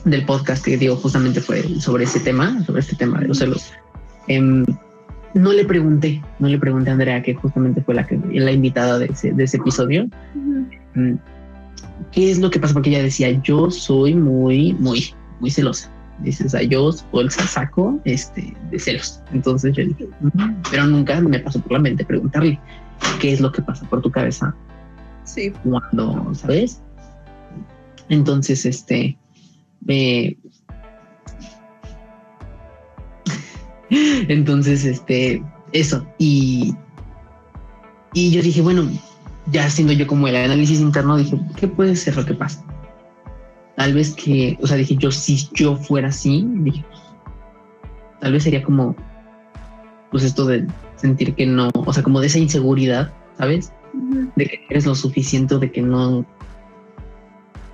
del 0.06 0.26
podcast 0.26 0.66
que 0.66 0.78
digo 0.78 0.96
justamente 0.96 1.40
fue 1.42 1.62
sobre 1.80 2.06
ese 2.06 2.20
tema, 2.20 2.64
sobre 2.66 2.80
este 2.80 2.96
tema 2.96 3.20
de 3.20 3.28
los 3.28 3.38
celos. 3.38 3.72
em, 4.28 4.66
no 5.36 5.54
le 5.54 5.64
pregunté, 5.64 6.22
no 6.40 6.48
le 6.50 6.58
pregunté 6.58 6.90
a 6.90 6.94
Andrea, 6.94 7.22
que 7.22 7.36
justamente 7.36 7.82
fue 7.82 7.94
la, 7.96 8.06
que, 8.08 8.18
la 8.34 8.52
invitada 8.52 8.98
de 9.00 9.06
ese, 9.06 9.32
de 9.32 9.44
ese 9.44 9.58
episodio, 9.58 10.08
mm, 10.96 11.14
¿qué 12.12 12.32
es 12.32 12.40
lo 12.40 12.50
que 12.50 12.60
pasa? 12.60 12.74
Porque 12.74 12.90
ella 12.90 13.04
decía, 13.04 13.30
yo 13.42 13.70
soy 13.72 14.16
muy, 14.16 14.74
muy, 14.74 15.14
muy 15.40 15.52
celosa. 15.52 15.92
Dice, 16.20 16.46
o 16.46 16.50
sea, 16.50 16.62
yo 16.62 16.92
el 17.14 17.32
saco 17.32 18.00
este, 18.06 18.56
de 18.70 18.80
celos. 18.80 19.22
Entonces 19.34 19.76
yo 19.76 19.86
dije, 19.86 20.08
"Mm", 20.22 20.62
pero 20.70 20.86
nunca 20.86 21.20
me 21.20 21.40
pasó 21.40 21.60
por 21.62 21.74
la 21.74 21.80
mente 21.80 22.06
preguntarle 22.06 22.60
qué 23.20 23.34
es 23.34 23.42
lo 23.42 23.52
que 23.52 23.62
pasa 23.62 23.90
por 23.90 24.02
tu 24.02 24.12
cabeza 24.12 24.56
sí. 25.24 25.52
cuando, 25.64 26.34
¿sabes? 26.36 26.82
Entonces, 28.10 28.66
este, 28.66 29.18
eh, 29.88 30.38
entonces, 33.90 34.86
este, 34.86 35.44
eso, 35.72 36.06
y, 36.18 36.76
y 38.14 38.32
yo 38.32 38.42
dije, 38.42 38.62
bueno, 38.62 38.90
ya 39.52 39.66
haciendo 39.66 39.94
yo 39.94 40.08
como 40.08 40.28
el 40.28 40.36
análisis 40.36 40.80
interno, 40.80 41.18
dije, 41.18 41.40
¿qué 41.58 41.68
puede 41.68 41.96
ser 41.96 42.16
lo 42.16 42.26
que 42.26 42.34
pasa? 42.34 42.64
Tal 43.76 43.94
vez 43.94 44.14
que, 44.14 44.58
o 44.62 44.68
sea, 44.68 44.78
dije, 44.78 44.96
yo 44.96 45.12
si 45.12 45.50
yo 45.54 45.76
fuera 45.76 46.10
así, 46.10 46.46
dije, 46.48 46.86
tal 48.20 48.34
vez 48.34 48.44
sería 48.44 48.64
como, 48.64 48.96
pues 50.12 50.24
esto 50.24 50.46
de 50.46 50.68
sentir 50.96 51.36
que 51.36 51.46
no, 51.46 51.70
o 51.74 51.94
sea, 51.94 52.04
como 52.04 52.20
de 52.20 52.28
esa 52.28 52.40
inseguridad, 52.40 53.12
¿sabes? 53.38 53.74
De 54.36 54.46
que 54.46 54.66
eres 54.70 54.86
lo 54.86 54.96
suficiente, 54.96 55.58
de 55.58 55.72
que 55.72 55.82
no... 55.82 56.26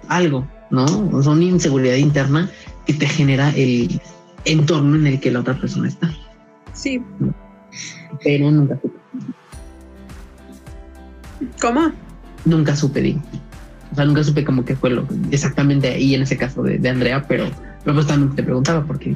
Algo, 0.08 0.48
¿no? 0.72 0.86
O 1.12 1.22
sea, 1.22 1.34
una 1.34 1.44
inseguridad 1.44 1.96
interna 1.96 2.50
que 2.86 2.94
te 2.94 3.06
genera 3.06 3.50
el 3.52 4.00
entorno 4.46 4.96
en 4.96 5.08
el 5.08 5.20
que 5.20 5.32
la 5.32 5.42
otra 5.42 5.60
persona 5.60 5.90
está. 5.90 6.10
Sí. 6.74 7.04
Pero 8.24 8.50
nunca 8.50 8.80
supe. 8.82 8.97
¿Cómo? 11.62 11.92
Nunca 12.46 12.76
supe, 12.76 13.02
digo. 13.02 13.22
O 13.92 13.96
sea, 13.96 14.06
nunca 14.06 14.24
supe 14.24 14.44
como 14.44 14.66
que 14.66 14.76
fue 14.76 14.90
lo 14.90 15.08
exactamente 15.32 15.90
ahí 15.90 16.14
en 16.14 16.22
ese 16.22 16.38
caso 16.38 16.62
de, 16.64 16.78
de 16.78 16.90
Andrea, 16.90 17.26
pero, 17.28 17.50
pero 17.84 17.96
pues 17.96 18.08
también 18.08 18.36
te 18.36 18.44
preguntaba 18.44 18.86
porque 18.86 19.12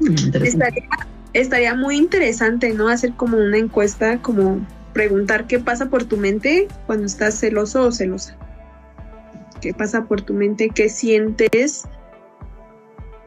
mm, 0.00 0.06
interesante. 0.06 0.48
Estaría, 0.48 0.88
estaría 1.32 1.74
muy 1.74 1.96
interesante, 1.96 2.72
¿no? 2.72 2.88
Hacer 2.88 3.12
como 3.14 3.36
una 3.36 3.58
encuesta, 3.58 4.22
como 4.22 4.64
preguntar 4.92 5.46
qué 5.46 5.58
pasa 5.58 5.88
por 5.88 6.04
tu 6.04 6.16
mente 6.16 6.68
cuando 6.86 7.06
estás 7.06 7.38
celoso 7.38 7.86
o 7.86 7.92
celosa. 7.92 8.36
¿Qué 9.60 9.74
pasa 9.74 10.04
por 10.04 10.22
tu 10.22 10.34
mente? 10.34 10.70
¿Qué 10.70 10.88
sientes? 10.88 11.86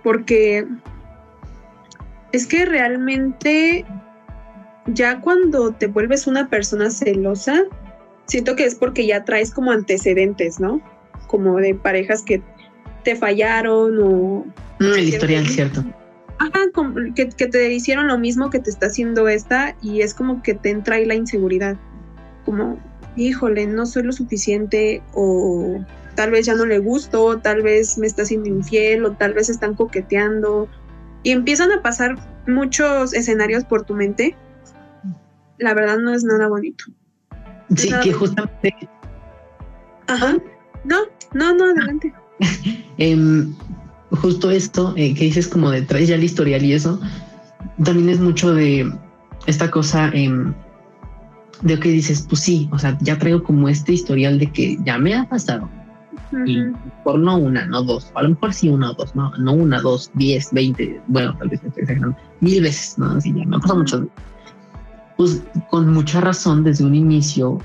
Porque 0.03 0.65
es 2.31 2.47
que 2.47 2.65
realmente 2.65 3.85
ya 4.87 5.21
cuando 5.21 5.71
te 5.71 5.87
vuelves 5.87 6.27
una 6.27 6.49
persona 6.49 6.89
celosa, 6.89 7.63
siento 8.25 8.55
que 8.55 8.65
es 8.65 8.75
porque 8.75 9.05
ya 9.05 9.25
traes 9.25 9.51
como 9.51 9.71
antecedentes, 9.71 10.59
¿no? 10.59 10.81
Como 11.27 11.57
de 11.57 11.75
parejas 11.75 12.23
que 12.23 12.41
te 13.03 13.15
fallaron 13.15 13.99
o... 14.01 14.45
Mm, 14.79 14.93
el 14.97 15.09
historial, 15.09 15.47
cierto. 15.47 15.83
Ajá, 16.39 16.59
como 16.73 16.95
que, 17.13 17.29
que 17.29 17.47
te 17.47 17.71
hicieron 17.71 18.07
lo 18.07 18.17
mismo 18.17 18.49
que 18.49 18.59
te 18.59 18.69
está 18.69 18.87
haciendo 18.87 19.27
esta 19.27 19.75
y 19.81 20.01
es 20.01 20.13
como 20.13 20.41
que 20.41 20.53
te 20.53 20.69
entra 20.69 20.95
ahí 20.95 21.05
la 21.05 21.15
inseguridad. 21.15 21.77
Como, 22.45 22.79
híjole, 23.15 23.67
no 23.67 23.85
soy 23.85 24.03
lo 24.03 24.11
suficiente 24.11 25.01
o 25.13 25.83
tal 26.15 26.31
vez 26.31 26.45
ya 26.45 26.55
no 26.55 26.65
le 26.65 26.79
gusto, 26.79 27.39
tal 27.39 27.61
vez 27.61 27.97
me 27.97 28.07
está 28.07 28.23
haciendo 28.23 28.49
infiel 28.49 29.05
o 29.05 29.13
tal 29.13 29.33
vez 29.33 29.49
están 29.49 29.75
coqueteando 29.75 30.67
y 31.23 31.31
empiezan 31.31 31.71
a 31.71 31.81
pasar 31.81 32.17
muchos 32.47 33.13
escenarios 33.13 33.63
por 33.63 33.83
tu 33.83 33.93
mente. 33.93 34.35
La 35.57 35.73
verdad 35.73 35.97
no 35.97 36.13
es 36.13 36.23
nada 36.23 36.47
bonito. 36.47 36.85
Sí, 37.75 37.91
que 38.03 38.13
justamente 38.13 38.75
Ajá. 40.07 40.37
No, 40.83 40.97
no, 41.33 41.55
no, 41.55 41.65
adelante. 41.65 42.13
em, 42.97 43.53
justo 44.11 44.51
esto 44.51 44.93
eh, 44.97 45.13
que 45.13 45.25
dices 45.25 45.47
como 45.47 45.71
de 45.71 45.81
traes 45.81 46.09
ya 46.09 46.15
el 46.15 46.23
historial 46.23 46.63
y 46.63 46.73
eso, 46.73 46.99
también 47.83 48.09
es 48.09 48.19
mucho 48.19 48.53
de 48.53 48.91
esta 49.45 49.71
cosa 49.71 50.09
em, 50.13 50.53
de 51.61 51.79
que 51.79 51.89
dices, 51.89 52.25
pues 52.29 52.41
sí, 52.41 52.69
o 52.71 52.79
sea, 52.79 52.97
ya 53.01 53.17
traigo 53.17 53.43
como 53.43 53.69
este 53.69 53.93
historial 53.93 54.39
de 54.39 54.51
que 54.51 54.77
ya 54.83 54.97
me 54.97 55.15
ha 55.15 55.27
pasado. 55.27 55.69
Y 56.45 56.63
por 57.03 57.19
no 57.19 57.37
una, 57.37 57.65
no 57.67 57.83
dos, 57.83 58.11
a 58.15 58.23
lo 58.23 58.29
mejor 58.29 58.53
sí 58.53 58.67
una 58.67 58.89
o 58.89 58.93
dos, 58.95 59.15
no, 59.15 59.31
no 59.37 59.53
una, 59.53 59.79
dos, 59.79 60.09
diez, 60.15 60.49
veinte, 60.51 60.99
bueno, 61.07 61.35
tal 61.37 61.49
vez 61.49 61.63
estoy 61.63 61.83
exagerando, 61.83 62.17
mil 62.39 62.61
veces, 62.61 62.97
¿no? 62.97 63.11
Así 63.11 63.31
ya 63.33 63.45
me 63.45 63.55
ha 63.55 63.59
pasado 63.59 63.79
muchas 63.79 64.01
veces. 64.01 64.15
Pues 65.17 65.41
con 65.69 65.93
mucha 65.93 66.21
razón 66.21 66.63
desde 66.63 66.85
un 66.85 66.95
inicio, 66.95 67.59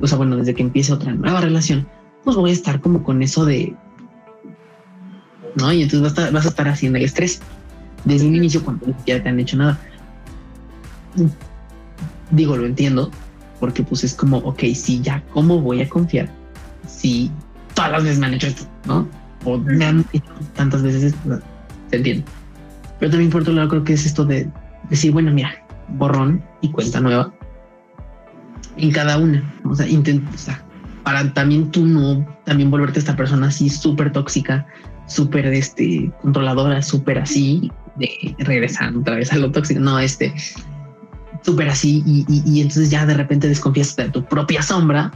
o 0.00 0.06
sea, 0.06 0.18
bueno, 0.18 0.36
desde 0.36 0.54
que 0.54 0.62
empiece 0.62 0.92
otra 0.92 1.12
nueva 1.12 1.40
relación, 1.40 1.86
pues 2.22 2.36
voy 2.36 2.50
a 2.50 2.54
estar 2.54 2.80
como 2.80 3.02
con 3.02 3.22
eso 3.22 3.44
de, 3.44 3.74
¿no? 5.56 5.72
Y 5.72 5.82
entonces 5.82 6.00
vas 6.00 6.10
a 6.10 6.14
estar, 6.14 6.32
vas 6.32 6.46
a 6.46 6.48
estar 6.48 6.68
haciendo 6.68 6.98
el 6.98 7.04
estrés 7.04 7.40
desde 8.04 8.28
un 8.28 8.34
inicio 8.34 8.62
cuando 8.64 8.86
siquiera 8.86 9.22
te 9.22 9.28
han 9.28 9.40
hecho 9.40 9.56
nada. 9.56 9.78
Digo, 12.30 12.56
lo 12.56 12.66
entiendo, 12.66 13.10
porque 13.60 13.82
pues 13.82 14.04
es 14.04 14.14
como, 14.14 14.38
ok, 14.38 14.60
sí, 14.74 15.00
ya, 15.02 15.22
¿cómo 15.32 15.60
voy 15.60 15.82
a 15.82 15.88
confiar 15.88 16.28
si 16.86 17.30
todas 17.74 17.92
las 17.92 18.02
veces 18.04 18.18
me 18.18 18.26
han 18.26 18.34
hecho 18.34 18.48
esto, 18.48 18.64
¿no? 18.86 19.08
O 19.44 19.58
me 19.58 19.84
han 19.84 20.04
hecho 20.12 20.32
tantas 20.54 20.82
veces 20.82 21.04
esto, 21.04 21.40
se 21.90 21.96
entiende. 21.96 22.24
Pero 22.98 23.10
también 23.10 23.30
por 23.30 23.42
otro 23.42 23.52
lado 23.52 23.68
creo 23.68 23.84
que 23.84 23.92
es 23.92 24.06
esto 24.06 24.24
de 24.24 24.50
decir, 24.90 25.12
bueno, 25.12 25.30
mira, 25.32 25.63
borrón 25.88 26.42
y 26.60 26.70
cuenta 26.70 27.00
nueva 27.00 27.32
en 28.76 28.90
cada 28.92 29.18
una. 29.18 29.42
O 29.64 29.74
sea, 29.74 29.86
intenta, 29.88 30.30
o 30.34 30.38
sea, 30.38 30.62
para 31.04 31.32
también 31.34 31.70
tú 31.70 31.84
no 31.86 32.26
también 32.44 32.70
volverte 32.70 32.98
esta 32.98 33.16
persona 33.16 33.48
así 33.48 33.68
súper 33.68 34.12
tóxica, 34.12 34.66
súper 35.06 35.46
este 35.46 36.10
controladora, 36.22 36.82
súper 36.82 37.18
así, 37.18 37.70
de 37.96 38.34
regresando 38.38 39.00
otra 39.00 39.16
vez 39.16 39.32
a 39.32 39.36
lo 39.36 39.50
tóxico. 39.52 39.80
No, 39.80 39.98
este 39.98 40.32
súper 41.42 41.68
así, 41.68 42.02
y, 42.06 42.24
y- 42.28 42.42
y 42.46 42.60
entonces 42.62 42.90
ya 42.90 43.04
de 43.04 43.14
repente 43.14 43.48
desconfías 43.48 43.94
de 43.96 44.08
tu 44.10 44.24
propia 44.24 44.62
sombra. 44.62 45.12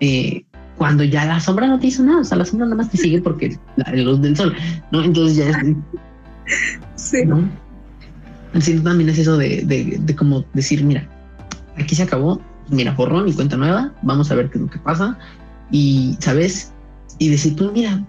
eh, 0.00 0.44
cuando 0.76 1.04
ya 1.04 1.24
la 1.26 1.38
sombra 1.38 1.66
no 1.68 1.78
te 1.78 1.88
hizo 1.88 2.02
nada, 2.02 2.20
o 2.22 2.24
sea, 2.24 2.36
la 2.38 2.44
sombra 2.44 2.66
nada 2.66 2.76
más 2.76 2.90
te 2.90 2.96
sigue 2.96 3.20
porque 3.20 3.56
la 3.76 3.92
luz 3.92 4.20
del 4.20 4.36
sol, 4.36 4.54
¿no? 4.90 5.04
Entonces 5.04 5.36
ya 5.36 5.50
es, 5.50 5.56
Sí. 6.96 7.24
¿no? 7.24 7.48
Siento 8.60 8.82
también 8.82 9.08
es 9.08 9.18
eso 9.18 9.36
de, 9.36 9.62
de, 9.64 9.98
de 10.00 10.16
como 10.16 10.44
decir, 10.52 10.84
mira, 10.84 11.08
aquí 11.76 11.94
se 11.94 12.02
acabó, 12.02 12.40
mira, 12.68 12.92
borrón 12.92 13.28
y 13.28 13.32
cuenta 13.32 13.56
nueva, 13.56 13.92
vamos 14.02 14.30
a 14.30 14.34
ver 14.34 14.50
qué 14.50 14.58
es 14.58 14.62
lo 14.62 14.70
que 14.70 14.78
pasa 14.78 15.18
y, 15.70 16.16
¿sabes? 16.20 16.72
Y 17.18 17.28
decir, 17.30 17.56
pues 17.56 17.72
mira, 17.72 18.04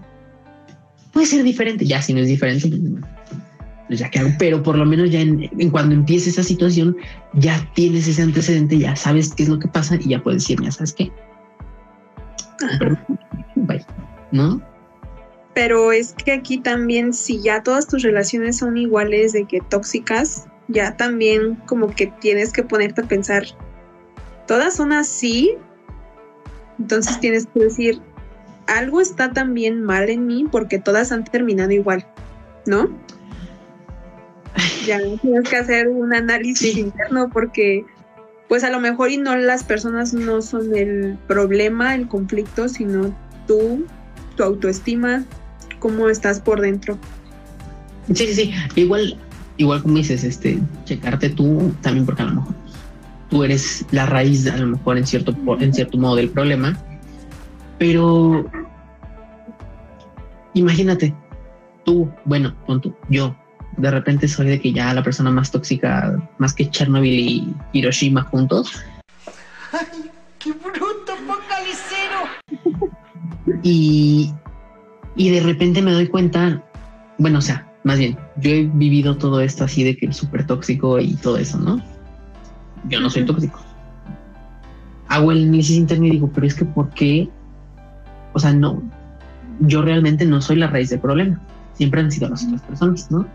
puede 1.12 1.26
ser 1.26 1.42
diferente, 1.44 1.86
ya 1.86 2.02
si 2.02 2.12
no 2.12 2.20
es 2.20 2.28
diferente, 2.28 2.68
pues, 2.68 2.82
pues 3.86 3.98
ya 3.98 4.10
que 4.10 4.18
hago, 4.18 4.30
pero 4.38 4.62
por 4.62 4.76
lo 4.76 4.84
menos 4.84 5.10
ya 5.10 5.20
en, 5.20 5.48
en 5.58 5.70
cuando 5.70 5.94
empiece 5.94 6.30
esa 6.30 6.42
situación, 6.42 6.96
ya 7.34 7.70
tienes 7.74 8.06
ese 8.06 8.22
antecedente, 8.22 8.78
ya 8.78 8.96
sabes 8.96 9.32
qué 9.34 9.44
es 9.44 9.48
lo 9.48 9.58
que 9.58 9.68
pasa 9.68 9.96
y 9.96 10.10
ya 10.10 10.22
puedes 10.22 10.42
decir, 10.42 10.60
ya 10.62 10.70
sabes 10.70 10.92
qué, 10.92 11.10
bye, 13.56 13.84
¿no? 14.32 14.60
Pero 15.54 15.92
es 15.92 16.14
que 16.14 16.32
aquí 16.32 16.58
también, 16.58 17.12
si 17.12 17.40
ya 17.40 17.62
todas 17.62 17.86
tus 17.86 18.02
relaciones 18.02 18.58
son 18.58 18.76
iguales 18.76 19.32
de 19.32 19.44
que 19.44 19.60
tóxicas, 19.60 20.46
ya 20.68 20.96
también 20.96 21.54
como 21.66 21.94
que 21.94 22.08
tienes 22.20 22.52
que 22.52 22.62
ponerte 22.62 23.02
a 23.02 23.08
pensar, 23.08 23.44
todas 24.46 24.74
son 24.74 24.92
así, 24.92 25.56
entonces 26.78 27.20
tienes 27.20 27.46
que 27.46 27.60
decir, 27.60 28.00
algo 28.66 29.00
está 29.00 29.32
también 29.32 29.82
mal 29.82 30.08
en 30.08 30.26
mí 30.26 30.46
porque 30.50 30.78
todas 30.78 31.12
han 31.12 31.24
terminado 31.24 31.70
igual, 31.70 32.06
¿no? 32.66 32.90
Ya 34.86 34.98
tienes 35.22 35.48
que 35.48 35.56
hacer 35.56 35.88
un 35.88 36.14
análisis 36.14 36.76
interno 36.76 37.28
porque 37.30 37.84
pues 38.48 38.64
a 38.64 38.70
lo 38.70 38.80
mejor 38.80 39.10
y 39.10 39.16
no 39.16 39.36
las 39.36 39.64
personas 39.64 40.12
no 40.12 40.42
son 40.42 40.76
el 40.76 41.18
problema, 41.26 41.94
el 41.94 42.08
conflicto, 42.08 42.68
sino 42.68 43.14
tú, 43.46 43.86
tu 44.36 44.42
autoestima, 44.42 45.24
cómo 45.84 46.08
estás 46.08 46.40
por 46.40 46.62
dentro. 46.62 46.96
Sí, 48.14 48.26
sí, 48.26 48.34
sí. 48.34 48.54
Igual, 48.74 49.18
igual 49.58 49.82
como 49.82 49.96
dices, 49.98 50.24
este, 50.24 50.58
checarte 50.86 51.28
tú 51.28 51.74
también, 51.82 52.06
porque 52.06 52.22
a 52.22 52.24
lo 52.24 52.36
mejor 52.36 52.54
tú 53.28 53.44
eres 53.44 53.84
la 53.90 54.06
raíz, 54.06 54.46
a 54.46 54.56
lo 54.56 54.68
mejor 54.68 54.96
en 54.96 55.06
cierto, 55.06 55.36
en 55.60 55.74
cierto 55.74 55.98
modo 55.98 56.16
del 56.16 56.30
problema. 56.30 56.74
Pero 57.78 58.50
imagínate, 60.54 61.14
tú, 61.84 62.10
bueno, 62.24 62.56
pon 62.66 62.80
tú, 62.80 62.94
yo, 63.10 63.36
de 63.76 63.90
repente 63.90 64.26
soy 64.26 64.46
de 64.46 64.60
que 64.62 64.72
ya 64.72 64.94
la 64.94 65.02
persona 65.02 65.30
más 65.30 65.50
tóxica, 65.50 66.16
más 66.38 66.54
que 66.54 66.70
Chernobyl 66.70 67.12
y 67.12 67.54
Hiroshima 67.74 68.22
juntos. 68.22 68.72
¡Qué 70.38 70.50
bruto, 70.52 71.12
focalicero! 71.26 72.20
Y, 73.62 74.32
y 75.16 75.30
de 75.30 75.40
repente 75.40 75.82
me 75.82 75.92
doy 75.92 76.08
cuenta, 76.08 76.62
bueno, 77.18 77.38
o 77.38 77.42
sea, 77.42 77.66
más 77.84 77.98
bien, 77.98 78.16
yo 78.36 78.50
he 78.50 78.64
vivido 78.64 79.16
todo 79.16 79.40
esto 79.40 79.64
así 79.64 79.84
de 79.84 79.96
que 79.96 80.06
es 80.06 80.16
súper 80.16 80.46
tóxico 80.46 80.98
y 80.98 81.14
todo 81.14 81.36
eso, 81.36 81.58
¿no? 81.58 81.80
Yo 82.88 83.00
no 83.00 83.10
soy 83.10 83.24
tóxico. 83.24 83.60
Hago 85.08 85.32
el 85.32 85.44
análisis 85.44 85.76
interno 85.76 86.06
y 86.06 86.10
digo, 86.10 86.30
pero 86.34 86.46
es 86.46 86.54
que 86.54 86.64
¿por 86.64 86.90
qué? 86.90 87.28
O 88.32 88.38
sea, 88.38 88.52
no, 88.52 88.82
yo 89.60 89.82
realmente 89.82 90.24
no 90.24 90.40
soy 90.40 90.56
la 90.56 90.66
raíz 90.66 90.90
del 90.90 91.00
problema. 91.00 91.40
Siempre 91.74 92.00
han 92.00 92.10
sido 92.10 92.28
las 92.28 92.44
otras 92.44 92.62
personas, 92.62 93.10
¿no? 93.10 93.26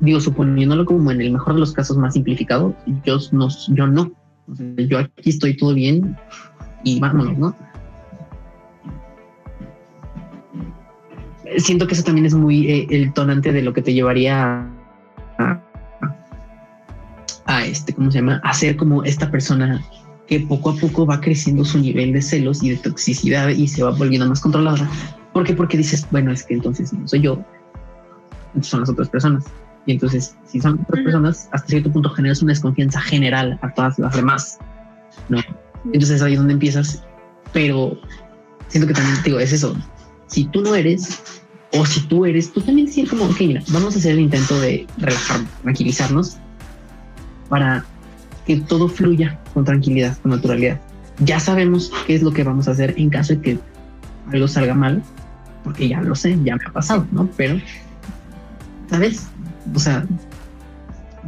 Digo, 0.00 0.20
suponiéndolo 0.20 0.84
como 0.84 1.10
en 1.10 1.20
el 1.20 1.32
mejor 1.32 1.54
de 1.54 1.60
los 1.60 1.72
casos 1.72 1.96
más 1.96 2.14
simplificado, 2.14 2.74
yo 3.04 3.18
no, 3.32 3.48
yo 3.68 3.86
no. 3.86 4.12
O 4.50 4.54
sea, 4.54 4.66
yo 4.76 4.98
aquí 4.98 5.30
estoy 5.30 5.56
todo 5.56 5.74
bien 5.74 6.16
y 6.82 7.00
vámonos, 7.00 7.38
¿no? 7.38 7.56
Siento 11.58 11.86
que 11.86 11.94
eso 11.94 12.04
también 12.04 12.26
es 12.26 12.34
muy 12.34 12.70
eh, 12.70 12.86
el 12.90 13.12
tonante 13.12 13.52
de 13.52 13.62
lo 13.62 13.72
que 13.72 13.82
te 13.82 13.92
llevaría 13.92 14.66
a, 15.38 15.60
a, 17.46 17.64
este, 17.64 17.92
¿cómo 17.92 18.10
se 18.10 18.18
llama? 18.18 18.40
A 18.44 18.52
ser 18.54 18.76
como 18.76 19.04
esta 19.04 19.30
persona 19.30 19.82
que 20.26 20.40
poco 20.40 20.70
a 20.70 20.76
poco 20.76 21.06
va 21.06 21.20
creciendo 21.20 21.64
su 21.64 21.78
nivel 21.78 22.12
de 22.12 22.22
celos 22.22 22.62
y 22.62 22.70
de 22.70 22.76
toxicidad 22.76 23.48
y 23.48 23.68
se 23.68 23.82
va 23.82 23.90
volviendo 23.90 24.26
más 24.26 24.40
controlada. 24.40 24.88
¿Por 25.32 25.44
qué? 25.44 25.54
Porque 25.54 25.76
dices, 25.76 26.06
bueno, 26.10 26.32
es 26.32 26.44
que 26.44 26.54
entonces 26.54 26.92
no 26.92 27.06
soy 27.06 27.20
yo, 27.22 27.44
son 28.60 28.80
las 28.80 28.88
otras 28.88 29.08
personas. 29.08 29.44
Y 29.86 29.92
entonces, 29.92 30.36
si 30.46 30.60
son 30.60 30.80
otras 30.88 31.04
personas, 31.04 31.48
hasta 31.52 31.68
cierto 31.68 31.92
punto 31.92 32.08
generas 32.10 32.40
una 32.40 32.52
desconfianza 32.52 33.00
general 33.00 33.58
a 33.62 33.74
todas 33.74 33.98
las 33.98 34.14
demás, 34.14 34.58
¿no? 35.28 35.38
Entonces 35.92 36.22
ahí 36.22 36.32
es 36.32 36.38
donde 36.38 36.54
empiezas, 36.54 37.04
pero 37.52 37.98
siento 38.68 38.88
que 38.88 38.94
también, 38.94 39.18
digo, 39.22 39.38
es 39.38 39.52
eso. 39.52 39.76
Si 40.26 40.44
tú 40.44 40.62
no 40.62 40.74
eres, 40.74 41.43
o 41.76 41.84
si 41.86 42.00
tú 42.02 42.24
eres, 42.24 42.52
tú 42.52 42.60
también 42.60 42.86
decir 42.86 43.08
como, 43.08 43.24
ok, 43.24 43.40
mira, 43.40 43.62
vamos 43.68 43.96
a 43.96 43.98
hacer 43.98 44.12
el 44.12 44.20
intento 44.20 44.58
de 44.60 44.86
relajarnos, 44.98 45.50
tranquilizarnos, 45.62 46.36
para 47.48 47.84
que 48.46 48.56
todo 48.56 48.88
fluya 48.88 49.38
con 49.52 49.64
tranquilidad, 49.64 50.16
con 50.18 50.30
naturalidad. 50.30 50.80
Ya 51.20 51.40
sabemos 51.40 51.90
qué 52.06 52.14
es 52.14 52.22
lo 52.22 52.32
que 52.32 52.44
vamos 52.44 52.68
a 52.68 52.72
hacer 52.72 52.94
en 52.96 53.10
caso 53.10 53.34
de 53.34 53.40
que 53.40 53.58
algo 54.32 54.48
salga 54.48 54.74
mal, 54.74 55.02
porque 55.62 55.88
ya 55.88 56.00
lo 56.00 56.14
sé, 56.14 56.38
ya 56.44 56.56
me 56.56 56.64
ha 56.66 56.72
pasado, 56.72 57.06
¿no? 57.12 57.28
Pero, 57.36 57.60
¿sabes? 58.90 59.26
O 59.74 59.78
sea, 59.78 60.06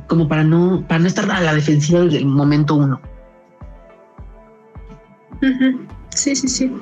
como 0.07 0.29
para 0.29 0.45
no, 0.45 0.85
para 0.87 1.01
no 1.01 1.07
estar 1.07 1.31
a 1.31 1.41
la 1.41 1.55
defensiva 1.55 2.01
desde 2.01 2.19
el 2.19 2.27
momento 2.27 2.75
uno. 2.75 3.01
Sí, 6.11 6.37
sí, 6.37 6.49
sí. 6.49 6.73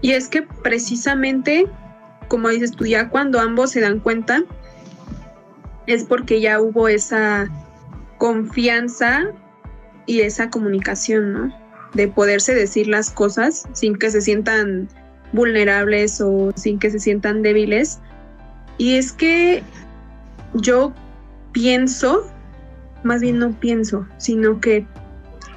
Y 0.00 0.12
es 0.12 0.28
que 0.28 0.42
precisamente, 0.42 1.66
como 2.28 2.48
dices 2.48 2.72
tú, 2.72 2.86
ya 2.86 3.08
cuando 3.08 3.40
ambos 3.40 3.70
se 3.70 3.80
dan 3.80 4.00
cuenta, 4.00 4.42
es 5.86 6.04
porque 6.04 6.40
ya 6.40 6.60
hubo 6.60 6.88
esa 6.88 7.48
confianza 8.18 9.32
y 10.06 10.20
esa 10.20 10.50
comunicación, 10.50 11.32
¿no? 11.32 11.54
De 11.94 12.08
poderse 12.08 12.54
decir 12.54 12.86
las 12.88 13.10
cosas 13.10 13.66
sin 13.72 13.96
que 13.96 14.10
se 14.10 14.20
sientan 14.20 14.88
vulnerables 15.32 16.20
o 16.20 16.52
sin 16.56 16.78
que 16.78 16.90
se 16.90 16.98
sientan 16.98 17.42
débiles. 17.42 18.00
Y 18.76 18.96
es 18.96 19.12
que 19.12 19.62
yo 20.54 20.92
pienso, 21.52 22.30
más 23.02 23.20
bien 23.20 23.38
no 23.38 23.58
pienso, 23.58 24.06
sino 24.18 24.60
que 24.60 24.86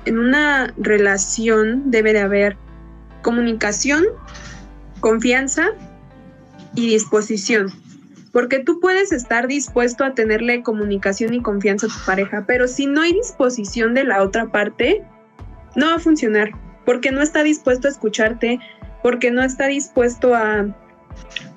en 0.05 0.17
una 0.17 0.73
relación 0.77 1.91
debe 1.91 2.13
de 2.13 2.21
haber 2.21 2.57
comunicación, 3.21 4.05
confianza 4.99 5.71
y 6.75 6.89
disposición. 6.89 7.71
Porque 8.31 8.59
tú 8.59 8.79
puedes 8.79 9.11
estar 9.11 9.47
dispuesto 9.47 10.05
a 10.05 10.13
tenerle 10.13 10.63
comunicación 10.63 11.33
y 11.33 11.41
confianza 11.41 11.87
a 11.87 11.89
tu 11.89 12.05
pareja, 12.05 12.45
pero 12.47 12.67
si 12.67 12.85
no 12.85 13.01
hay 13.01 13.13
disposición 13.13 13.93
de 13.93 14.05
la 14.05 14.23
otra 14.23 14.51
parte, 14.51 15.03
no 15.75 15.87
va 15.87 15.95
a 15.95 15.99
funcionar, 15.99 16.51
porque 16.85 17.11
no 17.11 17.21
está 17.21 17.43
dispuesto 17.43 17.87
a 17.87 17.91
escucharte, 17.91 18.59
porque 19.03 19.31
no 19.31 19.43
está 19.43 19.67
dispuesto 19.67 20.33
a, 20.33 20.65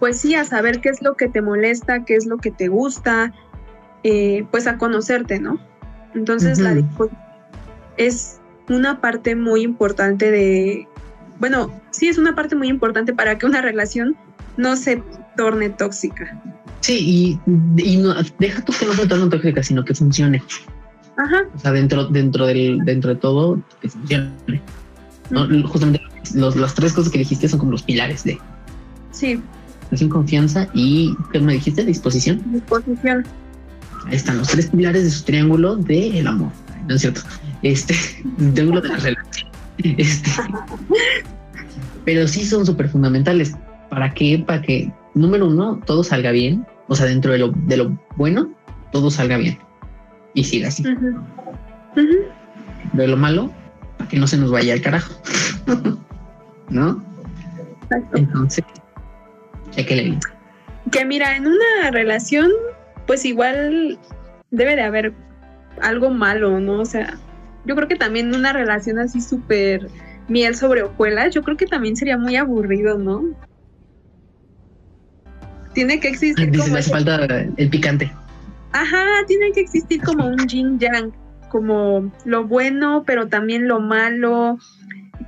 pues 0.00 0.18
sí, 0.18 0.34
a 0.34 0.44
saber 0.44 0.80
qué 0.80 0.88
es 0.88 1.00
lo 1.00 1.14
que 1.14 1.28
te 1.28 1.42
molesta, 1.42 2.04
qué 2.04 2.16
es 2.16 2.26
lo 2.26 2.38
que 2.38 2.50
te 2.50 2.68
gusta, 2.68 3.32
eh, 4.02 4.44
pues 4.50 4.66
a 4.66 4.76
conocerte, 4.76 5.38
¿no? 5.38 5.60
Entonces 6.14 6.58
la 6.58 6.74
disposición 6.74 7.24
es 7.96 8.40
una 8.68 9.00
parte 9.00 9.36
muy 9.36 9.62
importante 9.62 10.30
de, 10.30 10.88
bueno, 11.38 11.72
sí 11.90 12.08
es 12.08 12.18
una 12.18 12.34
parte 12.34 12.56
muy 12.56 12.68
importante 12.68 13.12
para 13.12 13.38
que 13.38 13.46
una 13.46 13.60
relación 13.60 14.16
no 14.56 14.76
se 14.76 15.02
torne 15.36 15.70
tóxica. 15.70 16.40
Sí, 16.80 17.40
y, 17.46 17.96
no, 17.96 18.14
deja 18.38 18.64
tú 18.64 18.72
que 18.78 18.86
no 18.86 18.92
se 18.92 19.06
torne 19.06 19.28
tóxica, 19.28 19.62
sino 19.62 19.84
que 19.84 19.94
funcione. 19.94 20.42
Ajá. 21.16 21.44
O 21.54 21.58
sea, 21.58 21.72
dentro, 21.72 22.06
dentro, 22.06 22.46
del, 22.46 22.78
dentro 22.84 23.14
de 23.14 23.20
todo, 23.20 23.60
que 23.80 23.88
funcione. 23.88 24.30
Justamente 25.64 26.00
las 26.34 26.74
tres 26.74 26.92
cosas 26.92 27.10
que 27.10 27.18
dijiste 27.18 27.48
son 27.48 27.58
como 27.58 27.72
los 27.72 27.82
pilares 27.82 28.24
de. 28.24 28.38
Sí. 29.12 29.40
Sin 29.94 30.08
confianza 30.08 30.68
y, 30.74 31.16
¿qué 31.32 31.40
me 31.40 31.54
dijiste? 31.54 31.84
Disposición. 31.84 32.42
Disposición. 32.52 33.24
Ahí 34.06 34.16
están 34.16 34.38
los 34.38 34.48
tres 34.48 34.66
pilares 34.66 35.04
de 35.04 35.10
su 35.10 35.24
triángulo 35.24 35.76
del 35.76 36.26
amor. 36.26 36.50
¿No 36.88 36.94
es 36.94 37.00
cierto? 37.00 37.20
Este, 37.62 37.94
triángulo 38.54 38.80
de 38.80 38.88
la 38.88 38.96
relación. 38.96 39.50
Este, 39.78 40.30
pero 42.04 42.28
sí 42.28 42.44
son 42.44 42.66
súper 42.66 42.88
fundamentales. 42.88 43.54
¿Para 43.94 44.12
qué? 44.12 44.42
Para 44.44 44.60
que, 44.60 44.92
número 45.14 45.46
uno, 45.46 45.80
todo 45.86 46.02
salga 46.02 46.32
bien. 46.32 46.66
O 46.88 46.96
sea, 46.96 47.06
dentro 47.06 47.32
de 47.32 47.38
lo, 47.38 47.48
de 47.48 47.76
lo 47.76 47.96
bueno, 48.16 48.52
todo 48.90 49.08
salga 49.10 49.36
bien. 49.36 49.56
Y 50.34 50.42
siga 50.42 50.68
así. 50.68 50.82
De 52.92 53.08
lo 53.08 53.16
malo, 53.16 53.52
para 53.96 54.10
que 54.10 54.18
no 54.18 54.26
se 54.26 54.36
nos 54.36 54.50
vaya 54.50 54.74
al 54.74 54.82
carajo. 54.82 55.14
¿No? 56.70 57.02
Entonces, 58.14 58.64
que 59.76 59.96
le 59.96 60.18
Que 60.90 61.04
mira, 61.04 61.36
en 61.36 61.46
una 61.46 61.90
relación, 61.92 62.50
pues 63.06 63.24
igual 63.24 63.98
debe 64.50 64.74
de 64.74 64.82
haber 64.82 65.14
algo 65.80 66.10
malo, 66.10 66.58
¿no? 66.58 66.80
O 66.80 66.84
sea, 66.84 67.14
yo 67.64 67.76
creo 67.76 67.86
que 67.86 67.96
también 67.96 68.34
una 68.34 68.52
relación 68.52 68.98
así 68.98 69.20
súper 69.20 69.88
miel 70.28 70.56
sobre 70.56 70.82
hojuelas, 70.82 71.32
yo 71.32 71.42
creo 71.42 71.56
que 71.56 71.66
también 71.66 71.96
sería 71.96 72.18
muy 72.18 72.36
aburrido, 72.36 72.98
¿no? 72.98 73.22
Tiene 75.74 76.00
que 76.00 76.08
existir. 76.08 76.50
como 76.56 76.82
falta 76.82 77.24
el 77.56 77.70
picante. 77.70 78.10
Ajá, 78.72 79.04
tiene 79.28 79.52
que 79.52 79.60
existir 79.60 80.02
como 80.02 80.26
un 80.26 80.48
yin 80.48 80.78
yang, 80.78 81.12
como 81.48 82.10
lo 82.24 82.44
bueno, 82.44 83.04
pero 83.06 83.28
también 83.28 83.68
lo 83.68 83.80
malo, 83.80 84.58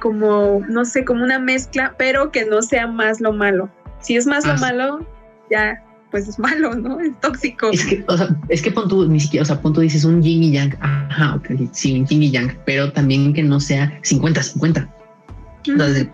como, 0.01 0.65
no 0.69 0.85
sé, 0.85 1.05
como 1.05 1.23
una 1.23 1.39
mezcla, 1.39 1.95
pero 1.97 2.33
que 2.33 2.45
no 2.45 2.63
sea 2.63 2.87
más 2.87 3.21
lo 3.21 3.33
malo. 3.33 3.71
Si 4.01 4.17
es 4.17 4.27
más 4.27 4.45
lo 4.47 4.57
malo, 4.57 5.07
ya 5.51 5.83
pues 6.11 6.29
es 6.29 6.39
malo, 6.39 6.75
¿no? 6.75 7.01
Es 7.01 7.21
tóxico. 7.21 7.71
Es 7.71 7.85
que, 7.85 8.05
o 8.09 8.17
sea, 8.17 8.29
es 8.49 8.63
que 8.63 8.71
pon 8.71 8.89
tú, 8.89 9.07
ni 9.09 9.21
siquiera, 9.21 9.43
o 9.43 9.47
sea, 9.47 9.61
pon 9.61 9.73
tú 9.73 9.81
dices 9.81 10.05
un 10.05 10.23
yin 10.23 10.43
y 10.43 10.53
yang, 10.53 10.77
ajá, 10.81 11.37
ok, 11.37 11.51
sí, 11.73 12.01
un 12.01 12.07
yin 12.07 12.23
y 12.23 12.31
yang, 12.31 12.57
pero 12.65 12.91
también 12.93 13.33
que 13.33 13.43
no 13.43 13.61
sea 13.61 14.01
50-50. 14.03 14.89
Entonces, 15.67 16.09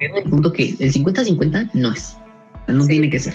el 0.00 0.30
punto 0.30 0.52
que 0.52 0.76
el 0.78 0.92
50-50 0.92 1.70
no 1.74 1.92
es, 1.92 2.16
no 2.68 2.86
tiene 2.86 3.10
que 3.10 3.18
ser. 3.18 3.34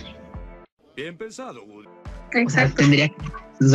Bien 0.97 1.15
pensado, 1.15 1.63
O 1.63 2.49
sea, 2.49 2.69
tendría 2.69 3.07
que, 3.07 3.15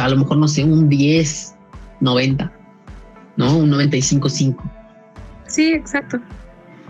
a 0.01 0.09
lo 0.09 0.19
mejor, 0.19 0.37
no 0.37 0.49
sé, 0.49 0.65
un 0.65 0.91
10-90, 0.91 2.53
¿no? 3.37 3.57
Un 3.57 3.71
95-5. 3.71 4.57
Sí, 5.47 5.73
exacto 5.73 6.21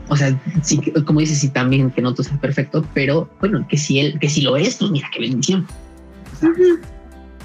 o 0.09 0.17
sea, 0.17 0.39
sí, 0.63 0.79
como 1.07 1.21
dices, 1.21 1.39
sí 1.39 1.49
también 1.49 1.91
que 1.91 2.03
no 2.03 2.13
todo 2.13 2.25
sea 2.25 2.39
perfecto, 2.39 2.87
pero 2.93 3.31
bueno, 3.41 3.67
que 3.67 3.79
si 3.79 3.99
él, 3.99 4.19
que 4.19 4.29
si 4.29 4.43
lo 4.43 4.57
es, 4.57 4.77
pues 4.77 4.91
mira 4.91 5.09
qué 5.13 5.21
bendición. 5.21 5.67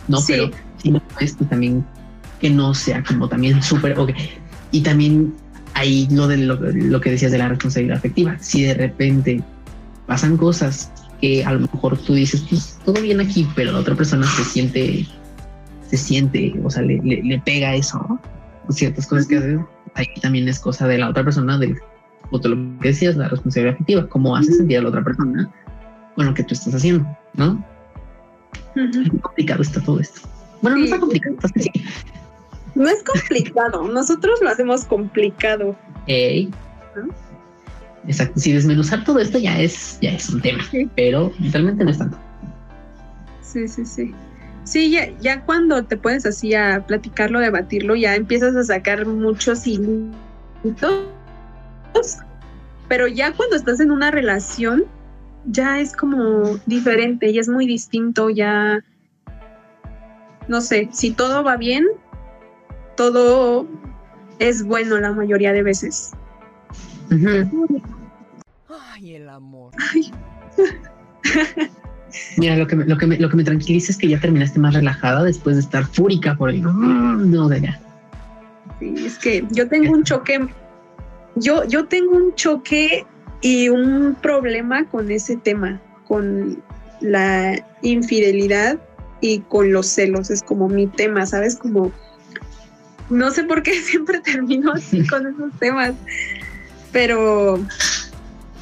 No, 0.08 0.20
pero 0.28 0.50
si 0.82 0.92
no 0.92 1.02
es, 1.20 1.34
pues 1.34 1.50
también 1.50 1.86
que 2.42 2.50
no 2.50 2.74
sea 2.74 3.04
como 3.04 3.30
también 3.30 3.62
súper, 3.64 3.98
okay. 3.98 4.16
y 4.72 4.82
también 4.82 5.34
ahí 5.76 6.08
lo 6.12 6.28
de 6.28 6.38
lo, 6.38 7.00
que 7.00 7.12
decías 7.12 7.32
de 7.32 7.38
la 7.38 7.50
responsabilidad 7.50 7.98
afectiva, 7.98 8.38
si 8.40 8.64
de 8.64 8.74
repente 8.74 9.42
pasan 10.06 10.36
cosas 10.36 10.92
que 11.22 11.44
a 11.44 11.54
lo 11.54 11.62
mejor 11.62 11.98
tú 11.98 12.14
dices, 12.14 12.46
pues 12.50 12.80
todo 12.86 13.02
bien 13.02 13.20
aquí, 13.20 13.48
pero 13.56 13.72
la 13.72 13.80
otra 13.80 13.96
persona 13.96 14.26
se 14.28 14.44
siente, 14.44 15.08
se 15.90 15.98
siente, 15.98 16.54
o 16.64 16.70
sea, 16.70 16.84
le, 16.84 17.00
le, 17.02 17.40
pega 17.40 17.76
eso, 17.76 18.04
¿no? 18.08 18.20
ciertas 18.70 19.08
cosas 19.08 19.28
que 19.28 19.38
hace, 19.38 19.60
ahí 19.96 20.08
también 20.22 20.48
es 20.48 20.60
cosa 20.60 20.88
de 20.88 20.98
la 20.98 21.10
otra 21.10 21.24
persona, 21.24 21.58
de 21.58 21.76
o 22.30 22.38
lo 22.46 22.80
que 22.80 22.90
decías, 22.90 23.16
la 23.16 23.30
responsabilidad 23.30 23.76
afectiva, 23.76 24.08
cómo 24.10 24.36
haces 24.36 24.58
sentir 24.58 24.80
a 24.80 24.82
la 24.82 24.90
otra 24.90 25.04
persona 25.04 25.50
con 26.16 26.26
lo 26.26 26.34
que 26.34 26.44
tú 26.44 26.54
estás 26.54 26.76
haciendo, 26.76 27.08
¿no? 27.36 27.64
complicado 29.22 29.62
está 29.62 29.82
todo 29.82 30.00
esto. 30.00 30.22
Bueno, 30.62 30.78
no 30.78 30.84
está 30.86 31.00
complicado, 31.00 31.36
No 32.76 32.88
es 32.88 33.04
complicado, 33.04 33.88
nosotros 33.88 34.40
lo 34.42 34.50
hacemos 34.50 34.86
complicado. 34.86 35.76
Exacto, 38.08 38.40
si 38.40 38.54
desmenuzar 38.54 39.04
todo 39.04 39.20
esto 39.20 39.38
ya 39.38 39.60
es, 39.60 40.00
ya 40.02 40.12
es 40.12 40.30
un 40.30 40.42
tema, 40.42 40.64
pero 40.96 41.32
realmente 41.52 41.84
no 41.84 41.92
es 41.92 41.98
tanto. 41.98 42.18
Sí, 43.42 43.68
sí, 43.68 43.86
sí. 43.86 44.16
Sí, 44.64 44.92
ya, 44.92 45.10
ya 45.20 45.42
cuando 45.42 45.84
te 45.84 45.98
puedes 45.98 46.26
así 46.26 46.54
a 46.54 46.86
platicarlo, 46.86 47.40
debatirlo, 47.40 47.96
ya 47.96 48.16
empiezas 48.16 48.56
a 48.56 48.64
sacar 48.64 49.06
muchos 49.06 49.66
hilitos 49.66 50.14
pero 52.88 53.08
ya 53.08 53.34
cuando 53.34 53.56
estás 53.56 53.80
en 53.80 53.92
una 53.92 54.12
relación, 54.12 54.86
ya 55.46 55.80
es 55.80 55.96
como 55.96 56.58
diferente, 56.66 57.30
y 57.30 57.40
es 57.40 57.50
muy 57.50 57.66
distinto, 57.68 58.30
ya, 58.30 58.84
no 60.48 60.62
sé, 60.62 60.90
si 60.92 61.12
todo 61.12 61.44
va 61.44 61.58
bien, 61.58 61.86
todo 62.96 63.68
es 64.40 64.64
bueno 64.64 64.98
la 65.00 65.12
mayoría 65.12 65.52
de 65.52 65.64
veces. 65.64 66.12
Ay, 68.70 69.16
el 69.16 69.30
amor. 69.30 69.72
Mira, 72.38 72.56
lo 72.56 72.68
que, 72.68 72.76
me, 72.76 72.86
lo, 72.86 72.98
que 72.98 73.06
me, 73.06 73.18
lo 73.18 73.30
que 73.30 73.36
me 73.36 73.44
tranquiliza 73.44 73.92
es 73.92 73.98
que 73.98 74.08
ya 74.08 74.20
terminaste 74.20 74.60
más 74.60 74.74
relajada 74.74 75.24
después 75.24 75.56
de 75.58 75.62
estar 75.62 75.86
fúrica 75.86 76.36
por 76.36 76.50
el... 76.50 76.62
No, 76.64 77.50
de 77.50 77.62
ya. 77.62 77.80
Sí, 78.80 78.94
es 79.06 79.18
que 79.18 79.46
yo 79.52 79.68
tengo 79.68 79.92
un 79.92 80.04
choque 80.04 80.48
yo, 81.40 81.64
yo 81.66 81.86
tengo 81.86 82.16
un 82.16 82.34
choque 82.36 83.06
y 83.42 83.70
un 83.70 84.16
problema 84.22 84.86
con 84.86 85.12
ese 85.12 85.38
tema, 85.38 85.80
con 86.08 86.62
la 87.02 87.64
infidelidad 87.82 88.80
y 89.22 89.40
con 89.42 89.72
los 89.72 89.88
celos. 89.88 90.30
Es 90.30 90.42
como 90.42 90.68
mi 90.68 90.88
tema, 90.88 91.26
¿sabes? 91.26 91.56
Como 91.56 91.92
no 93.10 93.32
sé 93.32 93.44
por 93.44 93.64
qué 93.64 93.74
siempre 93.82 94.20
termino 94.20 94.74
así 94.74 95.06
con 95.08 95.28
esos 95.28 95.54
temas, 95.60 95.94
pero, 96.92 97.60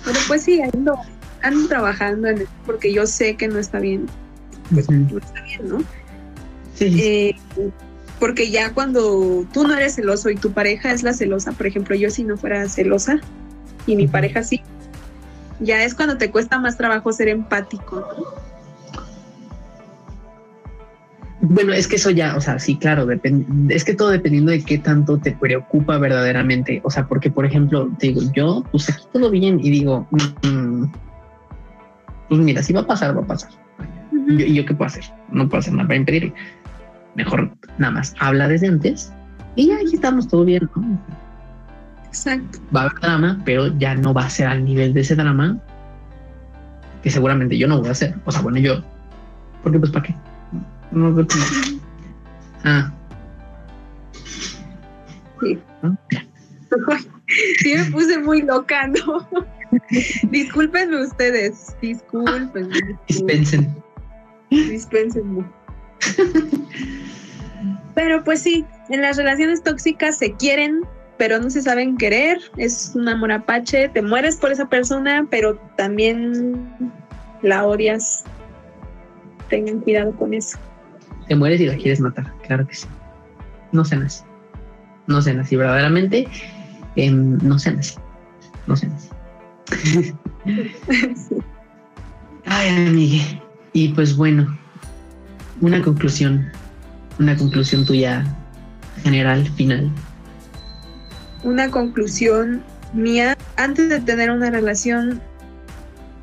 pero 0.03 0.19
pues 0.28 0.43
sí, 0.43 0.61
ando, 0.61 0.95
ando 1.41 1.67
trabajando 1.67 2.28
en 2.28 2.41
eso 2.41 2.51
porque 2.65 2.93
yo 2.93 3.05
sé 3.05 3.36
que 3.36 3.47
no 3.47 3.59
está 3.59 3.80
bien. 3.80 4.07
Pues 4.71 4.89
no 4.89 5.17
está 5.17 5.41
bien, 5.43 5.69
¿no? 5.69 5.84
Sí. 6.73 7.01
Eh, 7.01 7.36
porque 8.19 8.49
ya 8.49 8.73
cuando 8.73 9.45
tú 9.53 9.67
no 9.67 9.76
eres 9.76 9.95
celoso 9.95 10.30
y 10.30 10.36
tu 10.36 10.51
pareja 10.51 10.91
es 10.91 11.03
la 11.03 11.13
celosa, 11.13 11.51
por 11.51 11.67
ejemplo, 11.67 11.95
yo 11.95 12.09
si 12.09 12.23
no 12.23 12.38
fuera 12.38 12.67
celosa 12.69 13.19
y 13.86 13.95
mi 13.95 14.07
pareja 14.07 14.43
sí, 14.43 14.61
ya 15.59 15.84
es 15.84 15.93
cuando 15.93 16.17
te 16.17 16.32
cuesta 16.32 16.59
más 16.59 16.78
trabajo 16.78 17.11
ser 17.11 17.28
empático. 17.28 18.07
¿no? 18.17 18.54
Bueno, 21.47 21.73
es 21.73 21.87
que 21.87 21.97
eso 21.97 22.09
ya, 22.09 22.35
o 22.35 22.41
sea, 22.41 22.57
sí, 22.57 22.75
claro, 22.75 23.05
depende, 23.05 23.75
es 23.75 23.83
que 23.83 23.93
todo 23.93 24.09
dependiendo 24.09 24.51
de 24.51 24.63
qué 24.63 24.79
tanto 24.79 25.17
te 25.17 25.31
preocupa 25.31 25.97
verdaderamente. 25.99 26.81
O 26.83 26.89
sea, 26.89 27.07
porque, 27.07 27.29
por 27.29 27.45
ejemplo, 27.45 27.89
te 27.99 28.07
digo, 28.07 28.21
yo, 28.33 28.63
pues 28.71 28.89
aquí 28.89 29.03
todo 29.13 29.29
bien 29.29 29.59
y 29.59 29.69
digo, 29.69 30.07
mm, 30.11 30.85
pues 32.29 32.41
mira, 32.41 32.63
si 32.63 32.73
va 32.73 32.81
a 32.81 32.87
pasar, 32.87 33.15
va 33.15 33.21
a 33.21 33.27
pasar. 33.27 33.51
¿Y 34.27 34.55
yo 34.55 34.65
qué 34.65 34.73
puedo 34.73 34.87
hacer? 34.87 35.03
No 35.29 35.47
puedo 35.47 35.59
hacer 35.59 35.73
nada 35.73 35.87
para 35.87 35.97
impedir. 35.97 36.33
Mejor 37.13 37.55
nada 37.77 37.93
más 37.93 38.15
habla 38.19 38.47
desde 38.47 38.67
antes 38.67 39.13
y 39.55 39.67
ya 39.67 39.75
aquí 39.75 39.95
estamos 39.95 40.27
todo 40.27 40.45
bien. 40.45 40.67
¿no? 40.75 40.99
Exacto. 42.07 42.59
Va 42.75 42.81
a 42.81 42.83
haber 42.85 42.99
drama, 43.01 43.41
pero 43.45 43.77
ya 43.77 43.93
no 43.93 44.13
va 44.13 44.25
a 44.25 44.29
ser 44.29 44.47
al 44.47 44.65
nivel 44.65 44.93
de 44.93 45.01
ese 45.01 45.15
drama 45.15 45.59
que 47.03 47.11
seguramente 47.11 47.55
yo 47.55 47.67
no 47.67 47.79
voy 47.79 47.89
a 47.89 47.91
hacer. 47.91 48.15
O 48.25 48.31
sea, 48.31 48.41
bueno, 48.41 48.57
yo, 48.57 48.81
porque 49.61 49.77
pues 49.77 49.91
para 49.91 50.07
qué? 50.07 50.15
No 50.95 51.13
como- 51.13 51.27
Ah, 52.63 52.91
Sí. 55.41 55.59
Ya. 56.09 56.25
Sí 57.59 57.73
me 57.75 57.83
puse 57.91 58.19
muy 58.19 58.41
loca, 58.43 58.87
¿no? 58.87 59.27
Discúlpenme 60.29 61.03
ustedes, 61.03 61.75
discúlpenme. 61.81 62.97
Dispensen. 63.07 63.75
Dispénsenme. 64.51 65.43
Pero 67.95 68.23
pues 68.23 68.41
sí, 68.41 68.63
en 68.89 69.01
las 69.01 69.17
relaciones 69.17 69.63
tóxicas 69.63 70.17
se 70.19 70.33
quieren, 70.33 70.81
pero 71.17 71.39
no 71.39 71.49
se 71.49 71.61
saben 71.63 71.97
querer. 71.97 72.39
Es 72.57 72.91
un 72.95 73.07
amor 73.09 73.31
apache, 73.31 73.89
te 73.89 74.01
mueres 74.03 74.35
por 74.37 74.51
esa 74.51 74.67
persona, 74.69 75.25
pero 75.29 75.55
también 75.77 76.91
la 77.41 77.65
odias. 77.65 78.23
Tengan 79.49 79.79
cuidado 79.79 80.11
con 80.15 80.33
eso. 80.33 80.57
Te 81.28 81.36
mueres 81.36 81.59
y 81.61 81.65
la 81.65 81.76
quieres 81.76 81.99
matar, 81.99 82.32
claro 82.45 82.67
que 82.67 82.76
sí. 82.76 82.88
No 83.71 83.84
sean 83.84 84.03
así. 84.03 84.23
No 85.07 85.21
sean 85.21 85.39
así, 85.39 85.55
verdaderamente. 85.55 86.28
em, 86.95 87.38
no 87.39 87.59
sean 87.59 87.80
así. 87.80 87.95
No 88.67 88.76
sean 88.76 88.93
así. 88.93 89.09
Ay, 92.45 92.69
amigue. 92.88 93.41
Y 93.73 93.89
pues 93.89 94.15
bueno, 94.15 94.57
una 95.61 95.82
conclusión. 95.82 96.51
Una 97.19 97.36
conclusión 97.36 97.86
tuya 97.86 98.23
general, 99.03 99.47
final. 99.55 99.89
Una 101.43 101.69
conclusión 101.69 102.63
mía, 102.93 103.38
antes 103.57 103.89
de 103.89 103.99
tener 103.99 104.32
una 104.32 104.49
relación, 104.49 105.21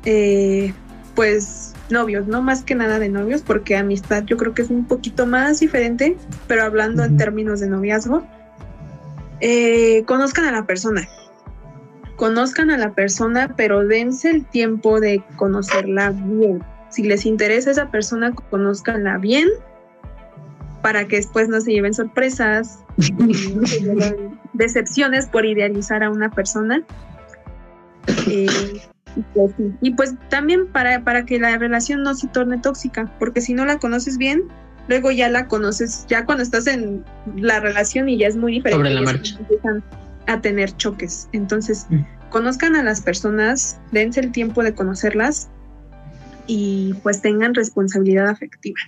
eh, 0.05 0.73
pues 1.15 1.72
novios, 1.89 2.27
no 2.27 2.41
más 2.41 2.63
que 2.63 2.75
nada 2.75 2.99
de 2.99 3.09
novios, 3.09 3.41
porque 3.41 3.75
amistad 3.75 4.23
yo 4.23 4.37
creo 4.37 4.53
que 4.53 4.61
es 4.61 4.69
un 4.69 4.85
poquito 4.85 5.25
más 5.25 5.59
diferente, 5.59 6.17
pero 6.47 6.63
hablando 6.63 7.03
en 7.03 7.17
términos 7.17 7.59
de 7.59 7.67
noviazgo, 7.67 8.23
eh, 9.39 10.03
conozcan 10.05 10.45
a 10.45 10.51
la 10.51 10.65
persona. 10.65 11.07
Conozcan 12.15 12.69
a 12.69 12.77
la 12.77 12.93
persona, 12.93 13.53
pero 13.57 13.85
dense 13.85 14.29
el 14.29 14.45
tiempo 14.45 14.99
de 14.99 15.23
conocerla 15.35 16.11
bien. 16.11 16.63
Si 16.89 17.03
les 17.03 17.25
interesa 17.25 17.71
esa 17.71 17.89
persona, 17.89 18.33
conozcanla 18.49 19.17
bien 19.17 19.47
para 20.81 21.07
que 21.07 21.15
después 21.15 21.49
no 21.49 21.59
se 21.61 21.71
lleven 21.71 21.93
sorpresas, 21.93 22.83
y 22.97 23.11
no 23.11 23.65
se 23.65 23.79
lleven 23.79 24.39
decepciones 24.53 25.25
por 25.27 25.45
idealizar 25.45 26.03
a 26.03 26.09
una 26.09 26.29
persona. 26.29 26.83
Eh, 28.27 28.81
pues 29.33 29.51
sí. 29.57 29.71
y 29.81 29.91
pues 29.91 30.15
también 30.29 30.67
para, 30.67 31.03
para 31.03 31.25
que 31.25 31.39
la 31.39 31.57
relación 31.57 32.03
no 32.03 32.15
se 32.15 32.27
torne 32.27 32.57
tóxica, 32.59 33.11
porque 33.19 33.41
si 33.41 33.53
no 33.53 33.65
la 33.65 33.77
conoces 33.79 34.17
bien, 34.17 34.43
luego 34.87 35.11
ya 35.11 35.29
la 35.29 35.47
conoces, 35.47 36.05
ya 36.07 36.25
cuando 36.25 36.43
estás 36.43 36.67
en 36.67 37.03
la 37.37 37.59
relación 37.59 38.09
y 38.09 38.17
ya 38.17 38.27
es 38.27 38.35
muy 38.35 38.53
diferente. 38.53 38.77
Sobre 38.77 38.93
la 38.93 39.01
marcha. 39.01 39.37
empiezan 39.39 39.83
a 40.27 40.41
tener 40.41 40.75
choques. 40.77 41.29
Entonces, 41.33 41.85
Mm. 41.89 42.01
conozcan 42.29 42.75
a 42.75 42.83
las 42.83 43.01
personas, 43.01 43.79
dense 43.91 44.19
el 44.19 44.31
tiempo 44.31 44.63
de 44.63 44.73
conocerlas 44.73 45.49
y 46.47 46.93
pues 47.03 47.21
tengan 47.21 47.53
responsabilidad 47.53 48.27
afectiva. 48.27 48.79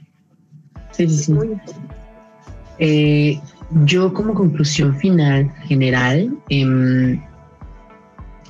Sí, 0.92 1.08
sí, 1.10 1.18
sí. 1.26 1.34
Muy. 1.34 1.50
Eh, 2.80 3.40
yo 3.86 4.14
como 4.14 4.34
conclusión 4.34 4.96
final 4.98 5.52
general, 5.68 6.38
em, 6.50 7.22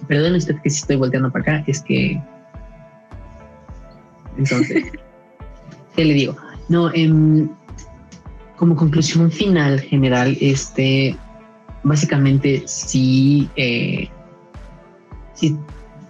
perdón 0.07 0.35
usted 0.35 0.55
que 0.61 0.69
si 0.69 0.79
estoy 0.79 0.95
volteando 0.95 1.31
para 1.31 1.41
acá, 1.41 1.63
es 1.67 1.81
que 1.81 2.21
entonces, 4.37 4.83
¿qué 5.95 6.05
le 6.05 6.13
digo? 6.13 6.35
No, 6.69 6.93
em, 6.93 7.49
como 8.57 8.75
conclusión 8.75 9.31
final 9.31 9.79
general, 9.79 10.37
este, 10.41 11.15
básicamente 11.83 12.63
si, 12.65 13.49
eh, 13.55 14.09
si 15.33 15.57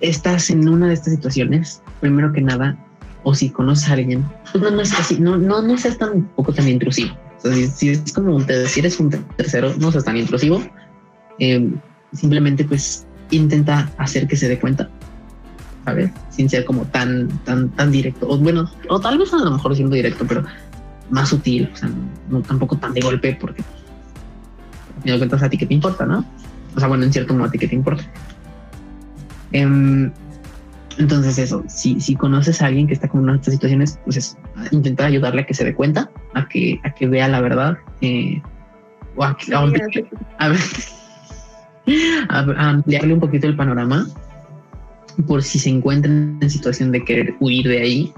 estás 0.01 0.49
en 0.49 0.67
una 0.67 0.87
de 0.87 0.93
estas 0.93 1.13
situaciones, 1.13 1.81
primero 1.99 2.31
que 2.31 2.41
nada, 2.41 2.77
o 3.23 3.33
si 3.33 3.49
conoces 3.49 3.89
a 3.89 3.93
alguien, 3.93 4.23
pues 4.51 4.63
no, 4.63 4.71
no 4.71 4.81
es 4.81 4.93
así, 4.93 5.19
no, 5.19 5.37
no, 5.37 5.61
no 5.61 5.77
seas 5.77 5.97
tan 5.97 6.23
poco 6.35 6.53
tan 6.53 6.67
intrusivo. 6.67 7.15
O 7.37 7.41
sea, 7.41 7.53
si, 7.53 7.67
si 7.67 7.89
es 7.89 8.13
como 8.13 8.35
un 8.35 8.45
si 8.67 8.79
eres 8.79 8.99
un 8.99 9.09
tercero, 9.09 9.73
no 9.79 9.91
seas 9.91 10.05
tan 10.05 10.17
intrusivo. 10.17 10.61
Eh, 11.39 11.69
simplemente 12.13 12.63
pues 12.63 13.04
intenta 13.31 13.89
hacer 13.97 14.27
que 14.27 14.35
se 14.35 14.47
dé 14.47 14.59
cuenta, 14.59 14.89
¿sabes? 15.85 16.11
Sin 16.29 16.49
ser 16.49 16.65
como 16.65 16.83
tan, 16.85 17.27
tan, 17.45 17.69
tan 17.69 17.91
directo. 17.91 18.27
O 18.29 18.37
bueno, 18.37 18.69
o 18.89 18.99
tal 18.99 19.17
vez 19.17 19.33
a 19.33 19.37
lo 19.37 19.51
mejor 19.51 19.75
siendo 19.75 19.95
directo, 19.95 20.25
pero 20.27 20.43
más 21.09 21.29
sutil, 21.29 21.69
o 21.73 21.75
sea, 21.75 21.89
no, 22.29 22.41
tampoco 22.41 22.77
tan 22.77 22.93
de 22.93 23.01
golpe, 23.01 23.37
porque 23.39 23.63
al 24.97 25.01
final 25.03 25.19
cuentas 25.19 25.43
a 25.43 25.49
ti 25.49 25.57
que 25.57 25.65
te 25.65 25.73
importa, 25.73 26.05
¿no? 26.05 26.25
O 26.75 26.79
sea, 26.79 26.87
bueno, 26.87 27.03
en 27.03 27.13
cierto 27.13 27.33
modo 27.33 27.45
a 27.45 27.51
ti 27.51 27.57
que 27.57 27.67
te 27.67 27.75
importa. 27.75 28.03
Em, 29.51 30.11
entonces 30.97 31.37
eso, 31.37 31.63
si, 31.67 31.99
si 31.99 32.15
conoces 32.15 32.61
a 32.61 32.67
alguien 32.67 32.87
que 32.87 32.93
está 32.93 33.07
de 33.07 33.35
estas 33.35 33.53
situaciones, 33.53 33.99
pues 34.03 34.17
es 34.17 34.37
intentar 34.71 35.07
ayudarle 35.07 35.41
a 35.41 35.45
que 35.45 35.53
se 35.53 35.63
dé 35.63 35.73
cuenta, 35.75 36.09
a 36.33 36.47
que, 36.47 36.79
a 36.83 36.91
que 36.93 37.07
vea 37.07 37.27
la 37.27 37.41
verdad, 37.41 37.77
eh, 38.01 38.41
o 39.15 39.23
a, 39.23 39.35
que- 39.37 39.53
a 39.53 39.61
a 40.39 40.47
ver, 40.49 40.59
a- 42.29 42.69
ampliarle 42.69 43.13
un 43.13 43.19
poquito 43.19 43.47
el 43.47 43.55
panorama, 43.55 44.07
por 45.27 45.43
si 45.43 45.59
se 45.59 45.69
encuentran 45.69 46.37
en 46.41 46.49
situación 46.49 46.91
de 46.91 47.03
querer 47.05 47.35
huir 47.39 47.67
de 47.67 47.81
ahí, 47.81 48.13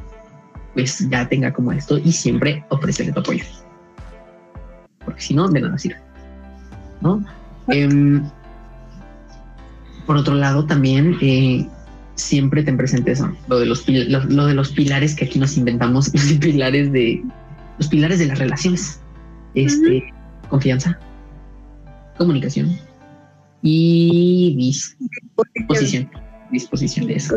pues 0.73 1.07
ya 1.09 1.27
tenga 1.27 1.51
como 1.53 1.71
esto 1.71 1.97
y 1.97 2.11
siempre 2.11 2.63
ofrecerle 2.69 3.11
tu 3.13 3.19
apoyo. 3.19 3.43
Porque 5.05 5.21
si 5.21 5.33
no, 5.33 5.47
de 5.49 5.61
nada 5.61 5.77
sirve. 5.77 5.97
¿no? 7.01 7.23
Em, 7.67 8.23
por 10.05 10.17
otro 10.17 10.33
lado, 10.35 10.65
también 10.65 11.17
eh, 11.21 11.67
siempre 12.15 12.63
ten 12.63 12.77
presente 12.77 13.11
eso, 13.11 13.31
lo 13.47 13.59
de 13.59 13.65
los, 13.65 13.85
pil- 13.87 14.07
lo, 14.07 14.23
lo 14.25 14.45
de 14.45 14.53
los 14.53 14.71
pilares 14.71 15.15
que 15.15 15.25
aquí 15.25 15.37
nos 15.39 15.57
inventamos, 15.57 16.11
los 16.13 16.23
pilares 16.39 16.91
de 16.91 17.23
los 17.77 17.87
pilares 17.89 18.17
de 18.19 18.25
las 18.25 18.39
relaciones. 18.39 18.99
Este, 19.53 20.13
confianza, 20.49 20.99
comunicación 22.17 22.77
y 23.61 24.55
disposición. 24.57 26.09
Disposición 26.51 27.07
de 27.07 27.15
eso. 27.15 27.35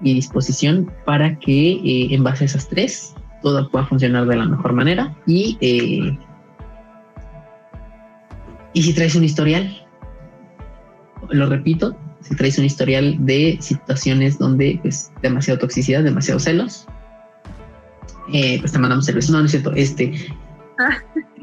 Y 0.00 0.14
disposición 0.14 0.92
para 1.06 1.38
que 1.38 1.72
eh, 1.72 2.14
en 2.14 2.24
base 2.24 2.44
a 2.44 2.46
esas 2.46 2.68
tres 2.68 3.14
todo 3.42 3.68
pueda 3.70 3.86
funcionar 3.86 4.26
de 4.26 4.36
la 4.36 4.46
mejor 4.46 4.72
manera. 4.72 5.14
Y, 5.26 5.56
eh, 5.60 6.18
y 8.72 8.82
si 8.82 8.92
traes 8.94 9.14
un 9.14 9.24
historial, 9.24 9.86
lo 11.30 11.46
repito, 11.46 11.96
si 12.22 12.34
traes 12.34 12.58
un 12.58 12.64
historial 12.64 13.16
de 13.24 13.58
situaciones 13.60 14.38
donde 14.38 14.78
pues 14.82 15.12
demasiada 15.22 15.60
toxicidad, 15.60 16.02
demasiados 16.02 16.44
celos, 16.44 16.86
eh, 18.32 18.58
pues 18.60 18.72
te 18.72 18.78
mandamos 18.78 19.08
el 19.08 19.16
beso. 19.16 19.32
No, 19.32 19.40
no 19.40 19.44
es 19.44 19.50
cierto. 19.50 19.72
Este. 19.74 20.12
Ah. 20.78 20.98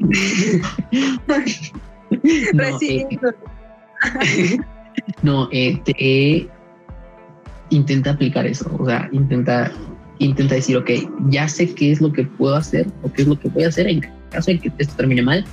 no, 2.54 2.64
eh. 2.80 3.06
no, 5.22 5.48
eh, 5.52 5.80
te 5.84 6.48
intenta 7.70 8.10
aplicar 8.10 8.46
eso, 8.46 8.70
o 8.78 8.86
sea, 8.86 9.08
intenta 9.12 9.72
intenta 10.18 10.54
decir, 10.54 10.76
ok, 10.76 10.90
ya 11.28 11.48
sé 11.48 11.74
qué 11.74 11.90
es 11.90 12.00
lo 12.00 12.12
que 12.12 12.24
puedo 12.24 12.54
hacer 12.54 12.86
o 13.02 13.12
qué 13.12 13.22
es 13.22 13.28
lo 13.28 13.38
que 13.38 13.48
voy 13.48 13.64
a 13.64 13.68
hacer 13.68 13.88
en 13.88 14.06
caso 14.30 14.50
de 14.50 14.58
que 14.58 14.72
esto 14.78 14.94
termine 14.96 15.22
mal, 15.22 15.44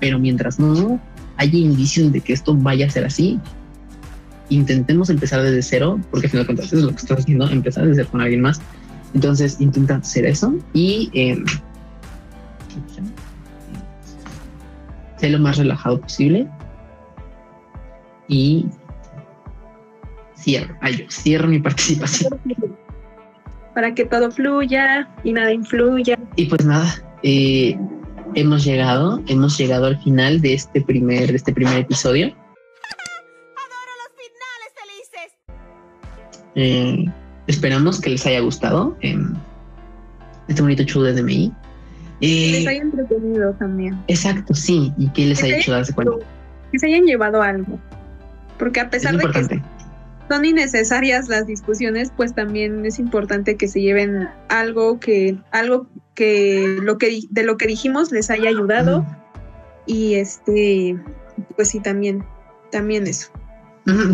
pero 0.00 0.18
mientras 0.18 0.58
no 0.58 1.00
haya 1.36 1.58
indicios 1.58 2.12
de 2.12 2.20
que 2.20 2.32
esto 2.32 2.54
vaya 2.54 2.86
a 2.86 2.90
ser 2.90 3.04
así, 3.04 3.40
intentemos 4.48 5.10
empezar 5.10 5.42
desde 5.42 5.62
cero, 5.62 6.00
porque 6.10 6.26
al 6.26 6.30
final 6.30 6.46
de 6.46 6.54
cuentas 6.54 6.72
es 6.72 6.82
lo 6.82 6.90
que 6.90 6.96
estás 6.96 7.20
haciendo, 7.20 7.48
empezar 7.48 7.86
desde 7.86 8.04
con 8.04 8.20
alguien 8.20 8.40
más. 8.40 8.60
Entonces 9.14 9.60
intenta 9.60 9.96
hacer 9.96 10.24
eso 10.24 10.54
y 10.72 11.10
eh, 11.12 11.42
sé 15.18 15.28
lo 15.28 15.38
más 15.38 15.58
relajado 15.58 16.00
posible 16.00 16.48
y 18.32 18.66
cierro, 20.36 20.74
ay, 20.80 20.96
yo 20.98 21.04
cierro 21.10 21.48
mi 21.48 21.58
participación. 21.60 22.32
Para 23.74 23.94
que 23.94 24.04
todo 24.04 24.30
fluya 24.30 25.08
y 25.24 25.32
nada 25.32 25.52
influya. 25.52 26.18
Y 26.36 26.46
pues 26.46 26.64
nada, 26.64 26.94
eh, 27.22 27.78
hemos 28.34 28.64
llegado, 28.64 29.22
hemos 29.28 29.56
llegado 29.58 29.86
al 29.86 29.98
final 30.02 30.40
de 30.40 30.54
este 30.54 30.80
primer, 30.82 31.28
de 31.30 31.36
este 31.36 31.52
primer 31.52 31.78
episodio. 31.78 32.26
Adoro 32.26 33.92
los 34.02 34.12
finales 34.18 34.72
felices. 34.80 35.32
Eh, 36.54 37.04
esperamos 37.46 38.00
que 38.00 38.10
les 38.10 38.26
haya 38.26 38.40
gustado 38.40 38.96
eh, 39.00 39.16
este 40.48 40.60
bonito 40.62 40.82
show 40.84 41.02
de 41.02 41.14
DMI. 41.14 41.52
Eh, 42.20 42.50
Les 42.52 42.66
haya 42.68 42.82
entretenido 42.82 43.52
también. 43.54 44.00
exacto, 44.06 44.54
sí, 44.54 44.92
y 44.96 45.08
que 45.10 45.26
les 45.26 45.42
haya 45.42 45.54
Ok. 45.56 45.60
hecho 45.60 45.72
darse 45.72 45.92
cuenta. 45.92 46.14
Que 46.70 46.78
se 46.78 46.86
hayan 46.86 47.04
llevado 47.04 47.42
algo. 47.42 47.78
Porque 48.62 48.78
a 48.78 48.84
Es 48.84 48.90
pesar 48.90 49.16
de 49.16 49.28
que 49.28 49.60
son 50.30 50.44
innecesarias 50.44 51.28
las 51.28 51.48
discusiones, 51.48 52.12
pues 52.16 52.32
también 52.32 52.86
es 52.86 53.00
importante 53.00 53.56
que 53.56 53.66
se 53.66 53.80
lleven 53.80 54.28
algo 54.50 55.00
que, 55.00 55.36
algo 55.50 55.88
que 56.14 56.78
lo 56.80 56.96
que 56.96 57.22
de 57.28 57.42
lo 57.42 57.56
que 57.56 57.66
dijimos 57.66 58.12
les 58.12 58.30
haya 58.30 58.50
ayudado. 58.50 59.04
Y 59.84 60.14
este, 60.14 60.96
pues 61.56 61.70
sí, 61.70 61.80
también, 61.80 62.24
también 62.70 63.08
eso. 63.08 63.32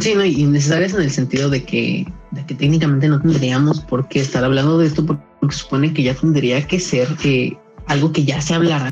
Sí, 0.00 0.14
no, 0.14 0.24
y 0.24 0.40
innecesarias 0.40 0.94
en 0.94 1.02
el 1.02 1.10
sentido 1.10 1.50
de 1.50 1.62
que, 1.62 2.10
de 2.30 2.46
que 2.46 2.54
técnicamente 2.54 3.06
no 3.06 3.20
tendríamos 3.20 3.82
por 3.82 4.08
qué 4.08 4.20
estar 4.20 4.44
hablando 4.44 4.78
de 4.78 4.86
esto 4.86 5.04
porque 5.04 5.54
supone 5.54 5.92
que 5.92 6.04
ya 6.04 6.14
tendría 6.14 6.66
que 6.66 6.80
ser 6.80 7.06
eh, 7.22 7.54
algo 7.86 8.12
que 8.12 8.24
ya 8.24 8.40
se 8.40 8.54
hablara 8.54 8.90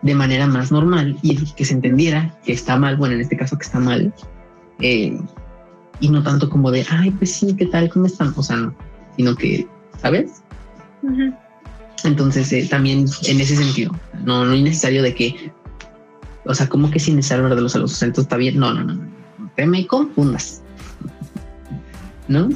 de 0.00 0.14
manera 0.14 0.46
más 0.46 0.72
normal 0.72 1.18
y 1.20 1.36
que 1.52 1.66
se 1.66 1.74
entendiera 1.74 2.34
que 2.46 2.54
está 2.54 2.78
mal, 2.78 2.96
bueno, 2.96 3.14
en 3.14 3.20
este 3.20 3.36
caso 3.36 3.58
que 3.58 3.64
está 3.64 3.78
mal, 3.78 4.10
eh, 4.80 5.18
y 6.00 6.08
no 6.08 6.22
tanto 6.22 6.50
como 6.50 6.70
de, 6.70 6.84
ay, 6.90 7.10
pues 7.12 7.32
sí, 7.32 7.54
¿qué 7.56 7.66
tal? 7.66 7.88
¿Cómo 7.90 8.06
están? 8.06 8.32
O 8.36 8.42
sea, 8.42 8.56
no, 8.56 8.74
sino 9.16 9.34
que, 9.36 9.66
¿sabes? 10.00 10.42
Entonces, 12.04 12.52
eh, 12.52 12.66
también 12.68 13.06
en 13.24 13.40
ese 13.40 13.56
sentido, 13.56 13.94
no, 14.24 14.44
no 14.44 14.52
es 14.52 14.62
necesario 14.62 15.02
de 15.02 15.14
que, 15.14 15.52
o 16.44 16.54
sea, 16.54 16.68
como 16.68 16.90
que 16.90 16.98
es 16.98 17.08
innecesario 17.08 17.44
hablar 17.44 17.56
de 17.56 17.62
los 17.62 17.72
sea, 17.72 17.80
entonces 18.06 18.24
está 18.24 18.36
bien, 18.36 18.58
no, 18.58 18.74
no, 18.74 18.84
no, 18.84 18.94
no, 18.94 19.50
te 19.54 19.66
me 19.66 19.86
confundas, 19.86 20.62
¿no? 22.28 22.48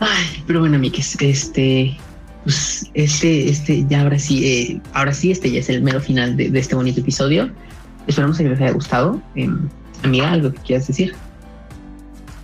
Ay, 0.00 0.42
pero 0.46 0.60
bueno, 0.60 0.76
amigues, 0.76 1.16
este, 1.20 1.96
pues, 2.44 2.90
este, 2.94 3.48
este, 3.48 3.86
ya 3.88 4.02
ahora 4.02 4.18
sí, 4.18 4.46
eh, 4.46 4.80
ahora 4.94 5.12
sí, 5.12 5.30
este 5.30 5.50
ya 5.50 5.60
es 5.60 5.68
el 5.68 5.82
mero 5.82 6.00
final 6.00 6.36
de, 6.36 6.50
de 6.50 6.58
este 6.58 6.74
bonito 6.74 7.00
episodio. 7.00 7.50
Esperamos 8.06 8.38
que 8.38 8.48
les 8.48 8.60
haya 8.60 8.72
gustado. 8.72 9.22
Em, 9.36 9.68
amiga, 10.02 10.32
algo 10.32 10.52
que 10.52 10.60
quieras 10.60 10.86
decir. 10.86 11.14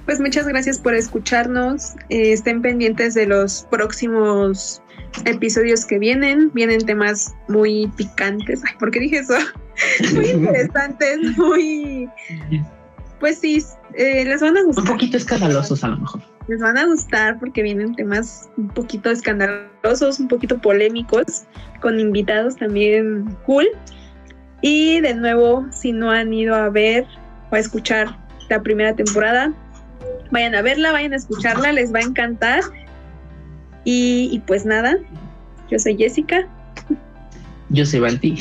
Pues 0.06 0.20
muchas 0.20 0.46
gracias 0.46 0.78
por 0.78 0.94
escucharnos. 0.94 1.94
Eh, 2.08 2.32
estén 2.32 2.62
pendientes 2.62 3.12
de 3.12 3.26
los 3.26 3.66
próximos 3.70 4.80
episodios 5.26 5.84
que 5.84 5.98
vienen. 5.98 6.50
Vienen 6.54 6.78
temas 6.86 7.34
muy 7.48 7.88
picantes. 7.96 8.62
Ay, 8.66 8.74
¿por 8.78 8.90
qué 8.90 9.00
dije 9.00 9.18
eso? 9.18 9.34
muy 10.14 10.30
interesantes, 10.30 11.36
muy... 11.36 12.08
Pues 13.20 13.38
sí, 13.38 13.62
eh, 13.94 14.24
les 14.24 14.40
van 14.40 14.56
a 14.56 14.60
Un 14.60 14.66
gustar. 14.68 14.86
poquito 14.86 15.16
escandalosos 15.16 15.84
a 15.84 15.88
lo 15.88 15.98
mejor. 15.98 16.22
Les 16.46 16.60
van 16.60 16.78
a 16.78 16.86
gustar 16.86 17.38
porque 17.38 17.62
vienen 17.62 17.94
temas 17.94 18.48
un 18.56 18.68
poquito 18.68 19.10
escandalosos, 19.10 20.18
un 20.20 20.28
poquito 20.28 20.58
polémicos, 20.58 21.42
con 21.82 22.00
invitados 22.00 22.56
también 22.56 23.36
cool. 23.44 23.66
Y 24.62 25.00
de 25.00 25.14
nuevo, 25.14 25.66
si 25.70 25.92
no 25.92 26.10
han 26.10 26.32
ido 26.32 26.54
a 26.54 26.70
ver 26.70 27.06
a 27.56 27.60
escuchar 27.60 28.16
la 28.48 28.62
primera 28.62 28.94
temporada, 28.94 29.52
vayan 30.30 30.54
a 30.54 30.62
verla, 30.62 30.92
vayan 30.92 31.12
a 31.12 31.16
escucharla, 31.16 31.72
les 31.72 31.92
va 31.92 32.00
a 32.00 32.02
encantar. 32.02 32.60
Y, 33.84 34.28
y 34.32 34.38
pues 34.40 34.66
nada, 34.66 34.98
yo 35.70 35.78
soy 35.78 35.96
Jessica. 35.96 36.46
Yo 37.70 37.84
soy 37.84 38.00
Balti. 38.00 38.38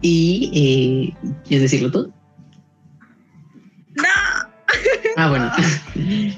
y 0.00 1.14
eh, 1.22 1.28
¿quieres 1.46 1.70
decirlo 1.70 1.90
tú? 1.90 2.12
¡No! 3.96 4.04
Ah, 5.16 5.28
bueno. 5.28 5.50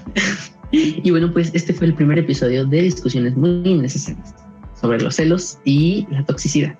y 0.71 1.11
bueno, 1.11 1.33
pues 1.33 1.51
este 1.55 1.73
fue 1.73 1.87
el 1.87 1.95
primer 1.95 2.19
episodio 2.19 2.67
de 2.67 2.83
discusiones 2.83 3.37
muy 3.37 3.63
innecesarias 3.65 4.35
sobre 4.79 5.01
los 5.01 5.17
celos 5.17 5.59
y 5.65 6.07
la 6.11 6.25
toxicidad. 6.25 6.79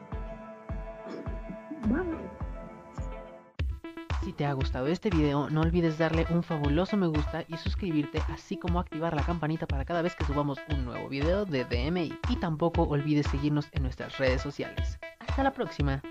Te 4.37 4.45
ha 4.45 4.53
gustado 4.53 4.87
este 4.87 5.11
video, 5.11 5.49
no 5.51 5.63
olvides 5.63 5.99
darle 5.99 6.27
un 6.31 6.43
fabuloso 6.43 6.97
me 6.97 7.07
gusta 7.07 7.45
y 7.49 7.57
suscribirte, 7.57 8.23
así 8.29 8.57
como 8.57 8.79
activar 8.79 9.15
la 9.15 9.25
campanita 9.25 9.67
para 9.67 9.85
cada 9.85 10.03
vez 10.03 10.15
que 10.15 10.25
subamos 10.25 10.59
un 10.71 10.85
nuevo 10.85 11.09
video 11.09 11.45
de 11.45 11.65
DMI. 11.65 12.19
Y 12.29 12.37
tampoco 12.37 12.83
olvides 12.83 13.27
seguirnos 13.27 13.69
en 13.73 13.83
nuestras 13.83 14.19
redes 14.19 14.43
sociales. 14.43 14.99
Hasta 15.21 15.43
la 15.43 15.53
próxima. 15.53 16.03